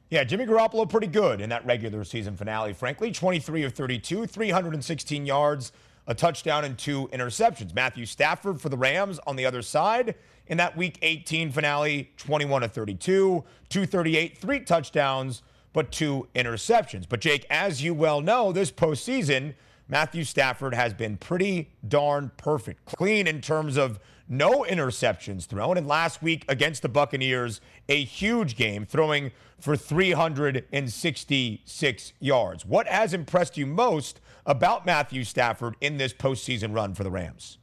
Yeah, 0.09 0.23
Jimmy 0.23 0.45
Garoppolo 0.45 0.89
pretty 0.89 1.07
good 1.07 1.41
in 1.41 1.49
that 1.49 1.65
regular 1.65 2.05
season 2.05 2.37
finale, 2.37 2.73
frankly. 2.73 3.11
23 3.11 3.63
of 3.63 3.73
32, 3.73 4.25
316 4.25 5.25
yards, 5.25 5.73
a 6.07 6.15
touchdown 6.15 6.65
and 6.65 6.77
two 6.77 7.07
interceptions. 7.09 7.75
Matthew 7.75 8.05
Stafford 8.05 8.61
for 8.61 8.69
the 8.69 8.77
Rams 8.77 9.19
on 9.27 9.35
the 9.35 9.45
other 9.45 9.61
side 9.61 10.15
in 10.47 10.57
that 10.57 10.77
week 10.77 10.97
18 11.01 11.51
finale, 11.51 12.11
21 12.17 12.61
to 12.61 12.69
32, 12.69 13.43
238, 13.69 14.37
three 14.37 14.61
touchdowns, 14.61 15.43
but 15.73 15.91
two 15.91 16.29
interceptions. 16.33 17.05
But 17.07 17.19
Jake, 17.19 17.45
as 17.49 17.83
you 17.83 17.93
well 17.93 18.21
know, 18.21 18.53
this 18.53 18.71
postseason, 18.71 19.53
Matthew 19.89 20.23
Stafford 20.23 20.73
has 20.73 20.93
been 20.93 21.17
pretty 21.17 21.69
darn 21.87 22.31
perfect. 22.37 22.85
Clean 22.85 23.27
in 23.27 23.41
terms 23.41 23.77
of 23.77 23.99
no 24.29 24.65
interceptions 24.67 25.45
thrown. 25.45 25.77
And 25.77 25.87
last 25.87 26.21
week 26.21 26.43
against 26.49 26.81
the 26.81 26.89
Buccaneers, 26.89 27.61
a 27.87 28.03
huge 28.03 28.57
game, 28.57 28.85
throwing 28.85 29.31
for 29.59 29.77
366 29.77 32.13
yards. 32.19 32.65
What 32.65 32.87
has 32.87 33.13
impressed 33.13 33.55
you 33.57 33.65
most 33.65 34.19
about 34.47 34.85
Matthew 34.85 35.23
Stafford 35.23 35.75
in 35.79 35.97
this 35.97 36.13
postseason 36.13 36.73
run 36.73 36.95
for 36.95 37.03
the 37.03 37.11
Rams? 37.11 37.59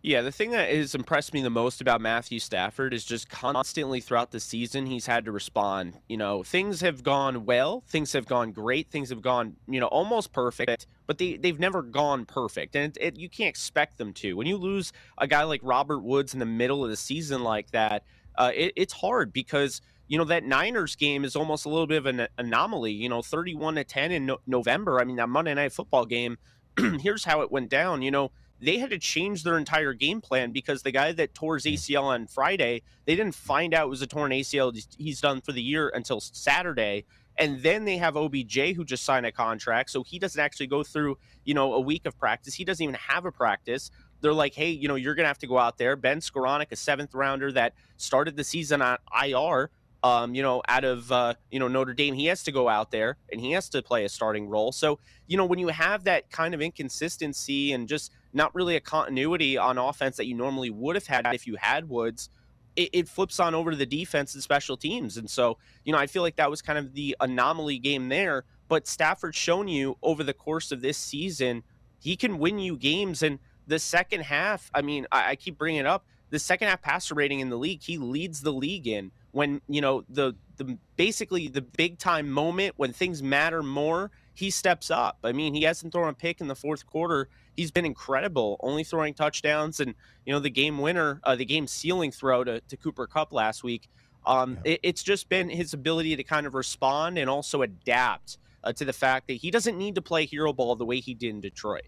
Yeah, 0.00 0.22
the 0.22 0.30
thing 0.30 0.52
that 0.52 0.70
has 0.70 0.94
impressed 0.94 1.34
me 1.34 1.42
the 1.42 1.50
most 1.50 1.80
about 1.80 2.00
Matthew 2.00 2.38
Stafford 2.38 2.94
is 2.94 3.04
just 3.04 3.28
constantly 3.28 4.00
throughout 4.00 4.30
the 4.30 4.38
season 4.38 4.86
he's 4.86 5.06
had 5.06 5.24
to 5.24 5.32
respond. 5.32 5.98
You 6.08 6.16
know, 6.16 6.44
things 6.44 6.80
have 6.82 7.02
gone 7.02 7.44
well, 7.44 7.82
things 7.88 8.12
have 8.12 8.24
gone 8.24 8.52
great, 8.52 8.90
things 8.90 9.10
have 9.10 9.22
gone, 9.22 9.56
you 9.66 9.80
know, 9.80 9.88
almost 9.88 10.32
perfect, 10.32 10.86
but 11.08 11.18
they 11.18 11.36
they've 11.36 11.58
never 11.58 11.82
gone 11.82 12.26
perfect, 12.26 12.76
and 12.76 12.96
it, 12.96 13.02
it, 13.02 13.18
you 13.18 13.28
can't 13.28 13.48
expect 13.48 13.98
them 13.98 14.12
to. 14.14 14.34
When 14.34 14.46
you 14.46 14.56
lose 14.56 14.92
a 15.18 15.26
guy 15.26 15.42
like 15.42 15.60
Robert 15.64 16.00
Woods 16.00 16.32
in 16.32 16.38
the 16.38 16.46
middle 16.46 16.84
of 16.84 16.90
the 16.90 16.96
season 16.96 17.42
like 17.42 17.72
that, 17.72 18.04
uh, 18.36 18.52
it, 18.54 18.72
it's 18.76 18.92
hard 18.92 19.32
because 19.32 19.80
you 20.08 20.18
know 20.18 20.24
that 20.24 20.44
Niners 20.44 20.96
game 20.96 21.24
is 21.24 21.36
almost 21.36 21.66
a 21.66 21.68
little 21.68 21.86
bit 21.86 21.98
of 21.98 22.06
an 22.06 22.26
anomaly. 22.36 22.92
You 22.92 23.08
know, 23.08 23.22
thirty-one 23.22 23.76
to 23.76 23.84
ten 23.84 24.10
in 24.10 24.26
no- 24.26 24.40
November. 24.46 25.00
I 25.00 25.04
mean, 25.04 25.16
that 25.16 25.28
Monday 25.28 25.54
Night 25.54 25.72
Football 25.72 26.06
game. 26.06 26.38
here's 27.00 27.24
how 27.24 27.40
it 27.40 27.50
went 27.50 27.68
down. 27.68 28.02
You 28.02 28.10
know, 28.10 28.30
they 28.60 28.78
had 28.78 28.90
to 28.90 28.98
change 28.98 29.42
their 29.42 29.58
entire 29.58 29.92
game 29.92 30.20
plan 30.20 30.52
because 30.52 30.82
the 30.82 30.90
guy 30.90 31.12
that 31.12 31.34
tore 31.34 31.56
his 31.56 31.64
hmm. 31.64 31.70
ACL 31.70 32.04
on 32.04 32.26
Friday, 32.26 32.82
they 33.04 33.16
didn't 33.16 33.34
find 33.34 33.74
out 33.74 33.86
it 33.86 33.90
was 33.90 34.02
a 34.02 34.06
torn 34.06 34.30
ACL 34.30 34.72
he's 34.96 35.20
done 35.20 35.40
for 35.40 35.52
the 35.52 35.62
year 35.62 35.90
until 35.94 36.20
Saturday. 36.20 37.04
And 37.36 37.62
then 37.62 37.84
they 37.84 37.98
have 37.98 38.16
OBJ 38.16 38.74
who 38.74 38.84
just 38.84 39.04
signed 39.04 39.24
a 39.24 39.30
contract, 39.30 39.90
so 39.90 40.02
he 40.02 40.18
doesn't 40.18 40.40
actually 40.40 40.66
go 40.66 40.82
through, 40.82 41.18
you 41.44 41.54
know, 41.54 41.74
a 41.74 41.80
week 41.80 42.04
of 42.04 42.18
practice. 42.18 42.54
He 42.54 42.64
doesn't 42.64 42.82
even 42.82 42.96
have 42.96 43.26
a 43.26 43.30
practice 43.30 43.92
they're 44.20 44.32
like, 44.32 44.54
hey, 44.54 44.70
you 44.70 44.88
know, 44.88 44.96
you're 44.96 45.14
going 45.14 45.24
to 45.24 45.28
have 45.28 45.38
to 45.38 45.46
go 45.46 45.58
out 45.58 45.78
there. 45.78 45.96
Ben 45.96 46.20
Skowronek, 46.20 46.72
a 46.72 46.76
seventh 46.76 47.14
rounder 47.14 47.52
that 47.52 47.74
started 47.96 48.36
the 48.36 48.44
season 48.44 48.82
on 48.82 48.98
IR, 49.22 49.70
um, 50.02 50.34
you 50.34 50.42
know, 50.42 50.62
out 50.68 50.84
of 50.84 51.10
uh, 51.10 51.34
you 51.50 51.58
know 51.58 51.68
Notre 51.68 51.94
Dame, 51.94 52.14
he 52.14 52.26
has 52.26 52.42
to 52.44 52.52
go 52.52 52.68
out 52.68 52.90
there 52.90 53.16
and 53.32 53.40
he 53.40 53.52
has 53.52 53.68
to 53.70 53.82
play 53.82 54.04
a 54.04 54.08
starting 54.08 54.48
role. 54.48 54.72
So 54.72 54.98
you 55.26 55.36
know, 55.36 55.44
when 55.44 55.58
you 55.58 55.68
have 55.68 56.04
that 56.04 56.30
kind 56.30 56.54
of 56.54 56.62
inconsistency 56.62 57.72
and 57.72 57.88
just 57.88 58.12
not 58.32 58.54
really 58.54 58.76
a 58.76 58.80
continuity 58.80 59.58
on 59.58 59.78
offense 59.78 60.16
that 60.16 60.26
you 60.26 60.34
normally 60.34 60.70
would 60.70 60.94
have 60.94 61.06
had 61.06 61.26
if 61.34 61.46
you 61.46 61.56
had 61.56 61.88
Woods, 61.88 62.30
it, 62.76 62.90
it 62.92 63.08
flips 63.08 63.40
on 63.40 63.54
over 63.54 63.70
to 63.70 63.76
the 63.76 63.86
defense 63.86 64.34
and 64.34 64.42
special 64.42 64.76
teams. 64.76 65.16
And 65.16 65.28
so 65.28 65.58
you 65.84 65.92
know, 65.92 65.98
I 65.98 66.06
feel 66.06 66.22
like 66.22 66.36
that 66.36 66.50
was 66.50 66.62
kind 66.62 66.78
of 66.78 66.94
the 66.94 67.16
anomaly 67.20 67.78
game 67.78 68.08
there. 68.08 68.44
But 68.68 68.86
Stafford's 68.86 69.36
shown 69.36 69.66
you 69.66 69.96
over 70.02 70.22
the 70.22 70.34
course 70.34 70.70
of 70.70 70.80
this 70.80 70.98
season, 70.98 71.64
he 71.98 72.16
can 72.16 72.38
win 72.38 72.58
you 72.58 72.76
games. 72.76 73.22
And 73.22 73.40
the 73.66 73.78
second 73.78 74.20
half, 74.22 74.70
I 74.74 74.82
mean, 74.82 75.06
I, 75.10 75.30
I 75.30 75.36
keep 75.36 75.58
bringing 75.58 75.80
it 75.80 75.86
up. 75.86 76.04
The 76.30 76.38
second 76.38 76.68
half 76.68 76.82
passer 76.82 77.14
rating 77.14 77.40
in 77.40 77.48
the 77.48 77.56
league, 77.56 77.82
he 77.82 77.98
leads 77.98 78.42
the 78.42 78.52
league 78.52 78.86
in 78.86 79.10
when 79.32 79.60
you 79.68 79.80
know 79.80 80.04
the 80.08 80.34
the 80.56 80.78
basically 80.96 81.48
the 81.48 81.62
big 81.62 81.98
time 81.98 82.30
moment 82.30 82.74
when 82.76 82.92
things 82.92 83.22
matter 83.22 83.62
more 83.62 84.10
he 84.34 84.50
steps 84.50 84.90
up. 84.90 85.18
I 85.24 85.32
mean 85.32 85.54
he 85.54 85.62
hasn't 85.62 85.92
thrown 85.92 86.08
a 86.08 86.14
pick 86.14 86.40
in 86.40 86.48
the 86.48 86.54
fourth 86.54 86.86
quarter. 86.86 87.28
He's 87.56 87.70
been 87.70 87.84
incredible 87.84 88.56
only 88.60 88.84
throwing 88.84 89.14
touchdowns 89.14 89.80
and 89.80 89.94
you 90.24 90.32
know 90.32 90.40
the 90.40 90.50
game 90.50 90.78
winner 90.78 91.20
uh, 91.24 91.36
the 91.36 91.44
game 91.44 91.66
sealing 91.66 92.10
throw 92.10 92.44
to, 92.44 92.60
to 92.60 92.76
cooper 92.76 93.06
Kupp 93.06 93.32
last 93.32 93.62
week. 93.62 93.88
Um, 94.26 94.58
yeah. 94.64 94.72
it, 94.72 94.80
it's 94.82 95.02
just 95.02 95.28
been 95.28 95.48
his 95.48 95.72
ability 95.72 96.16
to 96.16 96.24
kind 96.24 96.46
of 96.46 96.54
respond 96.54 97.18
and 97.18 97.30
also 97.30 97.62
adapt 97.62 98.38
uh, 98.64 98.72
to 98.72 98.84
the 98.84 98.92
fact 98.92 99.28
that 99.28 99.34
he 99.34 99.50
doesn't 99.50 99.78
need 99.78 99.94
to 99.94 100.02
play 100.02 100.26
hero 100.26 100.52
ball 100.52 100.76
the 100.76 100.84
way 100.84 101.00
he 101.00 101.14
did 101.14 101.30
in 101.30 101.40
detroit 101.40 101.86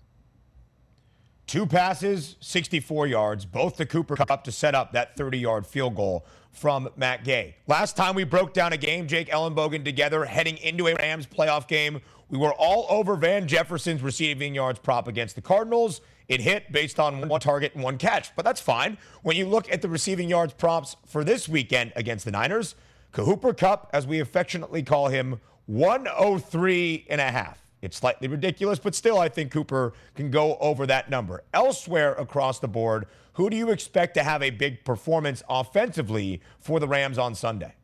Two 1.50 1.66
passes, 1.66 2.36
64 2.38 3.08
yards, 3.08 3.44
both 3.44 3.76
to 3.78 3.84
Cooper 3.84 4.14
Kupp 4.14 4.44
to 4.44 4.52
set 4.52 4.76
up 4.76 4.92
that 4.92 5.16
30 5.16 5.36
yard 5.36 5.66
field 5.66 5.96
goal 5.96 6.24
from 6.52 6.88
Matt 6.94 7.24
Gay. 7.24 7.56
Last 7.66 7.96
time 7.96 8.14
we 8.14 8.22
broke 8.22 8.54
down 8.54 8.72
a 8.72 8.76
game, 8.76 9.08
Jake 9.08 9.28
Ellenbogen 9.30 9.84
together 9.84 10.24
heading 10.24 10.58
into 10.58 10.86
a 10.86 10.94
Rams 10.94 11.26
playoff 11.26 11.66
game, 11.66 12.02
we 12.28 12.38
were 12.38 12.52
all 12.52 12.86
over 12.88 13.16
Van 13.16 13.48
Jefferson's 13.48 14.00
receiving 14.00 14.54
yards 14.54 14.78
prop 14.78 15.08
against 15.08 15.34
the 15.34 15.42
Cardinals. 15.42 16.02
It 16.28 16.40
hit 16.40 16.70
based 16.70 17.00
on 17.00 17.26
one 17.26 17.40
target 17.40 17.74
and 17.74 17.82
one 17.82 17.98
catch, 17.98 18.30
but 18.36 18.44
that's 18.44 18.60
fine. 18.60 18.96
When 19.22 19.36
you 19.36 19.48
look 19.48 19.68
at 19.72 19.82
the 19.82 19.88
receiving 19.88 20.28
yards 20.28 20.52
props 20.52 20.94
for 21.04 21.24
this 21.24 21.48
weekend 21.48 21.92
against 21.96 22.24
the 22.24 22.30
Niners, 22.30 22.76
Cooper 23.10 23.52
Kupp, 23.54 23.90
as 23.92 24.06
we 24.06 24.20
affectionately 24.20 24.84
call 24.84 25.08
him, 25.08 25.40
103 25.66 27.06
and 27.10 27.20
a 27.20 27.24
half. 27.32 27.59
It's 27.82 27.96
slightly 27.96 28.28
ridiculous, 28.28 28.78
but 28.78 28.94
still, 28.94 29.18
I 29.18 29.28
think 29.28 29.50
Cooper 29.50 29.94
can 30.14 30.30
go 30.30 30.56
over 30.58 30.86
that 30.86 31.08
number. 31.08 31.42
Elsewhere 31.54 32.14
across 32.14 32.58
the 32.58 32.68
board, 32.68 33.06
who 33.34 33.48
do 33.48 33.56
you 33.56 33.70
expect 33.70 34.14
to 34.14 34.22
have 34.22 34.42
a 34.42 34.50
big 34.50 34.84
performance 34.84 35.42
offensively 35.48 36.42
for 36.58 36.78
the 36.78 36.86
Rams 36.86 37.16
on 37.16 37.34
Sunday? 37.34 37.74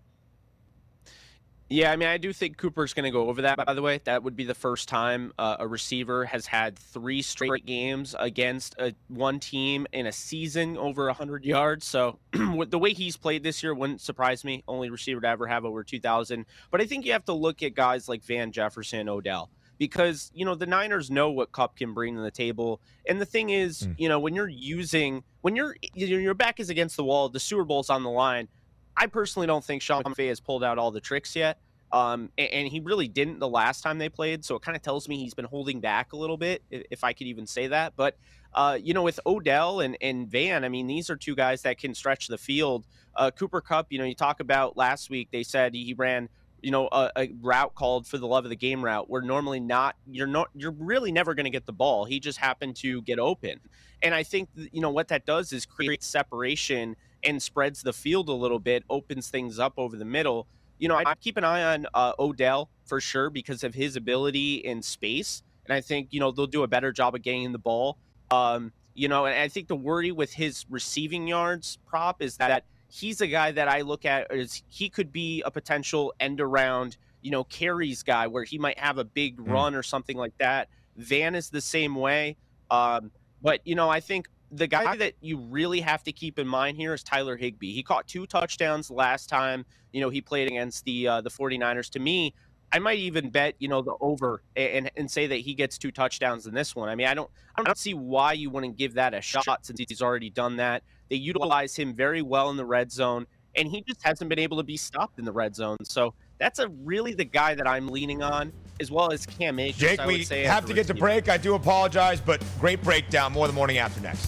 Yeah, 1.69 1.91
I 1.91 1.97
mean, 1.97 2.09
I 2.09 2.17
do 2.17 2.33
think 2.33 2.59
Cooper's 2.59 2.95
going 2.95 3.07
to 3.07 3.11
go 3.11 3.29
over 3.29 3.43
that, 3.43 3.57
by 3.57 3.75
the 3.75 3.83
way. 3.83 4.01
That 4.05 4.23
would 4.23 4.37
be 4.37 4.45
the 4.45 4.55
first 4.55 4.89
time 4.89 5.33
uh, 5.37 5.57
a 5.59 5.67
receiver 5.67 6.25
has 6.25 6.47
had 6.47 6.79
three 6.79 7.23
straight 7.23 7.67
games 7.67 8.15
against 8.21 8.77
a, 8.79 8.95
one 9.09 9.41
team 9.41 9.85
in 9.93 10.07
a 10.07 10.13
season 10.13 10.77
over 10.77 11.07
100 11.07 11.45
yards. 11.45 11.85
So 11.85 12.21
the 12.33 12.79
way 12.79 12.93
he's 12.93 13.17
played 13.17 13.43
this 13.43 13.65
year 13.65 13.75
wouldn't 13.75 14.01
surprise 14.01 14.45
me. 14.45 14.63
Only 14.69 14.91
receiver 14.91 15.21
to 15.23 15.27
ever 15.27 15.49
have 15.49 15.65
over 15.65 15.83
2,000. 15.83 16.47
But 16.71 16.81
I 16.81 16.87
think 16.87 17.05
you 17.05 17.11
have 17.11 17.25
to 17.25 17.33
look 17.33 17.65
at 17.65 17.75
guys 17.75 18.09
like 18.09 18.23
Van 18.23 18.53
Jefferson, 18.53 19.09
Odell 19.09 19.51
because 19.79 20.31
you 20.35 20.45
know 20.45 20.55
the 20.55 20.67
Niners 20.67 21.11
know 21.11 21.31
what 21.31 21.53
Kupp 21.53 21.77
can 21.77 21.93
bring 21.95 22.17
to 22.17 22.23
the 22.23 22.31
table. 22.31 22.81
And 23.09 23.21
the 23.21 23.27
thing 23.27 23.51
is, 23.51 23.83
mm. 23.83 23.95
you 23.99 24.09
know, 24.09 24.19
when 24.19 24.35
you're 24.35 24.49
using 24.49 25.23
when 25.43 25.57
you're 25.57 25.77
your 25.95 26.35
back 26.35 26.61
is 26.61 26.71
against 26.71 26.97
the 26.97 27.05
wall, 27.05 27.29
the 27.29 27.41
Super 27.41 27.65
Bowl's 27.65 27.91
on 27.91 28.03
the 28.03 28.11
line. 28.11 28.49
I 28.97 29.07
personally 29.07 29.47
don't 29.47 29.65
think 29.65 29.83
Sean 29.83 30.03
McVay 30.05 30.29
has 30.29 30.41
pulled 30.41 30.65
out 30.65 30.79
all 30.79 30.91
the 30.91 31.01
tricks 31.01 31.37
yet. 31.37 31.59
Um, 31.93 32.31
and, 32.37 32.51
and, 32.51 32.69
he 32.69 32.81
really 32.81 33.07
didn't 33.07 33.39
the 33.39 33.49
last 33.49 33.83
time 33.83 33.99
they 33.99 34.09
played. 34.09 34.45
So 34.45 34.57
it 34.57 34.63
kind 34.63 34.75
of 34.75 34.83
tells 34.83 35.09
me 35.09 35.19
he's 35.19 35.35
been 35.35 35.45
holding 35.45 35.81
back 35.81 36.13
a 36.13 36.17
little 36.17 36.37
bit, 36.37 36.63
if 36.69 37.05
I 37.05 37.13
could 37.13 37.29
even 37.29 37.47
say 37.47 37.69
that. 37.69 37.93
But, 37.95 38.17
uh, 38.55 38.77
you 38.83 38.93
know, 38.93 39.05
with 39.05 39.21
Odell 39.25 39.81
and, 39.81 39.97
and 40.01 40.29
Van, 40.29 40.65
I 40.65 40.69
mean, 40.69 40.89
these 40.89 41.11
are 41.11 41.17
two 41.17 41.37
guys 41.37 41.63
that 41.63 41.79
can 41.79 41.95
stretch 41.95 42.27
the 42.27 42.39
field. 42.39 42.87
Uh, 43.15 43.31
Cooper 43.31 43.61
Kupp, 43.61 43.87
you 43.91 43.99
know, 43.99 44.05
you 44.05 44.17
talk 44.17 44.41
about 44.41 44.77
last 44.77 45.11
week, 45.11 45.29
they 45.31 45.45
said 45.45 45.75
he 45.75 45.95
ran 45.97 46.29
you 46.63 46.71
know 46.71 46.89
a, 46.91 47.11
a, 47.17 47.33
route 47.41 47.75
called 47.75 48.07
for 48.07 48.19
the 48.19 48.27
love 48.27 48.45
of 48.45 48.51
the 48.51 48.57
game 48.57 48.85
route 48.85 49.09
where 49.09 49.23
normally 49.23 49.61
not 49.61 49.97
you're 50.11 50.27
not 50.27 50.49
you're 50.55 50.75
really 50.79 51.13
never 51.13 51.35
going 51.35 51.45
to 51.45 51.51
get 51.51 51.67
the 51.67 51.73
ball. 51.73 52.05
He 52.05 52.21
just 52.21 52.39
happened 52.39 52.77
to 52.77 53.03
get 53.03 53.19
open. 53.19 53.61
And 54.03 54.15
i 54.15 54.23
think 54.23 54.49
you 54.55 54.81
know 54.81 54.91
what 54.91 55.09
that 55.09 55.27
does 55.27 55.53
is 55.53 55.67
create 55.67 56.03
separation 56.03 56.97
and 57.25 57.43
spreads 57.43 57.83
the 57.83 57.93
field 57.93 58.29
a 58.29 58.33
little 58.33 58.59
bit 58.59 58.85
opens 58.91 59.29
things 59.29 59.59
up 59.59 59.75
over 59.77 59.97
the 59.97 60.05
middle. 60.05 60.47
You 60.79 60.89
know 60.89 60.97
i 60.97 61.15
keep 61.15 61.37
an 61.37 61.45
eye 61.45 61.75
on 61.75 61.87
uh, 61.95 62.13
odell 62.19 62.71
for 62.85 63.01
sure 63.01 63.31
because 63.31 63.65
of 63.65 63.75
his 63.75 63.97
ability 63.97 64.57
in 64.57 64.83
space. 64.83 65.43
And 65.67 65.75
i 65.75 65.81
think 65.81 66.09
you 66.11 66.21
know 66.21 66.31
they'll 66.31 66.47
do 66.47 66.63
a 66.63 66.69
better 66.69 66.93
job 66.93 67.15
of 67.15 67.23
getting 67.23 67.53
the 67.53 67.59
ball. 67.59 67.99
Um, 68.31 68.73
you 68.97 69.09
know 69.09 69.27
and 69.27 69.39
i 69.39 69.47
think 69.47 69.69
the 69.69 69.77
worry 69.77 70.11
with 70.11 70.33
his 70.33 70.65
receiving 70.69 71.29
yards 71.29 71.79
prop 71.87 72.23
is 72.23 72.39
that 72.39 72.65
he's 72.89 73.21
a 73.21 73.27
guy 73.27 73.53
that 73.53 73.69
I 73.69 73.83
look 73.83 74.05
at 74.05 74.31
as 74.31 74.63
he 74.69 74.89
could 74.89 75.13
be 75.13 75.43
a 75.43 75.51
potential 75.51 76.15
end 76.21 76.41
around, 76.41 76.97
you 77.23 77.31
know, 77.31 77.45
carries 77.45 78.03
guy 78.03 78.27
where 78.27 78.45
he 78.45 78.59
might 78.59 78.79
have 78.79 78.99
a 78.99 79.05
big 79.05 79.39
mm. 79.39 79.51
run 79.51 79.75
or 79.75 79.83
something 79.83 80.17
like 80.17 80.37
that. 80.39 80.69
Van 80.97 81.35
is 81.35 81.51
the 81.51 81.61
same 81.61 81.95
way. 81.95 82.37
Um, 82.71 83.11
but, 83.43 83.61
you 83.65 83.75
know, 83.75 83.89
I 83.89 84.01
think 84.01 84.29
the 84.51 84.67
guy 84.67 84.97
that 84.97 85.15
you 85.21 85.39
really 85.39 85.81
have 85.81 86.03
to 86.05 86.13
keep 86.13 86.39
in 86.39 86.47
mind 86.47 86.77
here 86.77 86.95
is 86.95 87.03
Tyler 87.03 87.37
Higbee. 87.37 87.73
He 87.73 87.83
caught 87.83 88.07
two 88.07 88.27
touchdowns 88.27 88.91
last 88.91 89.29
time, 89.29 89.65
you 89.93 90.01
know, 90.01 90.11
he 90.11 90.21
played 90.21 90.47
against 90.49 90.85
the 90.85 91.09
uh, 91.09 91.21
the 91.21 91.31
49ers. 91.31 91.91
To 91.91 91.99
me, 91.99 92.35
I 92.73 92.79
might 92.79 92.99
even 92.99 93.31
bet, 93.31 93.55
you 93.59 93.69
know, 93.69 93.81
the 93.81 93.95
over 94.01 94.43
and, 94.57 94.91
and 94.97 95.11
say 95.11 95.27
that 95.29 95.37
he 95.37 95.55
gets 95.55 95.79
two 95.79 95.91
touchdowns 95.91 96.47
in 96.47 96.55
this 96.55 96.75
one. 96.75 96.89
I 96.89 96.95
mean, 96.95 97.07
I 97.07 97.15
don't 97.15 97.31
I 97.55 97.63
don't 97.63 97.79
see 97.79 97.95
why 97.95 98.33
you 98.33 98.51
wouldn't 98.51 98.77
give 98.77 98.95
that 98.95 99.15
a 99.15 99.21
shot 99.21 99.65
since 99.65 99.81
he's 99.81 100.03
already 100.03 100.31
done 100.31 100.57
that. 100.57 100.83
They 101.09 101.17
utilize 101.17 101.77
him 101.77 101.95
very 101.95 102.23
well 102.23 102.51
in 102.51 102.57
the 102.57 102.65
red 102.65 102.91
zone, 102.91 103.27
and 103.55 103.69
he 103.69 103.83
just 103.83 104.03
hasn't 104.03 104.29
been 104.29 104.39
able 104.39 104.57
to 104.57 104.65
be 104.65 104.77
stopped 104.77 105.19
in 105.19 105.25
the 105.25 105.33
red 105.33 105.55
zone. 105.55 105.77
So 105.85 106.15
that's 106.39 106.59
a 106.59 106.69
really 106.69 107.15
the 107.15 107.25
guy 107.25 107.55
that 107.55 107.67
I'm 107.67 107.89
leaning 107.89 108.23
on, 108.23 108.53
as 108.81 108.91
well 108.91 109.13
as 109.13 109.25
Cam 109.25 109.59
Akers. 109.59 109.79
Jake, 109.79 110.05
we 110.05 110.25
have 110.45 110.67
to 110.67 110.75
get 110.75 110.87
to 110.89 110.95
break. 110.95 111.29
I 111.29 111.37
do 111.37 111.55
apologize, 111.55 112.21
but 112.21 112.45
great 112.61 112.83
breakdown. 112.83 113.33
More 113.33 113.47
the 113.47 113.53
morning 113.53 113.79
after 113.79 114.01
next. 114.01 114.27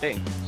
Thanks. 0.00 0.47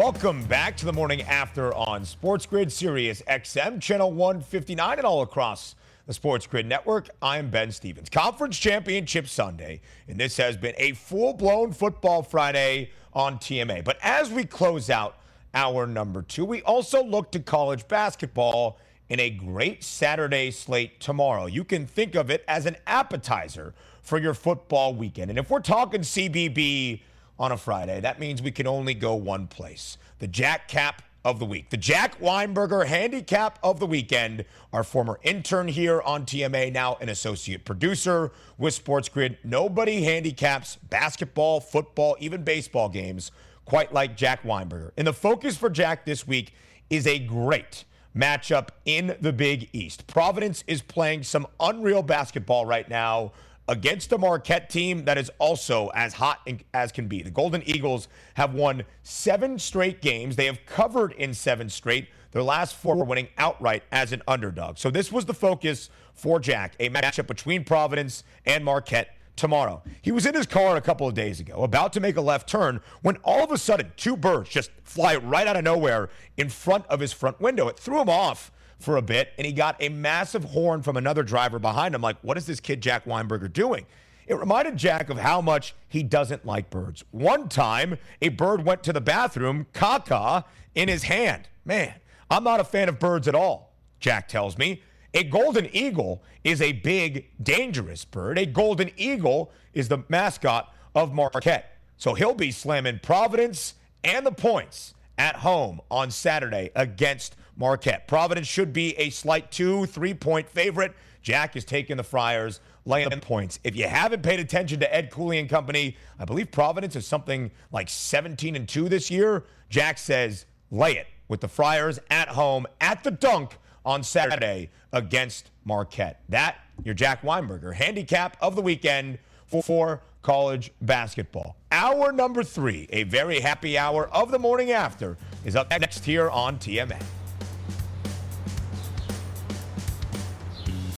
Welcome 0.00 0.44
back 0.44 0.78
to 0.78 0.86
the 0.86 0.94
morning 0.94 1.20
after 1.20 1.74
on 1.74 2.06
Sports 2.06 2.46
Grid 2.46 2.72
Sirius 2.72 3.20
XM, 3.28 3.82
channel 3.82 4.10
159, 4.10 4.96
and 4.96 5.06
all 5.06 5.20
across 5.20 5.74
the 6.06 6.14
Sports 6.14 6.46
Grid 6.46 6.64
network. 6.64 7.10
I 7.20 7.36
am 7.36 7.50
Ben 7.50 7.70
Stevens. 7.70 8.08
Conference 8.08 8.58
Championship 8.58 9.28
Sunday, 9.28 9.82
and 10.08 10.18
this 10.18 10.38
has 10.38 10.56
been 10.56 10.72
a 10.78 10.92
full 10.92 11.34
blown 11.34 11.72
football 11.72 12.22
Friday 12.22 12.92
on 13.12 13.36
TMA. 13.36 13.84
But 13.84 13.98
as 14.02 14.30
we 14.30 14.44
close 14.44 14.88
out 14.88 15.18
hour 15.52 15.86
number 15.86 16.22
two, 16.22 16.46
we 16.46 16.62
also 16.62 17.04
look 17.04 17.30
to 17.32 17.38
college 17.38 17.86
basketball 17.86 18.78
in 19.10 19.20
a 19.20 19.28
great 19.28 19.84
Saturday 19.84 20.50
slate 20.50 20.98
tomorrow. 21.00 21.44
You 21.44 21.62
can 21.62 21.84
think 21.84 22.14
of 22.14 22.30
it 22.30 22.42
as 22.48 22.64
an 22.64 22.76
appetizer 22.86 23.74
for 24.00 24.18
your 24.18 24.32
football 24.32 24.94
weekend. 24.94 25.28
And 25.28 25.38
if 25.38 25.50
we're 25.50 25.60
talking 25.60 26.00
CBB, 26.00 27.00
on 27.40 27.50
a 27.50 27.56
Friday. 27.56 28.00
That 28.00 28.20
means 28.20 28.42
we 28.42 28.52
can 28.52 28.66
only 28.66 28.94
go 28.94 29.14
one 29.14 29.48
place. 29.48 29.96
The 30.18 30.28
Jack 30.28 30.68
Cap 30.68 31.02
of 31.24 31.38
the 31.38 31.44
week. 31.44 31.70
The 31.70 31.76
Jack 31.76 32.20
Weinberger 32.20 32.86
handicap 32.86 33.58
of 33.62 33.80
the 33.80 33.86
weekend. 33.86 34.44
Our 34.72 34.84
former 34.84 35.18
intern 35.22 35.68
here 35.68 36.00
on 36.02 36.24
TMA, 36.24 36.72
now 36.72 36.96
an 37.00 37.08
associate 37.08 37.64
producer 37.64 38.30
with 38.58 38.74
Sports 38.74 39.08
Grid. 39.08 39.38
Nobody 39.42 40.02
handicaps 40.02 40.76
basketball, 40.76 41.60
football, 41.60 42.16
even 42.20 42.44
baseball 42.44 42.88
games 42.88 43.32
quite 43.64 43.92
like 43.92 44.16
Jack 44.16 44.42
Weinberger. 44.42 44.90
And 44.96 45.06
the 45.06 45.12
focus 45.12 45.56
for 45.56 45.70
Jack 45.70 46.04
this 46.04 46.26
week 46.26 46.54
is 46.90 47.06
a 47.06 47.18
great 47.18 47.84
matchup 48.16 48.68
in 48.84 49.16
the 49.20 49.32
Big 49.32 49.68
East. 49.72 50.06
Providence 50.06 50.64
is 50.66 50.82
playing 50.82 51.22
some 51.22 51.46
unreal 51.60 52.02
basketball 52.02 52.66
right 52.66 52.88
now 52.88 53.32
against 53.70 54.10
a 54.10 54.18
Marquette 54.18 54.68
team 54.68 55.04
that 55.04 55.16
is 55.16 55.30
also 55.38 55.92
as 55.94 56.14
hot 56.14 56.46
as 56.74 56.90
can 56.90 57.06
be. 57.06 57.22
The 57.22 57.30
Golden 57.30 57.62
Eagles 57.64 58.08
have 58.34 58.52
won 58.52 58.82
seven 59.04 59.60
straight 59.60 60.02
games. 60.02 60.34
They 60.34 60.46
have 60.46 60.66
covered 60.66 61.12
in 61.12 61.32
seven 61.32 61.70
straight. 61.70 62.08
Their 62.32 62.42
last 62.42 62.74
four 62.74 62.96
were 62.96 63.04
winning 63.04 63.28
outright 63.38 63.84
as 63.92 64.12
an 64.12 64.22
underdog. 64.26 64.78
So 64.78 64.90
this 64.90 65.12
was 65.12 65.24
the 65.24 65.34
focus 65.34 65.88
for 66.14 66.40
Jack, 66.40 66.74
a 66.80 66.90
matchup 66.90 67.28
between 67.28 67.62
Providence 67.62 68.24
and 68.44 68.64
Marquette 68.64 69.16
tomorrow. 69.36 69.82
He 70.02 70.10
was 70.10 70.26
in 70.26 70.34
his 70.34 70.46
car 70.46 70.76
a 70.76 70.80
couple 70.80 71.06
of 71.06 71.14
days 71.14 71.38
ago, 71.38 71.62
about 71.62 71.92
to 71.92 72.00
make 72.00 72.16
a 72.16 72.20
left 72.20 72.48
turn, 72.48 72.80
when 73.02 73.18
all 73.18 73.44
of 73.44 73.52
a 73.52 73.58
sudden 73.58 73.92
two 73.96 74.16
birds 74.16 74.50
just 74.50 74.72
fly 74.82 75.14
right 75.14 75.46
out 75.46 75.56
of 75.56 75.62
nowhere 75.62 76.10
in 76.36 76.48
front 76.48 76.84
of 76.86 76.98
his 76.98 77.12
front 77.12 77.40
window. 77.40 77.68
It 77.68 77.78
threw 77.78 78.00
him 78.00 78.08
off 78.08 78.50
for 78.80 78.96
a 78.96 79.02
bit, 79.02 79.32
and 79.38 79.46
he 79.46 79.52
got 79.52 79.76
a 79.80 79.88
massive 79.88 80.44
horn 80.44 80.82
from 80.82 80.96
another 80.96 81.22
driver 81.22 81.58
behind 81.58 81.94
him. 81.94 82.00
Like, 82.00 82.16
what 82.22 82.36
is 82.36 82.46
this 82.46 82.60
kid 82.60 82.80
Jack 82.80 83.04
Weinberger 83.04 83.52
doing? 83.52 83.86
It 84.26 84.38
reminded 84.38 84.76
Jack 84.76 85.10
of 85.10 85.18
how 85.18 85.40
much 85.40 85.74
he 85.88 86.02
doesn't 86.02 86.46
like 86.46 86.70
birds. 86.70 87.04
One 87.10 87.48
time, 87.48 87.98
a 88.22 88.28
bird 88.28 88.64
went 88.64 88.82
to 88.84 88.92
the 88.92 89.00
bathroom, 89.00 89.66
caca 89.74 90.44
in 90.74 90.88
his 90.88 91.02
hand. 91.04 91.48
Man, 91.64 91.94
I'm 92.30 92.44
not 92.44 92.60
a 92.60 92.64
fan 92.64 92.88
of 92.88 92.98
birds 92.98 93.26
at 93.26 93.34
all, 93.34 93.72
Jack 93.98 94.28
tells 94.28 94.56
me. 94.56 94.82
A 95.14 95.24
golden 95.24 95.68
eagle 95.74 96.22
is 96.44 96.62
a 96.62 96.72
big, 96.72 97.26
dangerous 97.42 98.04
bird. 98.04 98.38
A 98.38 98.46
golden 98.46 98.92
eagle 98.96 99.50
is 99.74 99.88
the 99.88 100.04
mascot 100.08 100.72
of 100.94 101.12
Marquette. 101.12 101.76
So 101.96 102.14
he'll 102.14 102.34
be 102.34 102.52
slamming 102.52 103.00
Providence 103.02 103.74
and 104.04 104.24
the 104.24 104.32
points 104.32 104.94
at 105.18 105.36
home 105.36 105.80
on 105.90 106.10
Saturday 106.10 106.70
against 106.74 107.36
Marquette. 107.56 108.08
Providence 108.08 108.46
should 108.46 108.72
be 108.72 108.96
a 108.98 109.10
slight 109.10 109.50
two, 109.50 109.86
three 109.86 110.14
point 110.14 110.48
favorite. 110.48 110.94
Jack 111.22 111.56
is 111.56 111.64
taking 111.64 111.96
the 111.96 112.02
Friars, 112.02 112.60
laying 112.86 113.10
points. 113.20 113.60
If 113.62 113.76
you 113.76 113.86
haven't 113.86 114.22
paid 114.22 114.40
attention 114.40 114.80
to 114.80 114.94
Ed 114.94 115.10
Cooley 115.10 115.38
and 115.38 115.48
company, 115.48 115.96
I 116.18 116.24
believe 116.24 116.50
Providence 116.50 116.96
is 116.96 117.06
something 117.06 117.50
like 117.72 117.88
17 117.88 118.56
and 118.56 118.68
2 118.68 118.88
this 118.88 119.10
year. 119.10 119.44
Jack 119.68 119.98
says 119.98 120.46
lay 120.70 120.96
it 120.96 121.06
with 121.28 121.40
the 121.40 121.48
Friars 121.48 121.98
at 122.10 122.28
home 122.28 122.66
at 122.80 123.04
the 123.04 123.10
dunk 123.10 123.56
on 123.84 124.02
Saturday 124.02 124.70
against 124.92 125.50
Marquette. 125.64 126.22
That, 126.28 126.56
your 126.84 126.94
Jack 126.94 127.22
Weinberger 127.22 127.74
handicap 127.74 128.36
of 128.40 128.56
the 128.56 128.62
weekend 128.62 129.18
for 129.62 130.02
college 130.22 130.70
basketball. 130.82 131.56
Hour 131.72 132.12
number 132.12 132.42
three, 132.42 132.88
a 132.90 133.04
very 133.04 133.40
happy 133.40 133.78
hour 133.78 134.08
of 134.08 134.30
the 134.30 134.38
morning 134.38 134.70
after, 134.70 135.16
is 135.44 135.56
up 135.56 135.70
next 135.70 136.04
here 136.04 136.28
on 136.30 136.58
TMN. 136.58 137.02